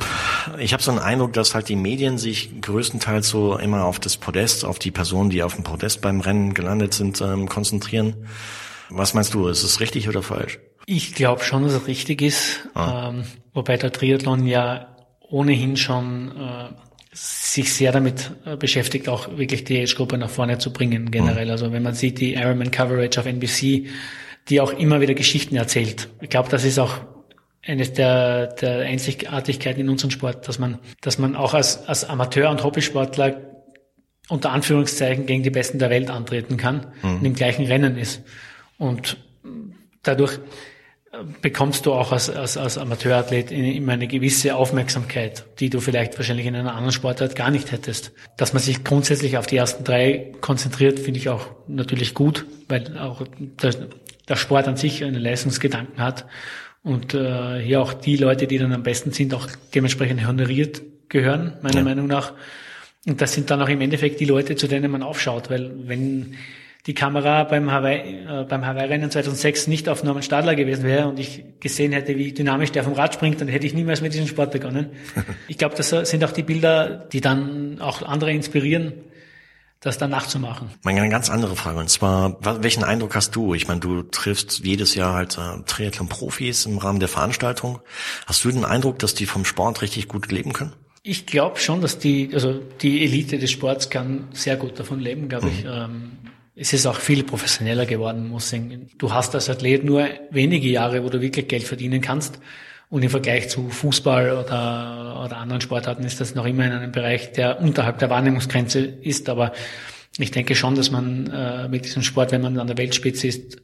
ich 0.58 0.72
hab 0.72 0.80
so 0.80 0.90
einen 0.90 1.00
Eindruck, 1.00 1.34
dass 1.34 1.54
halt 1.54 1.68
die 1.68 1.76
Medien 1.76 2.16
sich 2.16 2.62
größtenteils 2.62 3.28
so 3.28 3.58
immer 3.58 3.84
auf 3.84 3.98
das 3.98 4.16
Podest, 4.16 4.64
auf 4.64 4.78
die 4.78 4.90
Personen, 4.90 5.28
die 5.28 5.42
auf 5.42 5.54
dem 5.54 5.64
Podest 5.64 6.00
beim 6.00 6.20
Rennen 6.20 6.54
gelandet 6.54 6.94
sind, 6.94 7.20
ähm, 7.20 7.46
konzentrieren. 7.46 8.26
Was 8.88 9.12
meinst 9.12 9.34
du? 9.34 9.48
Ist 9.48 9.64
es 9.64 9.80
richtig 9.80 10.08
oder 10.08 10.22
falsch? 10.22 10.60
Ich 10.86 11.14
glaube 11.14 11.44
schon, 11.44 11.64
dass 11.64 11.74
es 11.74 11.86
richtig 11.86 12.22
ist. 12.22 12.68
Ah. 12.72 13.10
Ähm, 13.10 13.24
wobei 13.52 13.76
der 13.76 13.92
Triathlon 13.92 14.46
ja 14.46 14.96
ohnehin 15.28 15.76
schon 15.76 16.32
äh, 16.36 16.70
sich 17.12 17.74
sehr 17.74 17.92
damit 17.92 18.30
äh, 18.44 18.56
beschäftigt, 18.56 19.08
auch 19.08 19.36
wirklich 19.36 19.64
die 19.64 19.80
Age-Gruppe 19.82 20.16
nach 20.16 20.30
vorne 20.30 20.58
zu 20.58 20.72
bringen 20.72 21.10
generell. 21.10 21.46
Mhm. 21.46 21.50
Also 21.50 21.72
wenn 21.72 21.82
man 21.82 21.94
sieht, 21.94 22.20
die 22.20 22.34
Ironman 22.34 22.70
Coverage 22.70 23.18
auf 23.18 23.26
NBC, 23.26 23.88
die 24.48 24.60
auch 24.60 24.72
immer 24.72 25.00
wieder 25.00 25.14
Geschichten 25.14 25.56
erzählt. 25.56 26.08
Ich 26.20 26.30
glaube, 26.30 26.48
das 26.48 26.64
ist 26.64 26.78
auch 26.78 26.98
eines 27.62 27.92
der, 27.92 28.46
der 28.48 28.80
Einzigartigkeiten 28.80 29.82
in 29.82 29.88
unserem 29.88 30.10
Sport, 30.10 30.48
dass 30.48 30.58
man, 30.58 30.78
dass 31.00 31.18
man 31.18 31.36
auch 31.36 31.52
als, 31.52 31.86
als 31.86 32.04
Amateur 32.04 32.50
und 32.50 32.64
Hobbysportler 32.64 33.40
unter 34.28 34.52
Anführungszeichen 34.52 35.26
gegen 35.26 35.42
die 35.42 35.50
Besten 35.50 35.78
der 35.78 35.90
Welt 35.90 36.10
antreten 36.10 36.56
kann 36.56 36.86
mhm. 37.02 37.16
und 37.16 37.24
im 37.24 37.34
gleichen 37.34 37.66
Rennen 37.66 37.96
ist. 37.98 38.22
Und 38.78 39.18
dadurch 40.02 40.38
bekommst 41.42 41.86
du 41.86 41.92
auch 41.92 42.12
als, 42.12 42.30
als, 42.30 42.56
als 42.56 42.78
Amateurathlet 42.78 43.50
immer 43.50 43.92
eine 43.92 44.06
gewisse 44.06 44.54
Aufmerksamkeit, 44.54 45.44
die 45.58 45.68
du 45.68 45.80
vielleicht 45.80 46.16
wahrscheinlich 46.18 46.46
in 46.46 46.54
einer 46.54 46.74
anderen 46.74 46.92
Sportart 46.92 47.34
gar 47.34 47.50
nicht 47.50 47.72
hättest. 47.72 48.12
Dass 48.36 48.52
man 48.52 48.62
sich 48.62 48.84
grundsätzlich 48.84 49.36
auf 49.36 49.46
die 49.46 49.56
ersten 49.56 49.82
drei 49.82 50.32
konzentriert, 50.40 51.00
finde 51.00 51.18
ich 51.18 51.28
auch 51.28 51.46
natürlich 51.66 52.14
gut, 52.14 52.46
weil 52.68 52.96
auch 52.96 53.24
der, 53.38 53.74
der 54.28 54.36
Sport 54.36 54.68
an 54.68 54.76
sich 54.76 55.02
einen 55.02 55.20
Leistungsgedanken 55.20 56.00
hat 56.00 56.26
und 56.84 57.12
äh, 57.14 57.58
hier 57.58 57.82
auch 57.82 57.92
die 57.92 58.16
Leute, 58.16 58.46
die 58.46 58.58
dann 58.58 58.72
am 58.72 58.84
besten 58.84 59.10
sind, 59.10 59.34
auch 59.34 59.48
dementsprechend 59.74 60.24
honoriert 60.26 60.80
gehören, 61.08 61.54
meiner 61.60 61.78
ja. 61.78 61.82
Meinung 61.82 62.06
nach. 62.06 62.34
Und 63.06 63.20
das 63.20 63.32
sind 63.32 63.50
dann 63.50 63.60
auch 63.60 63.68
im 63.68 63.80
Endeffekt 63.80 64.20
die 64.20 64.26
Leute, 64.26 64.54
zu 64.54 64.68
denen 64.68 64.90
man 64.90 65.02
aufschaut, 65.02 65.50
weil 65.50 65.72
wenn 65.88 66.36
die 66.86 66.94
Kamera 66.94 67.44
beim 67.44 67.70
Hawaii, 67.70 68.24
äh, 68.24 68.44
beim 68.48 68.64
Hawaii-Rennen 68.64 69.10
2006 69.10 69.66
nicht 69.66 69.88
auf 69.88 70.02
Norman 70.02 70.22
Stadler 70.22 70.54
gewesen 70.54 70.84
wäre 70.84 71.08
und 71.08 71.18
ich 71.18 71.44
gesehen 71.60 71.92
hätte, 71.92 72.16
wie 72.16 72.32
dynamisch 72.32 72.72
der 72.72 72.84
vom 72.84 72.94
Rad 72.94 73.14
springt, 73.14 73.40
dann 73.40 73.48
hätte 73.48 73.66
ich 73.66 73.74
niemals 73.74 74.00
mit 74.00 74.14
diesem 74.14 74.26
Sport 74.26 74.52
begonnen. 74.52 74.90
Ich 75.48 75.58
glaube, 75.58 75.74
das 75.74 75.90
sind 75.90 76.24
auch 76.24 76.32
die 76.32 76.42
Bilder, 76.42 77.06
die 77.12 77.20
dann 77.20 77.80
auch 77.80 78.02
andere 78.02 78.32
inspirieren, 78.32 78.92
das 79.80 79.98
dann 79.98 80.10
nachzumachen. 80.10 80.70
Meine 80.82 81.06
ganz 81.08 81.30
andere 81.30 81.56
Frage, 81.56 81.78
und 81.78 81.90
zwar, 81.90 82.36
welchen 82.62 82.84
Eindruck 82.84 83.14
hast 83.14 83.34
du? 83.34 83.54
Ich 83.54 83.66
meine, 83.66 83.80
du 83.80 84.02
triffst 84.02 84.60
jedes 84.64 84.94
Jahr 84.94 85.14
halt 85.14 85.38
äh, 85.38 85.62
Triathlon-Profis 85.66 86.66
im 86.66 86.78
Rahmen 86.78 87.00
der 87.00 87.08
Veranstaltung. 87.08 87.80
Hast 88.26 88.44
du 88.44 88.50
den 88.50 88.64
Eindruck, 88.64 88.98
dass 88.98 89.14
die 89.14 89.26
vom 89.26 89.44
Sport 89.44 89.82
richtig 89.82 90.08
gut 90.08 90.30
leben 90.30 90.52
können? 90.52 90.72
Ich 91.02 91.26
glaube 91.26 91.58
schon, 91.58 91.80
dass 91.80 91.98
die, 91.98 92.30
also 92.34 92.60
die 92.82 93.02
Elite 93.02 93.38
des 93.38 93.50
Sports 93.50 93.88
kann 93.88 94.28
sehr 94.32 94.56
gut 94.56 94.78
davon 94.78 95.00
leben, 95.00 95.28
glaube 95.28 95.46
mhm. 95.46 95.52
ich. 95.52 95.64
Ähm, 95.64 96.12
es 96.60 96.74
ist 96.74 96.84
auch 96.84 96.96
viel 96.96 97.24
professioneller 97.24 97.86
geworden, 97.86 98.28
muss 98.28 98.52
ich 98.52 98.60
sagen. 98.60 98.90
Du 98.98 99.14
hast 99.14 99.34
als 99.34 99.48
Athlet 99.48 99.82
nur 99.82 100.06
wenige 100.30 100.68
Jahre, 100.68 101.02
wo 101.02 101.08
du 101.08 101.22
wirklich 101.22 101.48
Geld 101.48 101.62
verdienen 101.62 102.02
kannst. 102.02 102.38
Und 102.90 103.02
im 103.02 103.08
Vergleich 103.08 103.48
zu 103.48 103.70
Fußball 103.70 104.32
oder, 104.32 105.24
oder 105.24 105.38
anderen 105.38 105.62
Sportarten 105.62 106.04
ist 106.04 106.20
das 106.20 106.34
noch 106.34 106.44
immer 106.44 106.66
in 106.66 106.72
einem 106.72 106.92
Bereich, 106.92 107.32
der 107.32 107.60
unterhalb 107.62 107.98
der 107.98 108.10
Wahrnehmungsgrenze 108.10 108.80
ist. 108.80 109.30
Aber 109.30 109.52
ich 110.18 110.32
denke 110.32 110.54
schon, 110.54 110.74
dass 110.74 110.90
man 110.90 111.28
äh, 111.28 111.68
mit 111.68 111.86
diesem 111.86 112.02
Sport, 112.02 112.30
wenn 112.30 112.42
man 112.42 112.58
an 112.58 112.66
der 112.66 112.76
Weltspitze 112.76 113.28
ist, 113.28 113.62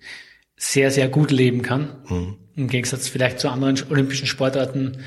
sehr, 0.57 0.91
sehr 0.91 1.09
gut 1.09 1.31
leben 1.31 1.61
kann. 1.61 1.97
Mhm. 2.09 2.37
Im 2.55 2.69
Gegensatz 2.69 3.09
vielleicht 3.09 3.41
zu 3.41 3.51
anderen 3.51 3.79
olympischen 3.91 4.27
Sportarten, 4.27 5.03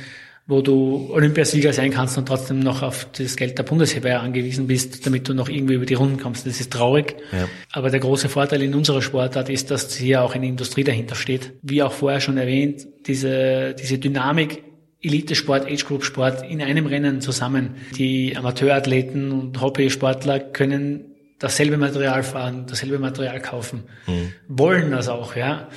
wo 0.50 0.64
du 0.64 1.12
Olympiasieger 1.14 1.74
sein 1.74 1.92
kannst 1.92 2.18
und 2.18 2.28
trotzdem 2.28 2.60
noch 2.60 2.82
auf 2.82 3.08
das 3.16 3.36
Geld 3.36 3.60
der 3.60 3.64
Bundeswehr 3.64 4.20
angewiesen 4.20 4.66
bist, 4.66 5.06
damit 5.06 5.30
du 5.30 5.36
noch 5.36 5.48
irgendwie 5.48 5.76
über 5.76 5.86
die 5.86 5.94
Runden 5.94 6.20
kommst. 6.20 6.48
Das 6.48 6.60
ist 6.60 6.74
traurig. 6.74 7.18
Ja. 7.32 7.48
Aber 7.72 7.92
der 7.92 8.00
große 8.00 8.30
Vorteil 8.30 8.64
in 8.64 8.74
unserer 8.74 9.04
Sportart 9.04 9.48
ist, 9.50 9.70
dass 9.70 9.96
hier 9.96 10.24
auch 10.24 10.34
eine 10.34 10.48
Industrie 10.48 10.84
dahinter 10.84 11.14
steht. 11.14 11.54
Wie 11.62 11.84
auch 11.84 11.92
vorher 11.92 12.20
schon 12.20 12.38
erwähnt, 12.38 12.88
diese, 13.06 13.76
diese 13.76 14.00
Dynamik 14.00 14.64
Elite-Sport, 15.02 15.68
Age-Group-Sport 15.68 16.50
in 16.50 16.64
einem 16.64 16.88
Rennen 16.88 17.22
zusammen. 17.22 17.76
Die 17.96 18.36
Amateurathleten 18.36 19.32
und 19.32 19.62
Hobby-Sportler 19.62 20.40
können 20.40 21.16
dasselbe 21.38 21.78
Material 21.78 22.24
fahren, 22.24 22.66
dasselbe 22.68 22.98
Material 22.98 23.40
kaufen, 23.40 23.84
mhm. 24.08 24.34
wollen 24.48 24.90
das 24.90 25.10
auch, 25.10 25.36
ja. 25.36 25.70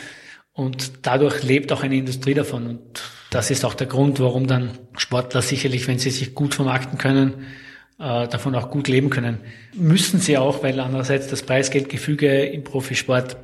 Und 0.55 0.93
dadurch 1.03 1.43
lebt 1.43 1.73
auch 1.73 1.83
eine 1.83 1.97
Industrie 1.97 2.35
davon. 2.35 2.67
Und 2.67 3.03
das 3.33 3.51
ist 3.51 3.65
auch 3.65 3.75
der 3.75 3.87
Grund, 3.87 4.21
warum 4.21 4.47
dann 4.47 4.79
Sportler 4.97 5.41
sicherlich, 5.41 5.89
wenn 5.89 5.99
sie 5.99 6.11
sich 6.11 6.35
gut 6.35 6.55
vermarkten 6.55 6.99
können, 6.99 7.47
äh, 7.99 8.29
davon 8.29 8.55
auch 8.55 8.71
gut 8.71 8.89
leben 8.89 9.09
können. 9.09 9.41
Müssen 9.75 10.21
sie 10.21 10.37
auch, 10.37 10.63
weil 10.63 10.79
andererseits 10.79 11.29
das 11.29 11.43
Preisgeldgefüge 11.43 12.45
im 12.45 12.63
Profisport 12.63 13.37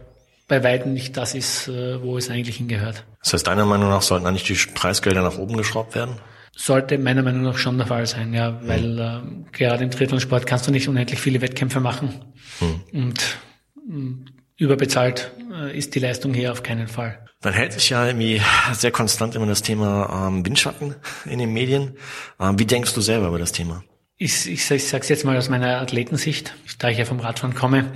bei 0.46 0.62
weitem 0.62 0.92
nicht 0.92 1.16
das 1.16 1.34
ist, 1.34 1.68
äh, 1.68 2.02
wo 2.02 2.18
es 2.18 2.28
eigentlich 2.28 2.56
hingehört. 2.56 3.04
Das 3.22 3.32
heißt, 3.32 3.46
deiner 3.46 3.64
Meinung 3.64 3.88
nach 3.88 4.02
sollten 4.02 4.26
eigentlich 4.26 4.44
die 4.44 4.72
Preisgelder 4.72 5.22
nach 5.22 5.38
oben 5.38 5.56
geschraubt 5.56 5.94
werden? 5.94 6.16
Sollte 6.54 6.98
meiner 6.98 7.22
Meinung 7.22 7.42
nach 7.42 7.56
schon 7.56 7.78
der 7.78 7.86
Fall 7.86 8.06
sein, 8.06 8.34
ja, 8.34 8.60
weil 8.64 8.82
hm. 8.82 9.46
äh, 9.46 9.56
gerade 9.56 9.84
im 9.84 9.90
Triathlonsport 9.90 10.46
kannst 10.46 10.66
du 10.66 10.70
nicht 10.70 10.88
unendlich 10.88 11.20
viele 11.20 11.40
Wettkämpfe 11.40 11.80
machen 11.80 12.24
hm. 12.58 12.80
und 12.92 13.38
mh, 13.86 14.26
überbezahlt 14.56 15.30
äh, 15.50 15.76
ist 15.76 15.94
die 15.94 16.00
Leistung 16.00 16.34
hier 16.34 16.52
auf 16.52 16.62
keinen 16.62 16.88
Fall. 16.88 17.27
Dann 17.40 17.52
hält 17.52 17.72
sich 17.72 17.90
ja 17.90 18.04
irgendwie 18.06 18.40
sehr 18.72 18.90
konstant 18.90 19.34
immer 19.36 19.46
das 19.46 19.62
Thema 19.62 20.28
ähm, 20.28 20.44
Windschatten 20.44 20.96
in 21.24 21.38
den 21.38 21.52
Medien. 21.52 21.96
Ähm, 22.40 22.58
wie 22.58 22.66
denkst 22.66 22.94
du 22.94 23.00
selber 23.00 23.28
über 23.28 23.38
das 23.38 23.52
Thema? 23.52 23.84
Ich, 24.16 24.50
ich, 24.50 24.70
ich 24.70 24.88
sage 24.88 25.02
es 25.02 25.08
jetzt 25.08 25.24
mal 25.24 25.36
aus 25.36 25.48
meiner 25.48 25.80
Athletensicht, 25.80 26.54
da 26.80 26.88
ich 26.88 26.98
ja 26.98 27.04
vom 27.04 27.20
Radfahren 27.20 27.54
komme, 27.54 27.92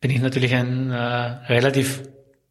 bin 0.00 0.10
ich 0.10 0.20
natürlich 0.20 0.54
ein 0.54 0.90
äh, 0.90 0.96
relativ 0.96 2.02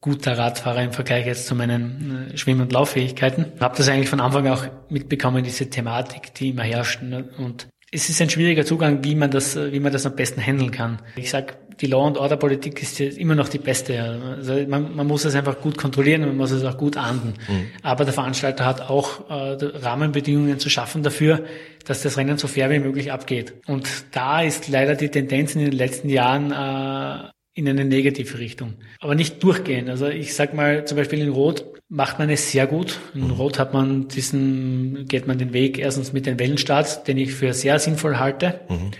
guter 0.02 0.38
Radfahrer 0.38 0.82
im 0.82 0.93
Vergleich 0.93 1.26
jetzt 1.26 1.45
zu 1.45 1.56
meinen 1.56 2.30
äh, 2.32 2.38
Schwimm- 2.38 2.62
und 2.62 2.72
Lauffähigkeiten. 2.72 3.52
Habe 3.60 3.78
das 3.78 3.89
eigentlich 3.89 4.10
von 4.10 4.22
Anfang 4.22 4.48
auch 4.48 4.65
mitbekommen, 4.89 5.43
diese 5.43 5.69
Thematik, 5.69 6.34
die 6.36 6.50
immer 6.50 6.63
herrscht. 6.63 7.02
Ne? 7.04 7.30
Und 7.38 7.67
es 7.91 8.10
ist 8.10 8.21
ein 8.21 8.30
schwieriger 8.30 8.65
Zugang, 8.65 9.04
wie 9.04 9.15
man 9.15 9.32
das, 9.32 9.56
wie 9.56 9.80
man 9.80 9.91
das 9.91 10.06
am 10.06 10.15
besten 10.15 10.41
handeln 10.41 10.71
kann. 10.71 11.02
Ich 11.15 11.32
sag, 11.32 11.58
die 11.80 11.88
Law 11.88 12.06
and 12.08 12.17
Order 12.17 12.38
Politik 12.38 12.82
ist 12.84 12.99
immer 12.99 13.36
noch 13.36 13.49
die 13.49 13.58
beste. 13.58 13.99
Also 14.38 14.54
man, 14.67 14.95
man 14.95 15.08
muss 15.08 15.25
es 15.25 15.34
einfach 15.34 15.60
gut 15.62 15.78
kontrollieren 15.78 16.23
und 16.23 16.30
man 16.30 16.38
muss 16.38 16.52
es 16.52 16.63
auch 16.63 16.78
gut 16.78 16.97
ahnden. 16.97 17.34
Mhm. 17.47 17.67
Aber 17.82 18.06
der 18.06 18.13
Veranstalter 18.13 18.65
hat 18.65 18.82
auch 18.82 19.30
äh, 19.30 19.58
Rahmenbedingungen 19.78 20.60
zu 20.60 20.69
schaffen 20.69 21.04
dafür, 21.04 21.45
dass 21.86 22.04
das 22.04 22.17
Rennen 22.17 22.38
so 22.38 22.47
fair 22.47 22.69
wie 22.69 22.80
möglich 22.80 23.12
abgeht. 23.12 23.54
Und 23.65 23.88
da 24.12 24.41
ist 24.41 24.67
leider 24.67 24.95
die 24.95 25.10
Tendenz 25.10 25.56
in 25.56 25.62
den 25.62 25.71
letzten 25.71 26.10
Jahren 26.10 26.52
äh, 26.52 27.30
in 27.60 27.67
eine 27.67 27.86
negative 27.86 28.39
Richtung. 28.39 28.76
Aber 29.00 29.15
nicht 29.15 29.43
durchgehend. 29.43 29.89
Also 29.89 30.08
ich 30.08 30.34
sag 30.34 30.54
mal, 30.54 30.86
zum 30.86 30.98
Beispiel 30.98 31.19
in 31.19 31.30
Rot 31.30 31.65
macht 31.89 32.17
man 32.17 32.30
es 32.30 32.52
sehr 32.52 32.67
gut. 32.67 33.00
In 33.13 33.26
mhm. 33.26 33.32
Rot 33.32 33.60
hat 33.60 33.74
man 33.74 34.08
diesen, 34.08 35.06
geht 35.08 35.28
man 35.28 35.38
den 35.38 35.52
Weg 35.52 35.78
erstens 35.78 36.13
mit 36.13 36.26
den 36.26 36.39
Wellenstarts, 36.39 37.04
den 37.04 37.17
ich 37.17 37.34
für 37.34 37.54
sehr 37.54 37.78
sinnvoll 37.80 38.17
halte. 38.17 38.62
Mhm. 38.69 38.91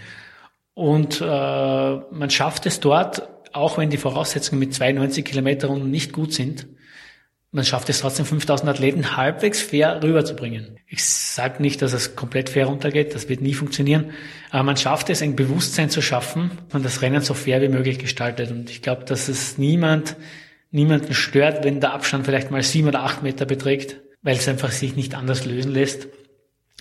Und 0.74 1.22
äh, 1.22 1.26
man 1.26 2.30
schafft 2.30 2.66
es 2.66 2.80
dort, 2.82 3.28
auch 3.54 3.78
wenn 3.78 3.90
die 3.90 3.98
Voraussetzungen 3.98 4.60
mit 4.60 4.74
92 4.74 5.24
Kilometern 5.24 5.90
nicht 5.90 6.12
gut 6.12 6.34
sind, 6.34 6.68
man 7.52 7.66
schafft 7.66 7.90
es 7.90 8.00
trotzdem 8.00 8.26
5000 8.26 8.70
Athleten 8.70 9.18
halbwegs 9.18 9.60
fair 9.62 10.02
rüberzubringen. 10.04 10.80
Ich 10.88 11.04
sage 11.04 11.62
nicht, 11.62 11.82
dass 11.82 11.94
es 11.94 12.16
komplett 12.16 12.50
fair 12.50 12.68
runtergeht, 12.68 13.16
das 13.16 13.28
wird 13.28 13.42
nie 13.42 13.56
funktionieren, 13.56 14.12
aber 14.52 14.64
man 14.64 14.78
schafft 14.78 15.10
es, 15.10 15.22
ein 15.22 15.36
Bewusstsein 15.36 15.90
zu 15.90 16.02
schaffen 16.02 16.52
und 16.74 16.86
das 16.86 17.02
Rennen 17.02 17.22
so 17.22 17.34
fair 17.34 17.62
wie 17.62 17.70
möglich 17.70 17.98
gestaltet. 17.98 18.52
Und 18.52 18.70
ich 18.70 18.82
glaube, 18.82 19.04
dass 19.06 19.30
es 19.30 19.58
niemand, 19.58 20.16
niemanden 20.70 21.16
stört, 21.16 21.64
wenn 21.64 21.80
der 21.80 21.94
Abstand 21.94 22.26
vielleicht 22.26 22.52
mal 22.52 22.62
sieben 22.62 22.88
oder 22.88 23.04
acht 23.04 23.24
Meter 23.24 23.46
beträgt, 23.46 23.98
weil 24.22 24.36
es 24.36 24.48
einfach 24.48 24.72
sich 24.72 24.96
nicht 24.96 25.16
anders 25.16 25.46
lösen 25.46 25.72
lässt. 25.72 26.08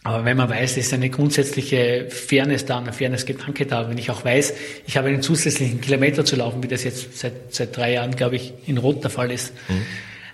Aber 0.05 0.25
wenn 0.25 0.37
man 0.37 0.49
weiß, 0.49 0.73
es 0.73 0.87
ist 0.87 0.95
eine 0.95 1.11
grundsätzliche 1.11 2.07
Fairness 2.09 2.67
da, 2.67 2.79
eine 2.79 2.93
Fairness-Gedanke 2.93 3.67
da, 3.67 3.89
wenn 3.89 3.99
ich 3.99 4.11
auch 4.11 4.25
weiß, 4.25 4.55
ich 4.87 4.97
habe 4.97 5.09
einen 5.09 5.23
zusätzlichen 5.23 5.81
Kilometer 5.81 6.25
zu 6.25 6.37
laufen, 6.37 6.63
wie 6.63 6.69
das 6.69 6.85
jetzt 6.85 7.19
seit, 7.19 7.55
seit 7.55 7.77
drei 7.77 7.95
Jahren, 7.95 8.15
glaube 8.15 8.37
ich, 8.37 8.53
in 8.67 8.79
Rot 8.79 9.03
der 9.03 9.11
Fall 9.11 9.31
ist, 9.31 9.55
mhm 9.69 9.83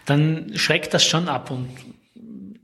dann 0.06 0.52
schreckt 0.54 0.94
das 0.94 1.04
schon 1.04 1.28
ab 1.28 1.50
und 1.50 1.68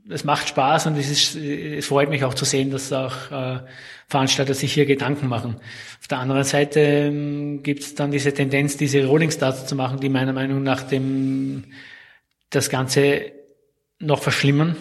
es 0.09 0.23
macht 0.23 0.49
Spaß 0.49 0.87
und 0.87 0.97
es, 0.97 1.09
ist, 1.09 1.35
es 1.35 1.87
freut 1.87 2.09
mich 2.09 2.23
auch 2.23 2.33
zu 2.33 2.45
sehen, 2.45 2.69
dass 2.69 2.91
auch 2.91 3.31
äh, 3.31 3.59
Veranstalter 4.07 4.53
sich 4.53 4.73
hier 4.73 4.85
Gedanken 4.85 5.27
machen. 5.27 5.55
Auf 6.01 6.07
der 6.07 6.19
anderen 6.19 6.43
Seite 6.43 6.79
ähm, 6.79 7.63
gibt 7.63 7.81
es 7.81 7.95
dann 7.95 8.11
diese 8.11 8.33
Tendenz, 8.33 8.75
diese 8.75 9.05
Rolling 9.05 9.31
Starts 9.31 9.65
zu 9.65 9.75
machen, 9.75 9.99
die 9.99 10.09
meiner 10.09 10.33
Meinung 10.33 10.63
nach 10.63 10.83
dem 10.83 11.63
das 12.49 12.69
Ganze 12.69 13.31
noch 13.99 14.21
verschlimmern. 14.21 14.75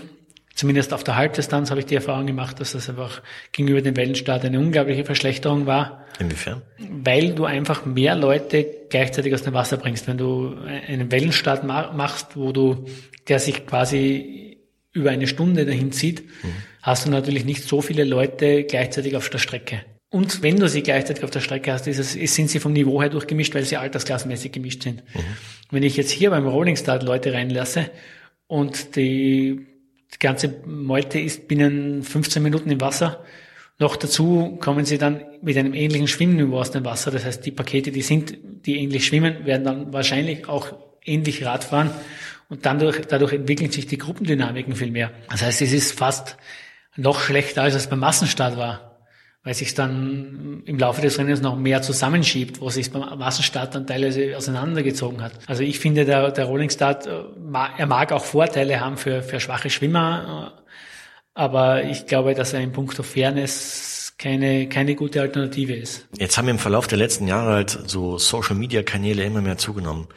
Zumindest 0.60 0.92
auf 0.92 1.02
der 1.04 1.16
Halbdistanz 1.16 1.70
habe 1.70 1.80
ich 1.80 1.86
die 1.86 1.94
Erfahrung 1.94 2.26
gemacht, 2.26 2.60
dass 2.60 2.72
das 2.72 2.90
einfach 2.90 3.22
gegenüber 3.50 3.80
dem 3.80 3.96
Wellenstart 3.96 4.44
eine 4.44 4.58
unglaubliche 4.58 5.06
Verschlechterung 5.06 5.64
war. 5.64 6.04
Inwiefern? 6.18 6.60
Weil 6.76 7.34
du 7.34 7.46
einfach 7.46 7.86
mehr 7.86 8.14
Leute 8.14 8.66
gleichzeitig 8.90 9.32
aus 9.32 9.40
dem 9.40 9.54
Wasser 9.54 9.78
bringst. 9.78 10.06
Wenn 10.06 10.18
du 10.18 10.54
einen 10.86 11.10
Wellenstart 11.10 11.64
machst, 11.64 12.36
wo 12.36 12.52
du, 12.52 12.84
der 13.26 13.38
sich 13.38 13.64
quasi 13.64 14.58
über 14.92 15.08
eine 15.08 15.28
Stunde 15.28 15.64
dahin 15.64 15.92
zieht, 15.92 16.24
mhm. 16.24 16.52
hast 16.82 17.06
du 17.06 17.10
natürlich 17.10 17.46
nicht 17.46 17.64
so 17.64 17.80
viele 17.80 18.04
Leute 18.04 18.64
gleichzeitig 18.64 19.16
auf 19.16 19.30
der 19.30 19.38
Strecke. 19.38 19.80
Und 20.10 20.42
wenn 20.42 20.58
du 20.58 20.68
sie 20.68 20.82
gleichzeitig 20.82 21.24
auf 21.24 21.30
der 21.30 21.40
Strecke 21.40 21.72
hast, 21.72 21.86
ist 21.86 21.98
es, 21.98 22.12
sind 22.12 22.50
sie 22.50 22.60
vom 22.60 22.74
Niveau 22.74 23.00
her 23.00 23.08
durchgemischt, 23.08 23.54
weil 23.54 23.64
sie 23.64 23.78
altersklassenmäßig 23.78 24.52
gemischt 24.52 24.82
sind. 24.82 25.04
Mhm. 25.14 25.20
Wenn 25.70 25.84
ich 25.84 25.96
jetzt 25.96 26.10
hier 26.10 26.28
beim 26.28 26.46
Rolling 26.46 26.76
Start 26.76 27.02
Leute 27.02 27.32
reinlasse 27.32 27.90
und 28.46 28.96
die, 28.96 29.69
die 30.12 30.18
ganze 30.18 30.62
Meute 30.66 31.20
ist 31.20 31.48
binnen 31.48 32.02
15 32.02 32.42
Minuten 32.42 32.70
im 32.70 32.80
Wasser, 32.80 33.24
noch 33.80 33.96
dazu 33.96 34.58
kommen 34.60 34.84
sie 34.84 34.98
dann 34.98 35.22
mit 35.40 35.56
einem 35.56 35.72
ähnlichen 35.72 36.06
Schwimmniveau 36.06 36.58
aus 36.58 36.70
dem 36.70 36.84
Wasser. 36.84 37.10
Das 37.10 37.24
heißt, 37.24 37.46
die 37.46 37.50
Pakete, 37.50 37.90
die 37.90 38.02
sind, 38.02 38.36
die 38.66 38.76
ähnlich 38.76 39.06
schwimmen, 39.06 39.46
werden 39.46 39.64
dann 39.64 39.92
wahrscheinlich 39.92 40.50
auch 40.50 40.74
ähnlich 41.02 41.46
Radfahren. 41.46 41.90
Und 42.50 42.66
dadurch, 42.66 43.00
dadurch 43.06 43.32
entwickeln 43.32 43.70
sich 43.70 43.86
die 43.86 43.96
Gruppendynamiken 43.96 44.76
viel 44.76 44.90
mehr. 44.90 45.12
Das 45.30 45.40
heißt, 45.40 45.62
es 45.62 45.72
ist 45.72 45.98
fast 45.98 46.36
noch 46.96 47.20
schlechter, 47.20 47.62
als 47.62 47.74
es 47.74 47.86
beim 47.86 48.00
Massenstart 48.00 48.58
war, 48.58 48.89
weil 49.42 49.54
sich 49.54 49.74
dann 49.74 50.62
im 50.66 50.78
Laufe 50.78 51.00
des 51.00 51.18
Rennens 51.18 51.40
noch 51.40 51.56
mehr 51.56 51.80
zusammenschiebt, 51.80 52.60
wo 52.60 52.68
sich 52.68 52.90
beim 52.90 53.18
Massenstart 53.18 53.74
dann 53.74 53.86
teilweise 53.86 54.36
auseinandergezogen 54.36 55.22
hat. 55.22 55.32
Also 55.46 55.62
ich 55.62 55.78
finde, 55.78 56.04
der, 56.04 56.30
der 56.30 56.44
Rolling 56.44 56.70
Start, 56.70 57.06
äh, 57.06 57.22
er 57.78 57.86
mag 57.86 58.12
auch 58.12 58.24
Vorteile 58.24 58.80
haben 58.80 58.96
für, 58.96 59.22
für 59.22 59.40
schwache 59.40 59.70
Schwimmer, 59.70 60.52
aber 61.34 61.84
ich 61.84 62.06
glaube, 62.06 62.34
dass 62.34 62.52
er 62.52 62.60
in 62.60 62.72
puncto 62.72 63.02
Fairness 63.02 64.14
keine, 64.18 64.68
keine 64.68 64.94
gute 64.94 65.22
Alternative 65.22 65.72
ist. 65.72 66.06
Jetzt 66.18 66.36
haben 66.36 66.48
im 66.48 66.58
Verlauf 66.58 66.86
der 66.86 66.98
letzten 66.98 67.26
Jahre 67.26 67.52
halt 67.52 67.70
so 67.86 68.18
Social-Media-Kanäle 68.18 69.24
immer 69.24 69.40
mehr 69.40 69.56
zugenommen. 69.56 70.08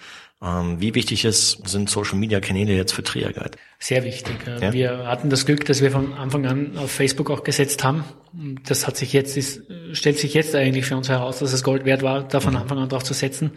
Ähm, 0.43 0.81
wie 0.81 0.93
wichtig 0.93 1.23
ist, 1.23 1.67
sind 1.67 1.89
Social-Media-Kanäle 1.89 2.73
jetzt 2.73 2.91
für 2.93 3.03
Triaguide? 3.03 3.51
Sehr 3.79 4.03
wichtig. 4.03 4.35
Ja? 4.45 4.73
Wir 4.73 5.07
hatten 5.07 5.29
das 5.29 5.45
Glück, 5.45 5.65
dass 5.65 5.81
wir 5.81 5.91
von 5.91 6.13
Anfang 6.13 6.45
an 6.45 6.77
auf 6.77 6.91
Facebook 6.91 7.31
auch 7.31 7.43
gesetzt 7.43 7.83
haben. 7.83 8.03
Das 8.65 8.85
hat 8.85 8.97
sich 8.97 9.13
jetzt, 9.13 9.37
ist, 9.37 9.61
stellt 9.93 10.19
sich 10.19 10.33
jetzt 10.33 10.53
eigentlich 10.53 10.85
für 10.85 10.97
uns 10.97 11.07
heraus, 11.07 11.39
dass 11.39 11.53
es 11.53 11.63
Gold 11.63 11.85
wert 11.85 12.01
war, 12.01 12.23
da 12.27 12.39
von 12.39 12.53
mhm. 12.53 12.59
Anfang 12.59 12.77
an 12.79 12.89
drauf 12.89 13.03
zu 13.03 13.13
setzen 13.13 13.51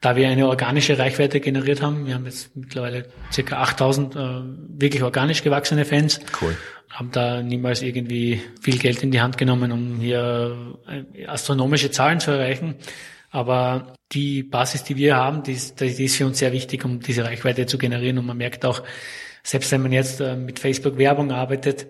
da 0.00 0.16
wir 0.16 0.28
eine 0.28 0.46
organische 0.46 0.98
Reichweite 0.98 1.40
generiert 1.40 1.82
haben. 1.82 2.06
Wir 2.06 2.14
haben 2.14 2.24
jetzt 2.24 2.56
mittlerweile 2.56 3.06
circa 3.32 3.62
8000 3.62 4.14
äh, 4.14 4.18
wirklich 4.78 5.02
organisch 5.02 5.42
gewachsene 5.42 5.84
Fans. 5.84 6.20
Cool. 6.40 6.56
Haben 6.90 7.10
da 7.10 7.42
niemals 7.42 7.82
irgendwie 7.82 8.40
viel 8.62 8.78
Geld 8.78 9.02
in 9.02 9.10
die 9.10 9.20
Hand 9.20 9.36
genommen, 9.38 9.72
um 9.72 9.98
hier 9.98 10.76
äh, 10.88 11.26
astronomische 11.26 11.90
Zahlen 11.90 12.20
zu 12.20 12.30
erreichen. 12.30 12.76
Aber 13.30 13.94
die 14.12 14.42
Basis, 14.42 14.84
die 14.84 14.96
wir 14.96 15.16
haben, 15.16 15.42
die 15.42 15.52
ist, 15.52 15.80
die 15.80 16.04
ist 16.04 16.16
für 16.16 16.26
uns 16.26 16.38
sehr 16.38 16.52
wichtig, 16.52 16.84
um 16.84 17.00
diese 17.00 17.24
Reichweite 17.24 17.66
zu 17.66 17.78
generieren. 17.78 18.18
Und 18.18 18.26
man 18.26 18.36
merkt 18.36 18.64
auch, 18.64 18.82
selbst 19.42 19.70
wenn 19.72 19.82
man 19.82 19.92
jetzt 19.92 20.20
äh, 20.20 20.36
mit 20.36 20.58
Facebook 20.58 20.98
Werbung 20.98 21.30
arbeitet, 21.30 21.86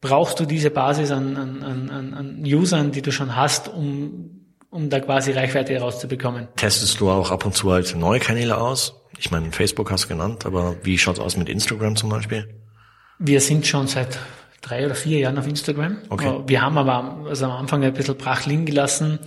brauchst 0.00 0.38
du 0.40 0.44
diese 0.44 0.70
Basis 0.70 1.10
an, 1.10 1.36
an, 1.36 1.62
an, 1.62 2.14
an 2.14 2.42
Usern, 2.44 2.92
die 2.92 3.02
du 3.02 3.12
schon 3.12 3.36
hast, 3.36 3.68
um 3.68 4.42
um 4.72 4.88
da 4.88 5.00
quasi 5.00 5.32
Reichweite 5.32 5.74
herauszubekommen. 5.74 6.48
Testest 6.56 6.98
du 6.98 7.10
auch 7.10 7.30
ab 7.30 7.44
und 7.44 7.54
zu 7.54 7.70
halt 7.70 7.94
neue 7.94 8.18
Kanäle 8.18 8.56
aus? 8.56 8.94
Ich 9.18 9.30
meine, 9.30 9.52
Facebook 9.52 9.90
hast 9.90 10.04
du 10.04 10.08
genannt, 10.08 10.46
aber 10.46 10.76
wie 10.82 10.96
schaut's 10.96 11.20
aus 11.20 11.36
mit 11.36 11.50
Instagram 11.50 11.94
zum 11.94 12.08
Beispiel? 12.08 12.48
Wir 13.18 13.40
sind 13.42 13.66
schon 13.66 13.86
seit 13.86 14.18
drei 14.62 14.86
oder 14.86 14.94
vier 14.94 15.18
Jahren 15.18 15.38
auf 15.38 15.46
Instagram. 15.46 15.98
Okay. 16.08 16.40
Wir 16.46 16.62
haben 16.62 16.78
aber 16.78 17.26
also 17.28 17.44
am 17.44 17.52
Anfang 17.52 17.84
ein 17.84 17.92
bisschen 17.92 18.16
brach 18.16 18.46
liegen 18.46 18.64
gelassen, 18.64 19.18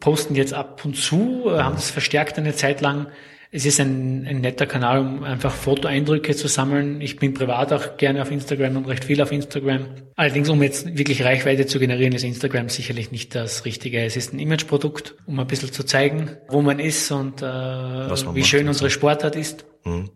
posten 0.00 0.34
jetzt 0.34 0.54
ab 0.54 0.84
und 0.84 0.96
zu, 0.96 1.50
haben 1.50 1.76
das 1.76 1.90
verstärkt 1.90 2.38
eine 2.38 2.54
Zeit 2.54 2.80
lang. 2.80 3.06
es 3.54 3.66
ist 3.66 3.80
ein, 3.80 4.26
ein 4.26 4.40
netter 4.40 4.66
Kanal, 4.66 5.00
um 5.00 5.24
einfach 5.24 5.52
Fotoeindrücke 5.52 6.34
zu 6.34 6.48
sammeln. 6.48 7.02
Ich 7.02 7.16
bin 7.16 7.34
privat 7.34 7.72
auch 7.72 7.98
gerne 7.98 8.22
auf 8.22 8.30
Instagram 8.30 8.78
und 8.78 8.88
recht 8.88 9.04
viel 9.04 9.20
auf 9.20 9.30
Instagram. 9.30 9.86
Allerdings, 10.16 10.48
um 10.48 10.62
jetzt 10.62 10.96
wirklich 10.96 11.22
Reichweite 11.22 11.66
zu 11.66 11.78
generieren, 11.78 12.14
ist 12.14 12.24
Instagram 12.24 12.70
sicherlich 12.70 13.12
nicht 13.12 13.34
das 13.34 13.66
Richtige. 13.66 14.02
Es 14.02 14.16
ist 14.16 14.32
ein 14.32 14.38
Imageprodukt, 14.38 15.16
um 15.26 15.38
ein 15.38 15.46
bisschen 15.46 15.70
zu 15.70 15.84
zeigen, 15.84 16.30
wo 16.48 16.62
man 16.62 16.78
ist 16.78 17.10
und 17.10 17.42
äh, 17.42 17.44
wie 17.44 18.24
macht, 18.24 18.46
schön 18.46 18.68
unsere 18.68 18.88
Sportart 18.88 19.36
ist. 19.36 19.66
Mhm. 19.84 20.08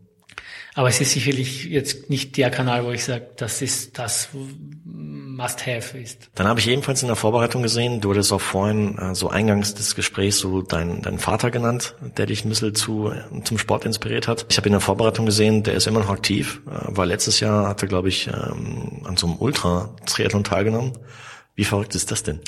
Aber 0.75 0.89
es 0.89 1.01
ist 1.01 1.13
sicherlich 1.13 1.65
jetzt 1.65 2.11
nicht 2.11 2.37
der 2.37 2.51
Kanal, 2.51 2.85
wo 2.85 2.91
ich 2.91 3.05
sage, 3.05 3.29
das 3.37 3.63
ist 3.63 3.99
das 3.99 4.31
Must-Have 5.37 5.99
ist. 5.99 6.31
Dann 6.35 6.49
habe 6.49 6.61
ich 6.61 6.69
ebenfalls 6.69 7.03
in 7.03 7.09
der 7.09 7.17
Vorbereitung 7.17 7.63
gesehen, 7.63 8.01
du 8.01 8.11
hattest 8.11 8.33
auch 8.33 8.41
vorhin 8.41 8.97
äh, 8.97 9.15
so 9.15 9.29
eingangs 9.29 9.75
des 9.75 9.95
Gesprächs 9.95 10.39
so 10.39 10.63
deinen 10.63 11.03
dein 11.03 11.19
Vater 11.19 11.51
genannt, 11.51 11.95
der 12.17 12.25
dich 12.27 12.45
ein 12.45 12.49
bisschen 12.49 12.75
zu, 12.75 13.13
zum 13.45 13.59
Sport 13.59 13.85
inspiriert 13.85 14.29
hat. 14.29 14.47
Ich 14.49 14.57
habe 14.57 14.69
in 14.69 14.73
der 14.73 14.81
Vorbereitung 14.81 15.27
gesehen, 15.27 15.63
der 15.63 15.75
ist 15.75 15.87
immer 15.87 16.01
noch 16.01 16.11
aktiv, 16.11 16.63
äh, 16.67 16.71
weil 16.89 17.09
letztes 17.09 17.41
Jahr 17.41 17.69
hat 17.69 17.83
er, 17.83 17.89
glaube 17.89 18.09
ich, 18.09 18.29
ähm, 18.29 19.03
an 19.05 19.17
so 19.17 19.27
einem 19.27 19.37
Ultra-Triathlon 19.37 20.43
teilgenommen. 20.43 20.93
Wie 21.55 21.65
verrückt 21.65 21.95
ist 21.95 22.11
das 22.11 22.23
denn? 22.23 22.41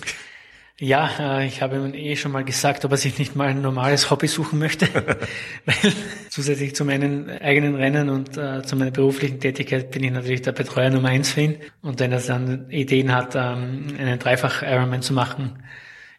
Ja, 0.80 1.10
äh, 1.18 1.46
ich 1.46 1.60
habe 1.60 1.76
ihm 1.76 1.92
eh 1.92 2.14
schon 2.14 2.30
mal 2.30 2.44
gesagt, 2.44 2.84
ob 2.84 2.92
er 2.92 2.96
sich 2.96 3.18
nicht 3.18 3.34
mal 3.34 3.48
ein 3.48 3.60
normales 3.60 4.10
Hobby 4.10 4.28
suchen 4.28 4.60
möchte, 4.60 4.86
weil 5.64 5.92
zusätzlich 6.30 6.76
zu 6.76 6.84
meinen 6.84 7.28
eigenen 7.28 7.74
Rennen 7.74 8.08
und 8.10 8.36
äh, 8.38 8.62
zu 8.62 8.76
meiner 8.76 8.92
beruflichen 8.92 9.40
Tätigkeit 9.40 9.90
bin 9.90 10.04
ich 10.04 10.12
natürlich 10.12 10.42
der 10.42 10.52
Betreuer 10.52 10.90
Nummer 10.90 11.08
eins 11.08 11.32
für 11.32 11.40
ihn. 11.40 11.56
Und 11.82 11.98
wenn 11.98 12.12
er 12.12 12.20
dann 12.20 12.70
Ideen 12.70 13.12
hat, 13.12 13.34
ähm, 13.34 13.88
einen 13.98 14.20
Dreifach-Ironman 14.20 15.02
zu 15.02 15.14
machen, 15.14 15.64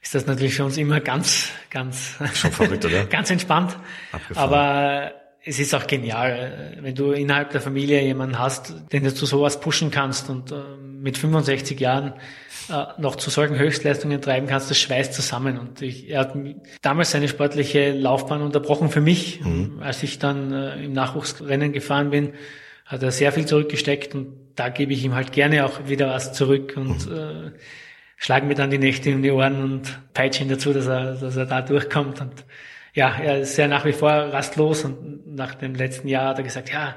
ist 0.02 0.14
das 0.14 0.26
natürlich 0.26 0.56
für 0.56 0.66
uns 0.66 0.78
immer 0.78 1.00
ganz, 1.00 1.52
ganz, 1.70 2.16
schon 2.34 2.52
verrückt, 2.52 2.84
oder? 2.84 3.06
ganz 3.10 3.32
entspannt. 3.32 3.78
Abgefahren. 4.12 4.50
Aber 4.50 5.12
es 5.44 5.60
ist 5.60 5.74
auch 5.74 5.88
genial, 5.88 6.78
wenn 6.82 6.96
du 6.96 7.12
innerhalb 7.12 7.52
der 7.52 7.62
Familie 7.62 8.02
jemanden 8.02 8.38
hast, 8.38 8.74
den 8.92 9.06
du 9.06 9.14
zu 9.14 9.26
sowas 9.26 9.62
pushen 9.62 9.90
kannst 9.90 10.30
und 10.30 10.52
äh, 10.52 10.56
mit 11.02 11.18
65 11.18 11.80
Jahren 11.80 12.14
äh, 12.70 12.86
noch 12.98 13.16
zu 13.16 13.30
solchen 13.30 13.58
Höchstleistungen 13.58 14.22
treiben 14.22 14.48
kannst, 14.48 14.70
das 14.70 14.80
schweißt 14.80 15.14
zusammen. 15.14 15.58
Und 15.58 15.82
ich, 15.82 16.10
er 16.10 16.20
hat 16.22 16.36
damals 16.82 17.12
seine 17.12 17.28
sportliche 17.28 17.92
Laufbahn 17.92 18.42
unterbrochen 18.42 18.90
für 18.90 19.02
mich. 19.02 19.42
Mhm. 19.42 19.80
Als 19.82 20.04
ich 20.04 20.20
dann 20.20 20.54
äh, 20.54 20.84
im 20.84 20.94
Nachwuchsrennen 20.94 21.74
gefahren 21.74 22.12
bin, 22.12 22.34
hat 22.86 23.04
er 23.04 23.12
sehr 23.12 23.32
viel 23.32 23.46
zurückgesteckt 23.46 24.16
und 24.16 24.36
da 24.56 24.70
gebe 24.70 24.94
ich 24.94 25.04
ihm 25.06 25.16
halt 25.16 25.32
gerne 25.32 25.66
auch 25.66 25.88
wieder 25.88 26.10
was 26.10 26.34
zurück 26.34 26.74
und 26.76 27.10
mhm. 27.10 27.16
äh, 27.16 27.52
schlage 28.18 28.46
mir 28.46 28.56
dann 28.56 28.70
die 28.70 28.78
Nächte 28.78 29.14
um 29.14 29.22
die 29.22 29.32
Ohren 29.32 29.64
und 29.64 30.00
peitsche 30.14 30.44
ihn 30.44 30.50
dazu, 30.50 30.74
dass 30.74 30.88
er, 30.88 31.16
dass 31.16 31.36
er 31.38 31.46
da 31.46 31.62
durchkommt. 31.62 32.20
Und 32.20 32.46
ja, 32.94 33.16
er 33.18 33.40
ist 33.40 33.58
ja 33.58 33.68
nach 33.68 33.86
wie 33.86 33.94
vor 33.94 34.12
rastlos 34.12 34.84
und 34.84 35.36
nach 35.36 35.56
dem 35.56 35.76
letzten 35.76 36.08
Jahr 36.08 36.30
hat 36.30 36.40
er 36.40 36.44
gesagt, 36.44 36.72
ja, 36.72 36.96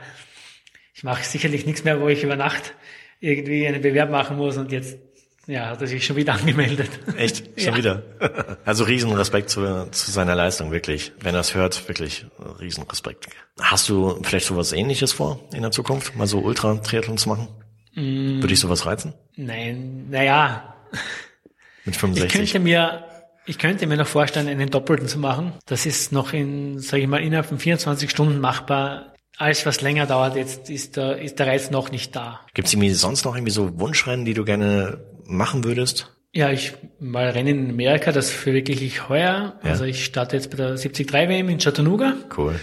ich 0.95 1.05
mache 1.05 1.23
sicherlich 1.23 1.65
nichts 1.65 1.85
mehr, 1.85 2.01
wo 2.01 2.09
ich 2.09 2.25
über 2.25 2.37
Nacht 2.37 2.75
irgendwie 3.23 3.67
einen 3.67 3.81
Bewerb 3.81 4.11
machen 4.11 4.37
muss 4.37 4.57
und 4.57 4.73
jetzt 4.73 4.99
ja, 5.47 5.71
hat 5.71 5.81
er 5.81 5.87
sich 5.87 6.05
schon 6.05 6.17
wieder 6.17 6.35
angemeldet. 6.39 6.91
Echt? 7.17 7.61
Schon 7.61 7.73
ja. 7.73 7.77
wieder? 7.77 8.03
Also 8.65 8.85
Riesenrespekt 8.85 9.51
zu, 9.51 9.89
zu 9.91 10.11
seiner 10.13 10.37
Leistung, 10.37 10.71
wirklich. 10.71 11.13
Wenn 11.21 11.35
er 11.35 11.41
es 11.41 11.55
hört, 11.55 11.89
wirklich 11.89 12.27
Riesenrespekt. 12.61 13.27
Hast 13.61 13.89
du 13.89 14.21
vielleicht 14.23 14.47
sowas 14.47 14.73
ähnliches 14.73 15.13
vor 15.13 15.41
in 15.53 15.63
der 15.63 15.73
Zukunft? 15.73 16.15
Mal 16.15 16.29
so 16.29 16.39
Ultra-Triathlon 16.39 17.19
zu 17.19 17.29
machen? 17.29 17.49
Mm. 17.95 18.41
Würde 18.41 18.55
ich 18.55 18.61
sowas 18.61 18.87
reizen? 18.87 19.15
Nein, 19.35 20.07
naja. 20.11 20.77
Mit 21.85 21.97
65? 21.97 22.25
Ich 22.25 22.53
könnte 22.53 22.65
mir, 22.65 23.05
ich 23.47 23.59
könnte 23.59 23.87
mir 23.89 23.97
noch 23.97 24.07
vorstellen, 24.07 24.47
einen 24.47 24.71
Doppelten 24.71 25.09
zu 25.09 25.19
machen. 25.19 25.55
Das 25.67 25.87
ist 25.87 26.13
noch 26.13 26.33
in, 26.33 26.79
sage 26.79 27.03
ich 27.03 27.09
mal, 27.09 27.21
innerhalb 27.21 27.47
von 27.47 27.59
24 27.59 28.09
Stunden 28.09 28.39
machbar 28.39 29.12
alles, 29.39 29.67
was 29.67 29.81
länger 29.81 30.07
dauert, 30.07 30.37
jetzt 30.37 30.71
ist 30.71 30.97
der, 30.97 31.21
ist 31.21 31.39
der 31.39 31.47
Reiz 31.47 31.71
noch 31.71 31.91
nicht 31.91 32.15
da. 32.15 32.41
Gibt 32.55 32.69
es 32.69 32.75
irgendwie 32.75 32.91
sonst 32.91 33.25
noch 33.25 33.35
irgendwie 33.35 33.53
so 33.53 33.79
Wunschrennen, 33.79 34.25
die 34.25 34.35
du 34.35 34.45
gerne 34.45 34.99
machen 35.27 35.65
würdest? 35.65 36.13
Ja, 36.35 36.51
ich 36.51 36.73
mal 36.99 37.29
Rennen 37.29 37.67
in 37.67 37.71
Amerika, 37.71 38.11
das 38.11 38.31
verwirkliche 38.31 38.85
ich 38.85 39.09
heuer. 39.09 39.59
Ja. 39.63 39.71
Also 39.71 39.85
ich 39.85 40.05
starte 40.05 40.37
jetzt 40.37 40.51
bei 40.51 40.57
der 40.57 40.69
73 40.69 41.13
WM 41.13 41.49
in 41.49 41.59
Chattanooga. 41.59 42.15
Cool. 42.37 42.59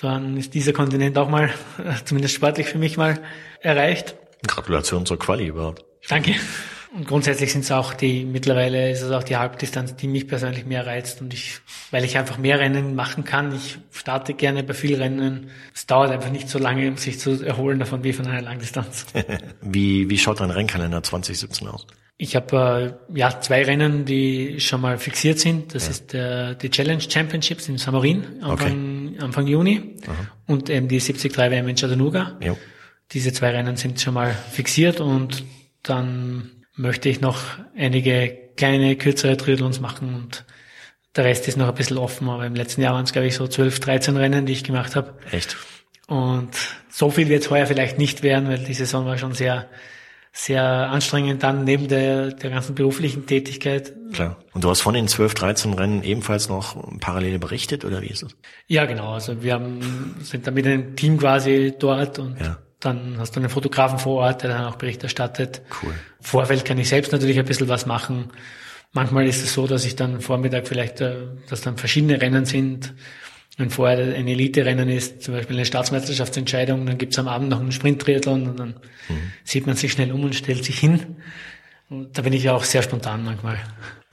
Dann 0.00 0.36
ist 0.36 0.54
dieser 0.54 0.72
Kontinent 0.72 1.16
auch 1.18 1.28
mal, 1.28 1.50
zumindest 2.04 2.34
sportlich 2.34 2.66
für 2.66 2.78
mich 2.78 2.96
mal, 2.96 3.20
erreicht. 3.60 4.16
Gratulation 4.46 5.06
zur 5.06 5.18
Quali 5.18 5.46
überhaupt. 5.46 5.84
Danke. 6.08 6.34
Und 6.94 7.08
grundsätzlich 7.08 7.50
sind 7.50 7.64
es 7.64 7.72
auch 7.72 7.92
die, 7.92 8.24
mittlerweile 8.24 8.88
ist 8.88 9.02
es 9.02 9.10
auch 9.10 9.24
die 9.24 9.36
Halbdistanz, 9.36 9.96
die 9.96 10.06
mich 10.06 10.28
persönlich 10.28 10.64
mehr 10.64 10.86
reizt 10.86 11.20
und 11.20 11.34
ich, 11.34 11.58
weil 11.90 12.04
ich 12.04 12.16
einfach 12.16 12.38
mehr 12.38 12.60
Rennen 12.60 12.94
machen 12.94 13.24
kann. 13.24 13.52
Ich 13.52 13.78
starte 13.90 14.32
gerne 14.32 14.62
bei 14.62 14.74
vielen 14.74 15.02
Rennen. 15.02 15.50
Es 15.74 15.86
dauert 15.86 16.12
einfach 16.12 16.30
nicht 16.30 16.48
so 16.48 16.60
lange, 16.60 16.86
um 16.86 16.96
sich 16.96 17.18
zu 17.18 17.44
erholen 17.44 17.80
davon 17.80 18.04
wie 18.04 18.12
von 18.12 18.28
einer 18.28 18.42
Langdistanz. 18.42 19.06
wie, 19.60 20.08
wie 20.08 20.18
schaut 20.18 20.38
dein 20.38 20.52
Rennkalender 20.52 21.02
2017 21.02 21.66
aus? 21.66 21.84
Ich 22.16 22.36
habe 22.36 22.96
äh, 23.12 23.18
ja 23.18 23.40
zwei 23.40 23.64
Rennen, 23.64 24.04
die 24.04 24.60
schon 24.60 24.80
mal 24.80 24.96
fixiert 24.96 25.40
sind. 25.40 25.74
Das 25.74 25.86
ja. 25.86 25.90
ist 25.90 26.12
der, 26.12 26.54
die 26.54 26.70
Challenge 26.70 27.02
Championships 27.02 27.68
in 27.68 27.76
Samorin 27.76 28.40
Anfang, 28.40 29.08
okay. 29.08 29.18
Anfang 29.18 29.48
Juni 29.48 29.96
Aha. 30.06 30.28
und 30.46 30.70
eben 30.70 30.86
die 30.86 31.00
73 31.00 31.36
WM 31.36 31.66
in 31.66 31.74
Chattanooga. 31.74 32.38
Jo. 32.40 32.56
Diese 33.10 33.32
zwei 33.32 33.50
Rennen 33.50 33.74
sind 33.74 34.00
schon 34.00 34.14
mal 34.14 34.32
fixiert 34.32 35.00
und 35.00 35.42
dann 35.82 36.52
möchte 36.76 37.08
ich 37.08 37.20
noch 37.20 37.40
einige 37.76 38.36
kleine, 38.56 38.96
kürzere 38.96 39.36
Triathlons 39.36 39.80
machen 39.80 40.14
und 40.14 40.44
der 41.16 41.24
Rest 41.24 41.46
ist 41.46 41.56
noch 41.56 41.68
ein 41.68 41.74
bisschen 41.74 41.98
offen, 41.98 42.28
aber 42.28 42.44
im 42.44 42.54
letzten 42.54 42.82
Jahr 42.82 42.94
waren 42.94 43.04
es, 43.04 43.12
glaube 43.12 43.28
ich, 43.28 43.34
so 43.36 43.46
12, 43.46 43.80
13 43.80 44.16
Rennen, 44.16 44.46
die 44.46 44.52
ich 44.52 44.64
gemacht 44.64 44.96
habe. 44.96 45.14
Echt? 45.30 45.56
Und 46.08 46.50
so 46.90 47.10
viel 47.10 47.28
wird 47.28 47.44
es 47.44 47.50
heuer 47.50 47.66
vielleicht 47.66 47.98
nicht 47.98 48.22
werden, 48.22 48.48
weil 48.48 48.58
die 48.58 48.74
Saison 48.74 49.06
war 49.06 49.16
schon 49.16 49.32
sehr, 49.32 49.68
sehr 50.32 50.64
anstrengend 50.64 51.42
dann 51.42 51.64
neben 51.64 51.88
der, 51.88 52.32
der 52.32 52.50
ganzen 52.50 52.74
beruflichen 52.74 53.26
Tätigkeit. 53.26 53.92
Klar. 54.12 54.38
Und 54.52 54.64
du 54.64 54.70
hast 54.70 54.80
von 54.80 54.94
den 54.94 55.08
12, 55.08 55.34
13 55.34 55.72
Rennen 55.74 56.02
ebenfalls 56.02 56.48
noch 56.48 56.76
parallel 57.00 57.38
berichtet 57.38 57.84
oder 57.84 58.02
wie 58.02 58.08
ist 58.08 58.24
es? 58.24 58.36
Ja, 58.66 58.84
genau. 58.84 59.12
Also 59.12 59.42
wir 59.42 59.54
haben, 59.54 60.16
sind 60.20 60.46
da 60.46 60.50
mit 60.50 60.66
einem 60.66 60.96
Team 60.96 61.18
quasi 61.18 61.74
dort 61.78 62.18
und 62.18 62.38
ja. 62.40 62.58
Dann 62.84 63.16
hast 63.18 63.34
du 63.34 63.40
einen 63.40 63.48
Fotografen 63.48 63.98
vor 63.98 64.22
Ort, 64.22 64.42
der 64.42 64.50
dann 64.50 64.64
auch 64.66 64.76
Bericht 64.76 65.02
erstattet. 65.02 65.62
Cool. 65.82 65.94
Vorfeld 66.20 66.64
kann 66.64 66.76
ich 66.78 66.88
selbst 66.88 67.12
natürlich 67.12 67.38
ein 67.38 67.46
bisschen 67.46 67.68
was 67.68 67.86
machen. 67.86 68.30
Manchmal 68.92 69.26
ist 69.26 69.42
es 69.42 69.54
so, 69.54 69.66
dass 69.66 69.86
ich 69.86 69.96
dann 69.96 70.20
Vormittag 70.20 70.68
vielleicht, 70.68 71.00
äh, 71.00 71.16
dass 71.48 71.62
dann 71.62 71.78
verschiedene 71.78 72.20
Rennen 72.20 72.44
sind. 72.44 72.92
Wenn 73.56 73.70
vorher 73.70 74.14
ein 74.14 74.28
Elite-Rennen 74.28 74.88
ist, 74.88 75.22
zum 75.22 75.32
Beispiel 75.34 75.56
eine 75.56 75.64
Staatsmeisterschaftsentscheidung, 75.64 76.84
dann 76.86 76.98
gibt's 76.98 77.18
am 77.18 77.28
Abend 77.28 77.48
noch 77.48 77.60
einen 77.60 77.72
Sprint-Triathlon 77.72 78.48
und 78.48 78.58
dann 78.58 78.74
mhm. 79.08 79.32
sieht 79.44 79.66
man 79.66 79.76
sich 79.76 79.92
schnell 79.92 80.12
um 80.12 80.24
und 80.24 80.34
stellt 80.34 80.64
sich 80.64 80.78
hin. 80.78 81.16
Und 81.88 82.18
da 82.18 82.22
bin 82.22 82.32
ich 82.32 82.44
ja 82.44 82.52
auch 82.52 82.64
sehr 82.64 82.82
spontan 82.82 83.24
manchmal. 83.24 83.58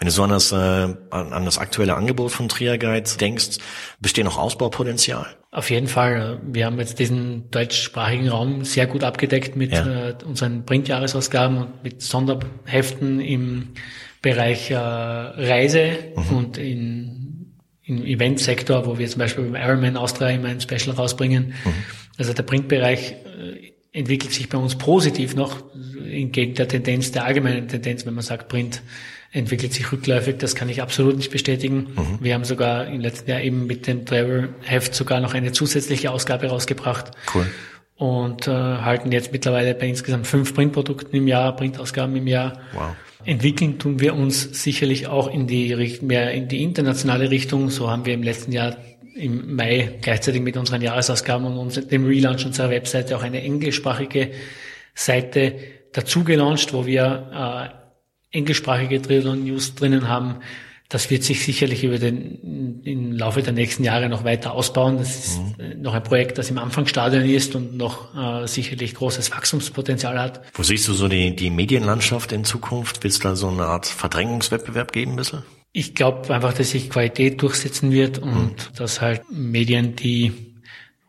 Wenn 0.01 0.07
du 0.07 0.11
so 0.13 0.23
an 0.23 0.31
das, 0.31 0.51
äh, 0.51 0.55
an 0.55 1.45
das 1.45 1.59
aktuelle 1.59 1.93
Angebot 1.93 2.31
von 2.31 2.49
Triaguide 2.49 3.07
denkst, 3.19 3.59
besteht 3.99 4.25
noch 4.25 4.39
Ausbaupotenzial? 4.39 5.27
Auf 5.51 5.69
jeden 5.69 5.85
Fall. 5.85 6.41
Wir 6.43 6.65
haben 6.65 6.79
jetzt 6.79 6.97
diesen 6.97 7.51
deutschsprachigen 7.51 8.27
Raum 8.27 8.65
sehr 8.65 8.87
gut 8.87 9.03
abgedeckt 9.03 9.55
mit 9.55 9.71
ja. 9.71 10.09
äh, 10.09 10.15
unseren 10.25 10.65
Printjahresausgaben 10.65 11.57
und 11.57 11.83
mit 11.83 12.01
Sonderheften 12.01 13.19
im 13.19 13.75
Bereich 14.23 14.71
äh, 14.71 14.75
Reise 14.75 15.91
mhm. 16.15 16.35
und 16.35 16.57
in, 16.57 17.53
im 17.83 18.03
Eventsektor, 18.03 18.87
wo 18.87 18.97
wir 18.97 19.07
zum 19.07 19.19
Beispiel 19.19 19.43
beim 19.43 19.61
Ironman 19.61 19.97
Austria 19.97 20.29
immer 20.29 20.47
ein 20.47 20.61
Special 20.61 20.95
rausbringen. 20.95 21.53
Mhm. 21.63 21.73
Also 22.17 22.33
der 22.33 22.41
Printbereich 22.41 23.11
äh, 23.11 23.73
entwickelt 23.91 24.33
sich 24.33 24.49
bei 24.49 24.57
uns 24.57 24.75
positiv 24.75 25.35
noch 25.35 25.57
entgegen 26.03 26.55
der 26.55 26.67
Tendenz, 26.67 27.11
der 27.11 27.23
allgemeinen 27.23 27.67
Tendenz, 27.67 28.03
wenn 28.07 28.15
man 28.15 28.23
sagt, 28.23 28.47
Print 28.49 28.81
entwickelt 29.31 29.73
sich 29.73 29.91
rückläufig, 29.91 30.37
das 30.37 30.55
kann 30.55 30.69
ich 30.69 30.81
absolut 30.81 31.15
nicht 31.15 31.31
bestätigen. 31.31 31.87
Mhm. 31.95 32.19
Wir 32.19 32.33
haben 32.33 32.43
sogar 32.43 32.87
im 32.87 32.99
letzten 32.99 33.29
Jahr 33.29 33.41
eben 33.41 33.65
mit 33.65 33.87
dem 33.87 34.05
Travel-Heft 34.05 34.93
sogar 34.93 35.21
noch 35.21 35.33
eine 35.33 35.51
zusätzliche 35.53 36.11
Ausgabe 36.11 36.47
rausgebracht. 36.47 37.11
Cool. 37.33 37.47
Und 37.95 38.47
äh, 38.47 38.51
halten 38.51 39.11
jetzt 39.11 39.31
mittlerweile 39.31 39.75
bei 39.75 39.87
insgesamt 39.87 40.27
fünf 40.27 40.53
Printprodukten 40.53 41.13
im 41.13 41.27
Jahr, 41.27 41.55
Printausgaben 41.55 42.15
im 42.15 42.27
Jahr. 42.27 42.59
Wow. 42.73 42.95
Entwickeln 43.23 43.77
tun 43.77 43.99
wir 43.99 44.15
uns 44.15 44.63
sicherlich 44.63 45.07
auch 45.07 45.31
in 45.31 45.45
die 45.45 45.99
mehr 46.01 46.31
in 46.31 46.47
die 46.47 46.63
internationale 46.63 47.29
Richtung. 47.29 47.69
So 47.69 47.89
haben 47.89 48.05
wir 48.05 48.15
im 48.15 48.23
letzten 48.23 48.51
Jahr 48.51 48.75
im 49.15 49.55
Mai 49.55 49.99
gleichzeitig 50.01 50.41
mit 50.41 50.57
unseren 50.57 50.81
Jahresausgaben 50.81 51.45
und 51.45 51.57
uns, 51.57 51.75
dem 51.87 52.05
Relaunch 52.05 52.45
unserer 52.45 52.71
Webseite 52.71 53.15
auch 53.15 53.21
eine 53.21 53.43
englischsprachige 53.43 54.31
Seite 54.95 55.53
dazu 55.93 56.23
gelauncht, 56.23 56.73
wo 56.73 56.87
wir 56.87 57.80
äh, 58.31 58.37
englischsprachige 58.37 59.01
Triathlon-News 59.01 59.75
drinnen 59.75 60.07
haben. 60.07 60.37
Das 60.89 61.09
wird 61.09 61.23
sich 61.23 61.45
sicherlich 61.45 61.85
über 61.85 61.99
den 61.99 62.81
im 62.83 63.13
Laufe 63.13 63.41
der 63.41 63.53
nächsten 63.53 63.85
Jahre 63.85 64.09
noch 64.09 64.25
weiter 64.25 64.51
ausbauen. 64.51 64.97
Das 64.97 65.15
ist 65.15 65.39
mhm. 65.39 65.81
noch 65.81 65.93
ein 65.93 66.03
Projekt, 66.03 66.37
das 66.37 66.49
im 66.49 66.57
Anfangsstadion 66.57 67.23
ist 67.23 67.55
und 67.55 67.77
noch 67.77 68.13
äh, 68.13 68.45
sicherlich 68.45 68.95
großes 68.95 69.31
Wachstumspotenzial 69.31 70.19
hat. 70.19 70.41
Wo 70.53 70.63
siehst 70.63 70.87
du 70.89 70.93
so 70.93 71.07
die, 71.07 71.33
die 71.33 71.49
Medienlandschaft 71.49 72.33
in 72.33 72.43
Zukunft? 72.43 73.05
Willst 73.05 73.23
du 73.23 73.29
da 73.29 73.35
so 73.37 73.47
eine 73.47 73.63
Art 73.63 73.85
Verdrängungswettbewerb 73.85 74.91
geben, 74.91 75.11
ein 75.11 75.17
bisschen? 75.17 75.43
Ich 75.71 75.95
glaube 75.95 76.33
einfach, 76.33 76.53
dass 76.53 76.71
sich 76.71 76.89
Qualität 76.89 77.41
durchsetzen 77.41 77.93
wird 77.93 78.19
und 78.19 78.31
mhm. 78.33 78.75
dass 78.75 78.99
halt 78.99 79.21
Medien, 79.31 79.95
die, 79.95 80.33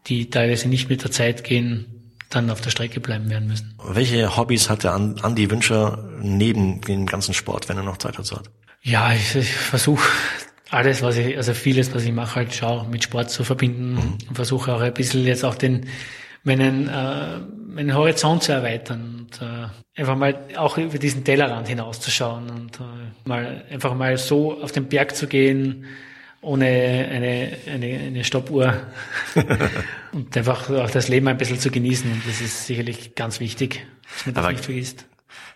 die 0.06 0.30
teilweise 0.30 0.68
nicht 0.68 0.88
mit 0.88 1.02
der 1.02 1.10
Zeit 1.10 1.42
gehen, 1.42 1.91
dann 2.34 2.50
auf 2.50 2.60
der 2.60 2.70
Strecke 2.70 3.00
bleiben 3.00 3.30
werden 3.30 3.48
müssen. 3.48 3.74
Welche 3.84 4.36
Hobbys 4.36 4.70
hat 4.70 4.84
der 4.84 4.94
Andi 4.94 5.50
Wünscher 5.50 6.08
neben 6.20 6.80
dem 6.80 7.06
ganzen 7.06 7.34
Sport, 7.34 7.68
wenn 7.68 7.76
er 7.76 7.82
noch 7.82 7.98
Zeit 7.98 8.18
dazu 8.18 8.36
hat? 8.36 8.50
Ja, 8.82 9.12
ich, 9.12 9.36
ich 9.36 9.52
versuche 9.52 10.08
alles, 10.70 11.02
was 11.02 11.16
ich, 11.18 11.36
also 11.36 11.54
vieles, 11.54 11.94
was 11.94 12.04
ich 12.04 12.12
mache, 12.12 12.36
halt 12.36 12.54
schaue, 12.54 12.86
mit 12.88 13.04
Sport 13.04 13.30
zu 13.30 13.44
verbinden 13.44 13.94
mhm. 13.94 14.18
und 14.28 14.34
versuche 14.34 14.74
auch 14.74 14.80
ein 14.80 14.94
bisschen 14.94 15.24
jetzt 15.24 15.44
auch 15.44 15.54
den, 15.54 15.86
meinen, 16.44 16.88
äh, 16.88 17.38
meinen 17.66 17.94
Horizont 17.94 18.42
zu 18.42 18.52
erweitern 18.52 19.20
und 19.20 19.42
äh, 19.42 20.00
einfach 20.00 20.16
mal 20.16 20.38
auch 20.56 20.78
über 20.78 20.98
diesen 20.98 21.24
Tellerrand 21.24 21.68
hinauszuschauen 21.68 22.50
und 22.50 22.80
äh, 22.80 23.28
mal 23.28 23.64
einfach 23.70 23.94
mal 23.94 24.16
so 24.16 24.60
auf 24.60 24.72
den 24.72 24.88
Berg 24.88 25.14
zu 25.14 25.26
gehen, 25.26 25.84
ohne 26.42 26.66
eine, 26.66 27.56
eine, 27.66 27.86
eine 27.86 28.24
Stoppuhr 28.24 28.74
und 30.12 30.36
einfach 30.36 30.68
auch 30.68 30.90
das 30.90 31.08
Leben 31.08 31.28
ein 31.28 31.38
bisschen 31.38 31.58
zu 31.58 31.70
genießen. 31.70 32.10
Und 32.10 32.22
das 32.26 32.40
ist 32.40 32.66
sicherlich 32.66 33.14
ganz 33.14 33.40
wichtig, 33.40 33.86
dass 34.12 34.26
man 34.26 34.34
das 34.34 34.44
Aber 34.44 34.52
nicht 34.52 34.64
vergisst. 34.64 35.06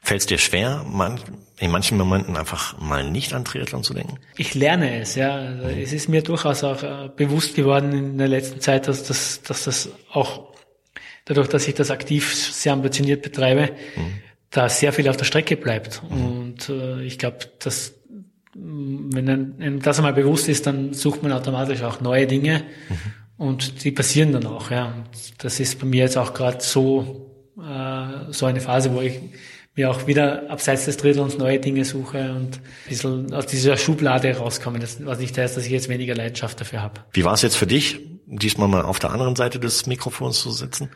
Fällt 0.01 0.21
es 0.21 0.27
dir 0.27 0.39
schwer, 0.39 0.85
man, 0.89 1.19
in 1.59 1.73
manchen 1.73 1.99
Momenten 1.99 2.37
einfach 2.37 2.79
mal 2.79 3.11
nicht 3.11 3.35
an 3.35 3.45
Triathlon 3.45 3.83
zu 3.83 3.93
denken? 3.93 4.19
Ich 4.37 4.55
lerne 4.55 5.01
es, 5.01 5.17
ja. 5.17 5.35
Also 5.35 5.67
es 5.67 5.93
ist 5.93 6.09
mir 6.09 6.23
durchaus 6.23 6.63
auch 6.63 6.83
äh, 6.85 7.11
bewusst 7.15 7.57
geworden 7.57 7.93
in 7.93 8.19
der 8.19 8.29
letzten 8.29 8.61
Zeit, 8.61 8.87
dass 8.87 9.03
das, 9.03 9.43
dass 9.43 9.65
das 9.65 9.89
auch 10.13 10.55
dadurch, 11.25 11.49
dass 11.49 11.67
ich 11.67 11.75
das 11.75 11.91
aktiv 11.91 12.33
sehr 12.33 12.73
ambitioniert 12.73 13.23
betreibe, 13.23 13.73
mhm. 13.97 14.21
da 14.51 14.69
sehr 14.69 14.93
viel 14.93 15.09
auf 15.09 15.17
der 15.17 15.25
Strecke 15.25 15.57
bleibt. 15.57 16.01
Mhm. 16.09 16.27
Und 16.27 16.69
äh, 16.69 17.03
ich 17.03 17.19
glaube, 17.19 17.39
dass 17.59 17.96
wenn 18.59 19.29
einem 19.29 19.83
das 19.83 19.99
einmal 19.99 20.15
bewusst 20.15 20.49
ist, 20.49 20.67
dann 20.67 20.95
sucht 20.95 21.23
man 21.23 21.33
automatisch 21.33 21.83
auch 21.83 22.01
neue 22.01 22.27
Dinge 22.27 22.63
mhm. 22.89 22.97
und 23.37 23.85
die 23.85 23.91
passieren 23.91 24.33
dann 24.33 24.47
auch. 24.47 24.71
Ja. 24.71 24.87
Und 24.87 25.45
das 25.45 25.61
ist 25.61 25.79
bei 25.79 25.87
mir 25.87 26.05
jetzt 26.05 26.17
auch 26.17 26.35
gerade 26.35 26.59
so 26.61 27.27
äh, 27.59 28.33
so 28.33 28.47
eine 28.47 28.61
Phase, 28.61 28.93
wo 28.93 29.01
ich 29.01 29.19
mir 29.75 29.91
auch 29.91 30.07
wieder 30.07 30.51
abseits 30.51 30.87
des 30.87 30.97
Triathlons 30.97 31.39
neue 31.39 31.61
Dinge 31.61 31.85
suche 31.85 32.33
und 32.33 32.57
ein 32.57 32.63
bisschen 32.89 33.35
aus 33.35 33.47
dieser 33.47 33.77
Schublade 33.77 34.35
rauskomme. 34.37 34.79
Das, 34.79 35.05
was 35.05 35.19
nicht 35.19 35.37
heißt, 35.37 35.57
dass 35.57 35.65
ich 35.65 35.73
jetzt 35.73 35.89
weniger 35.89 36.15
Leidenschaft 36.15 36.61
dafür 36.61 36.83
habe. 36.83 37.01
Wie 37.13 37.25
war 37.25 37.35
es 37.35 37.43
jetzt 37.43 37.57
für 37.57 37.67
dich, 37.67 38.01
diesmal 38.27 38.69
mal 38.69 38.83
auf 38.83 38.99
der 38.99 39.11
anderen 39.11 39.37
Seite 39.37 39.61
des 39.61 39.87
Mikrofons 39.87 40.41
zu 40.41 40.51
sitzen? 40.51 40.91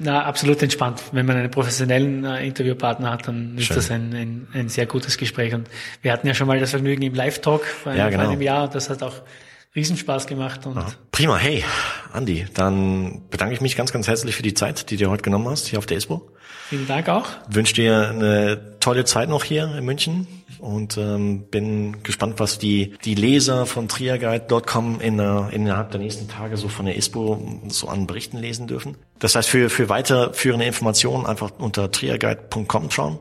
Na, 0.00 0.24
absolut 0.24 0.62
entspannt. 0.62 1.02
Wenn 1.12 1.26
man 1.26 1.36
einen 1.36 1.50
professionellen 1.50 2.24
äh, 2.24 2.46
Interviewpartner 2.46 3.10
hat, 3.10 3.28
dann 3.28 3.56
ist 3.58 3.66
Schön. 3.66 3.76
das 3.76 3.90
ein, 3.90 4.14
ein, 4.14 4.48
ein 4.52 4.68
sehr 4.68 4.86
gutes 4.86 5.18
Gespräch. 5.18 5.54
Und 5.54 5.68
wir 6.00 6.12
hatten 6.12 6.26
ja 6.26 6.34
schon 6.34 6.46
mal 6.46 6.58
das 6.58 6.70
Vergnügen 6.70 7.02
im 7.02 7.14
Live-Talk 7.14 7.64
vor, 7.64 7.92
ja, 7.92 8.08
genau. 8.08 8.22
vor 8.22 8.32
einem 8.32 8.42
Jahr. 8.42 8.68
Das 8.68 8.88
hat 8.88 9.02
auch 9.02 9.14
Riesenspaß 9.74 10.26
gemacht. 10.26 10.66
Und 10.66 10.82
Prima, 11.10 11.36
hey, 11.36 11.64
Andi, 12.12 12.46
dann 12.54 13.22
bedanke 13.30 13.54
ich 13.54 13.60
mich 13.60 13.76
ganz, 13.76 13.92
ganz 13.92 14.08
herzlich 14.08 14.34
für 14.34 14.42
die 14.42 14.54
Zeit, 14.54 14.90
die 14.90 14.96
du 14.96 15.10
heute 15.10 15.22
genommen 15.22 15.48
hast, 15.48 15.66
hier 15.66 15.78
auf 15.78 15.86
der 15.86 15.96
ISPO. 15.96 16.30
Vielen 16.68 16.86
Dank 16.86 17.08
auch. 17.08 17.26
Wünsche 17.48 17.74
dir 17.74 18.10
eine 18.10 18.78
tolle 18.80 19.04
Zeit 19.04 19.28
noch 19.28 19.44
hier 19.44 19.74
in 19.76 19.84
München 19.84 20.26
und 20.62 20.96
ähm, 20.96 21.42
bin 21.50 22.04
gespannt, 22.04 22.34
was 22.38 22.58
die, 22.58 22.94
die 23.04 23.16
Leser 23.16 23.66
von 23.66 23.88
triaguide.com 23.88 25.00
in, 25.00 25.18
äh, 25.18 25.48
innerhalb 25.50 25.90
der 25.90 26.00
nächsten 26.00 26.28
Tage 26.28 26.56
so 26.56 26.68
von 26.68 26.86
der 26.86 26.96
ISPO 26.96 27.60
so 27.68 27.88
an 27.88 28.06
Berichten 28.06 28.38
lesen 28.38 28.68
dürfen. 28.68 28.96
Das 29.18 29.34
heißt, 29.34 29.48
für, 29.48 29.68
für 29.70 29.88
weiterführende 29.88 30.64
Informationen 30.64 31.26
einfach 31.26 31.50
unter 31.58 31.90
triaguide.com 31.90 32.90
schauen. 32.92 33.18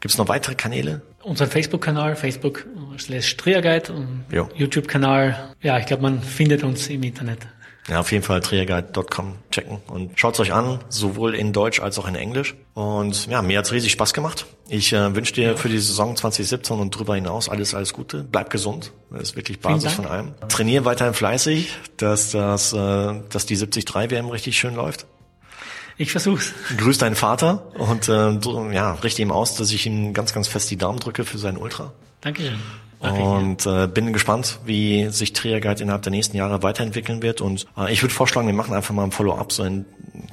Gibt 0.00 0.12
es 0.12 0.18
noch 0.18 0.28
weitere 0.28 0.56
Kanäle? 0.56 1.02
Unseren 1.22 1.50
Facebook-Kanal, 1.50 2.16
Facebook 2.16 2.66
slash 2.98 3.36
Triaguide 3.36 3.92
und 3.92 4.24
YouTube-Kanal. 4.56 5.54
Ja, 5.62 5.78
ich 5.78 5.86
glaube, 5.86 6.02
man 6.02 6.20
findet 6.20 6.64
uns 6.64 6.88
im 6.88 7.02
Internet. 7.02 7.46
Ja, 7.88 8.00
auf 8.00 8.10
jeden 8.10 8.24
Fall 8.24 8.40
triaguide.com 8.40 9.36
checken 9.52 9.78
und 9.86 10.18
schaut's 10.18 10.40
euch 10.40 10.52
an, 10.52 10.80
sowohl 10.88 11.36
in 11.36 11.52
Deutsch 11.52 11.80
als 11.80 11.98
auch 11.98 12.08
in 12.08 12.16
Englisch. 12.16 12.56
Und 12.74 13.26
ja, 13.28 13.42
mir 13.42 13.58
hat's 13.58 13.70
riesig 13.70 13.92
Spaß 13.92 14.12
gemacht. 14.12 14.46
Ich 14.68 14.92
äh, 14.92 15.14
wünsche 15.14 15.32
dir 15.32 15.56
für 15.56 15.68
die 15.68 15.78
Saison 15.78 16.16
2017 16.16 16.76
und 16.80 16.94
darüber 16.94 17.14
hinaus 17.14 17.48
alles, 17.48 17.74
alles 17.74 17.92
Gute. 17.92 18.24
Bleib 18.24 18.50
gesund. 18.50 18.92
Das 19.10 19.22
ist 19.22 19.36
wirklich 19.36 19.60
Basis 19.60 19.92
von 19.92 20.06
allem. 20.06 20.34
Trainier 20.48 20.84
weiterhin 20.84 21.14
fleißig, 21.14 21.72
dass 21.96 22.32
das, 22.32 22.72
äh, 22.72 23.20
dass 23.28 23.46
die 23.46 23.56
73 23.56 24.10
WM 24.10 24.30
richtig 24.30 24.58
schön 24.58 24.74
läuft. 24.74 25.06
Ich 25.96 26.10
versuch's. 26.10 26.52
Grüß 26.76 26.98
deinen 26.98 27.16
Vater 27.16 27.72
und 27.78 28.08
äh, 28.08 28.74
ja, 28.74 28.94
richte 28.94 29.22
ihm 29.22 29.30
aus, 29.30 29.54
dass 29.54 29.70
ich 29.70 29.86
ihm 29.86 30.12
ganz, 30.12 30.34
ganz 30.34 30.48
fest 30.48 30.70
die 30.70 30.76
Daumen 30.76 30.98
drücke 30.98 31.24
für 31.24 31.38
seinen 31.38 31.56
Ultra. 31.56 31.92
Dankeschön. 32.20 32.58
Und 32.98 33.66
äh, 33.66 33.86
bin 33.86 34.12
gespannt, 34.12 34.58
wie 34.64 35.08
sich 35.10 35.32
Triaguide 35.32 35.82
innerhalb 35.82 36.02
der 36.02 36.10
nächsten 36.10 36.36
Jahre 36.36 36.62
weiterentwickeln 36.62 37.22
wird. 37.22 37.40
Und 37.40 37.66
äh, 37.76 37.92
ich 37.92 38.02
würde 38.02 38.14
vorschlagen, 38.14 38.46
wir 38.46 38.54
machen 38.54 38.74
einfach 38.74 38.94
mal 38.94 39.04
ein 39.04 39.12
Follow-up, 39.12 39.52
so 39.52 39.64
in 39.64 39.84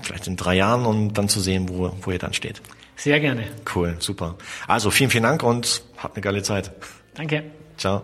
vielleicht 0.02 0.28
in 0.28 0.38
drei 0.38 0.56
Jahren, 0.56 0.86
um 0.86 1.14
dann 1.14 1.30
zu 1.30 1.40
sehen, 1.40 1.68
wo, 1.70 1.92
wo 2.02 2.12
ihr 2.12 2.20
dann 2.20 2.34
steht. 2.34 2.62
Sehr 2.96 3.20
gerne. 3.20 3.48
Cool, 3.74 3.96
super. 4.00 4.36
Also 4.68 4.92
vielen, 4.92 5.10
vielen 5.10 5.24
Dank 5.24 5.44
und 5.44 5.84
habt 5.98 6.16
eine 6.16 6.22
geile 6.22 6.44
Zeit. 6.44 6.72
Danke. 7.16 7.44
Ciao. 7.78 8.04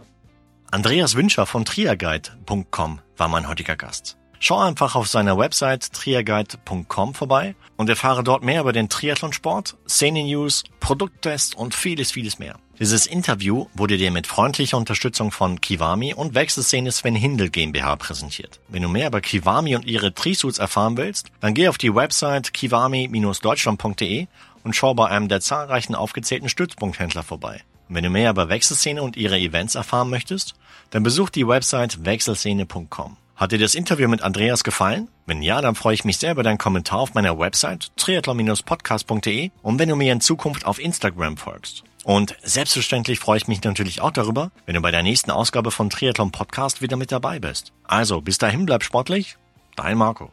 Andreas 0.72 1.16
Wünscher 1.16 1.46
von 1.46 1.66
triaguide.com 1.66 3.00
war 3.18 3.28
mein 3.28 3.48
heutiger 3.48 3.76
Gast. 3.76 4.18
Schau 4.40 4.60
einfach 4.60 4.96
auf 4.96 5.08
seiner 5.08 5.38
Website 5.38 5.92
triaguide.com 5.92 7.14
vorbei 7.14 7.56
und 7.76 7.90
erfahre 7.90 8.24
dort 8.24 8.44
mehr 8.44 8.62
über 8.62 8.72
den 8.72 8.88
Triathlonsport, 8.88 9.76
Szene-News, 9.88 10.64
Produkttests 10.80 11.56
und 11.56 11.76
vieles, 11.76 12.12
vieles 12.12 12.40
mehr. 12.40 12.56
Dieses 12.80 13.06
Interview 13.06 13.68
wurde 13.74 13.98
dir 13.98 14.10
mit 14.10 14.26
freundlicher 14.26 14.78
Unterstützung 14.78 15.32
von 15.32 15.60
Kiwami 15.60 16.14
und 16.14 16.34
Wechselszene 16.34 16.94
Sven 16.94 17.14
Hindel 17.14 17.50
GmbH 17.50 17.98
präsentiert. 17.98 18.62
Wenn 18.70 18.84
du 18.84 18.88
mehr 18.88 19.08
über 19.08 19.20
Kiwami 19.20 19.76
und 19.76 19.86
ihre 19.86 20.14
Trisuits 20.14 20.60
erfahren 20.60 20.96
willst, 20.96 21.28
dann 21.42 21.54
geh 21.54 21.68
auf 21.68 21.78
die 21.78 21.94
Website 21.94 22.54
kiwami-deutschland.de 22.54 24.28
und 24.64 24.78
schau 24.78 24.94
bei 24.94 25.10
einem 25.10 25.28
der 25.28 25.42
zahlreichen 25.42 25.94
aufgezählten 25.94 26.48
Stützpunkthändler 26.48 27.24
vorbei. 27.24 27.64
Und 27.90 27.96
wenn 27.96 28.06
du 28.06 28.10
mehr 28.10 28.30
über 28.30 28.48
Wechselszene 28.48 29.04
und 29.04 29.18
ihre 29.18 29.38
Events 29.38 29.76
erfahren 29.76 30.10
möchtest, 30.10 30.56
dann 30.92 31.04
besuch 31.04 31.30
die 31.30 31.46
Website 31.46 32.06
wechselszene.com. 32.06 33.18
Hat 33.36 33.52
dir 33.52 33.60
das 33.60 33.76
Interview 33.76 34.08
mit 34.08 34.22
Andreas 34.22 34.64
gefallen? 34.64 35.10
Wenn 35.26 35.42
ja, 35.42 35.60
dann 35.60 35.76
freue 35.76 35.96
ich 35.96 36.06
mich 36.06 36.18
sehr 36.18 36.32
über 36.32 36.44
deinen 36.44 36.58
Kommentar 36.58 37.00
auf 37.00 37.14
meiner 37.14 37.38
Website 37.38 37.92
triathlon-podcast.de 37.98 39.52
und 39.64 39.80
wenn 39.80 39.90
du 39.90 39.98
mir 39.98 40.14
in 40.14 40.22
Zukunft 40.22 40.66
auf 40.66 40.80
Instagram 40.80 41.36
folgst. 41.36 41.84
Und 42.10 42.36
selbstverständlich 42.42 43.20
freue 43.20 43.38
ich 43.38 43.48
mich 43.48 43.64
natürlich 43.64 44.02
auch 44.02 44.10
darüber, 44.10 44.50
wenn 44.66 44.74
du 44.74 44.82
bei 44.82 44.90
der 44.90 45.04
nächsten 45.04 45.30
Ausgabe 45.30 45.70
von 45.70 45.92
Triathlon 45.92 46.32
Podcast 46.32 46.82
wieder 46.82 46.98
mit 46.98 47.12
dabei 47.12 47.38
bist. 47.38 47.72
Also, 47.84 48.20
bis 48.20 48.40
dahin 48.40 48.66
bleib 48.66 48.82
sportlich, 48.82 49.38
dein 49.76 49.96
Marco. 49.96 50.32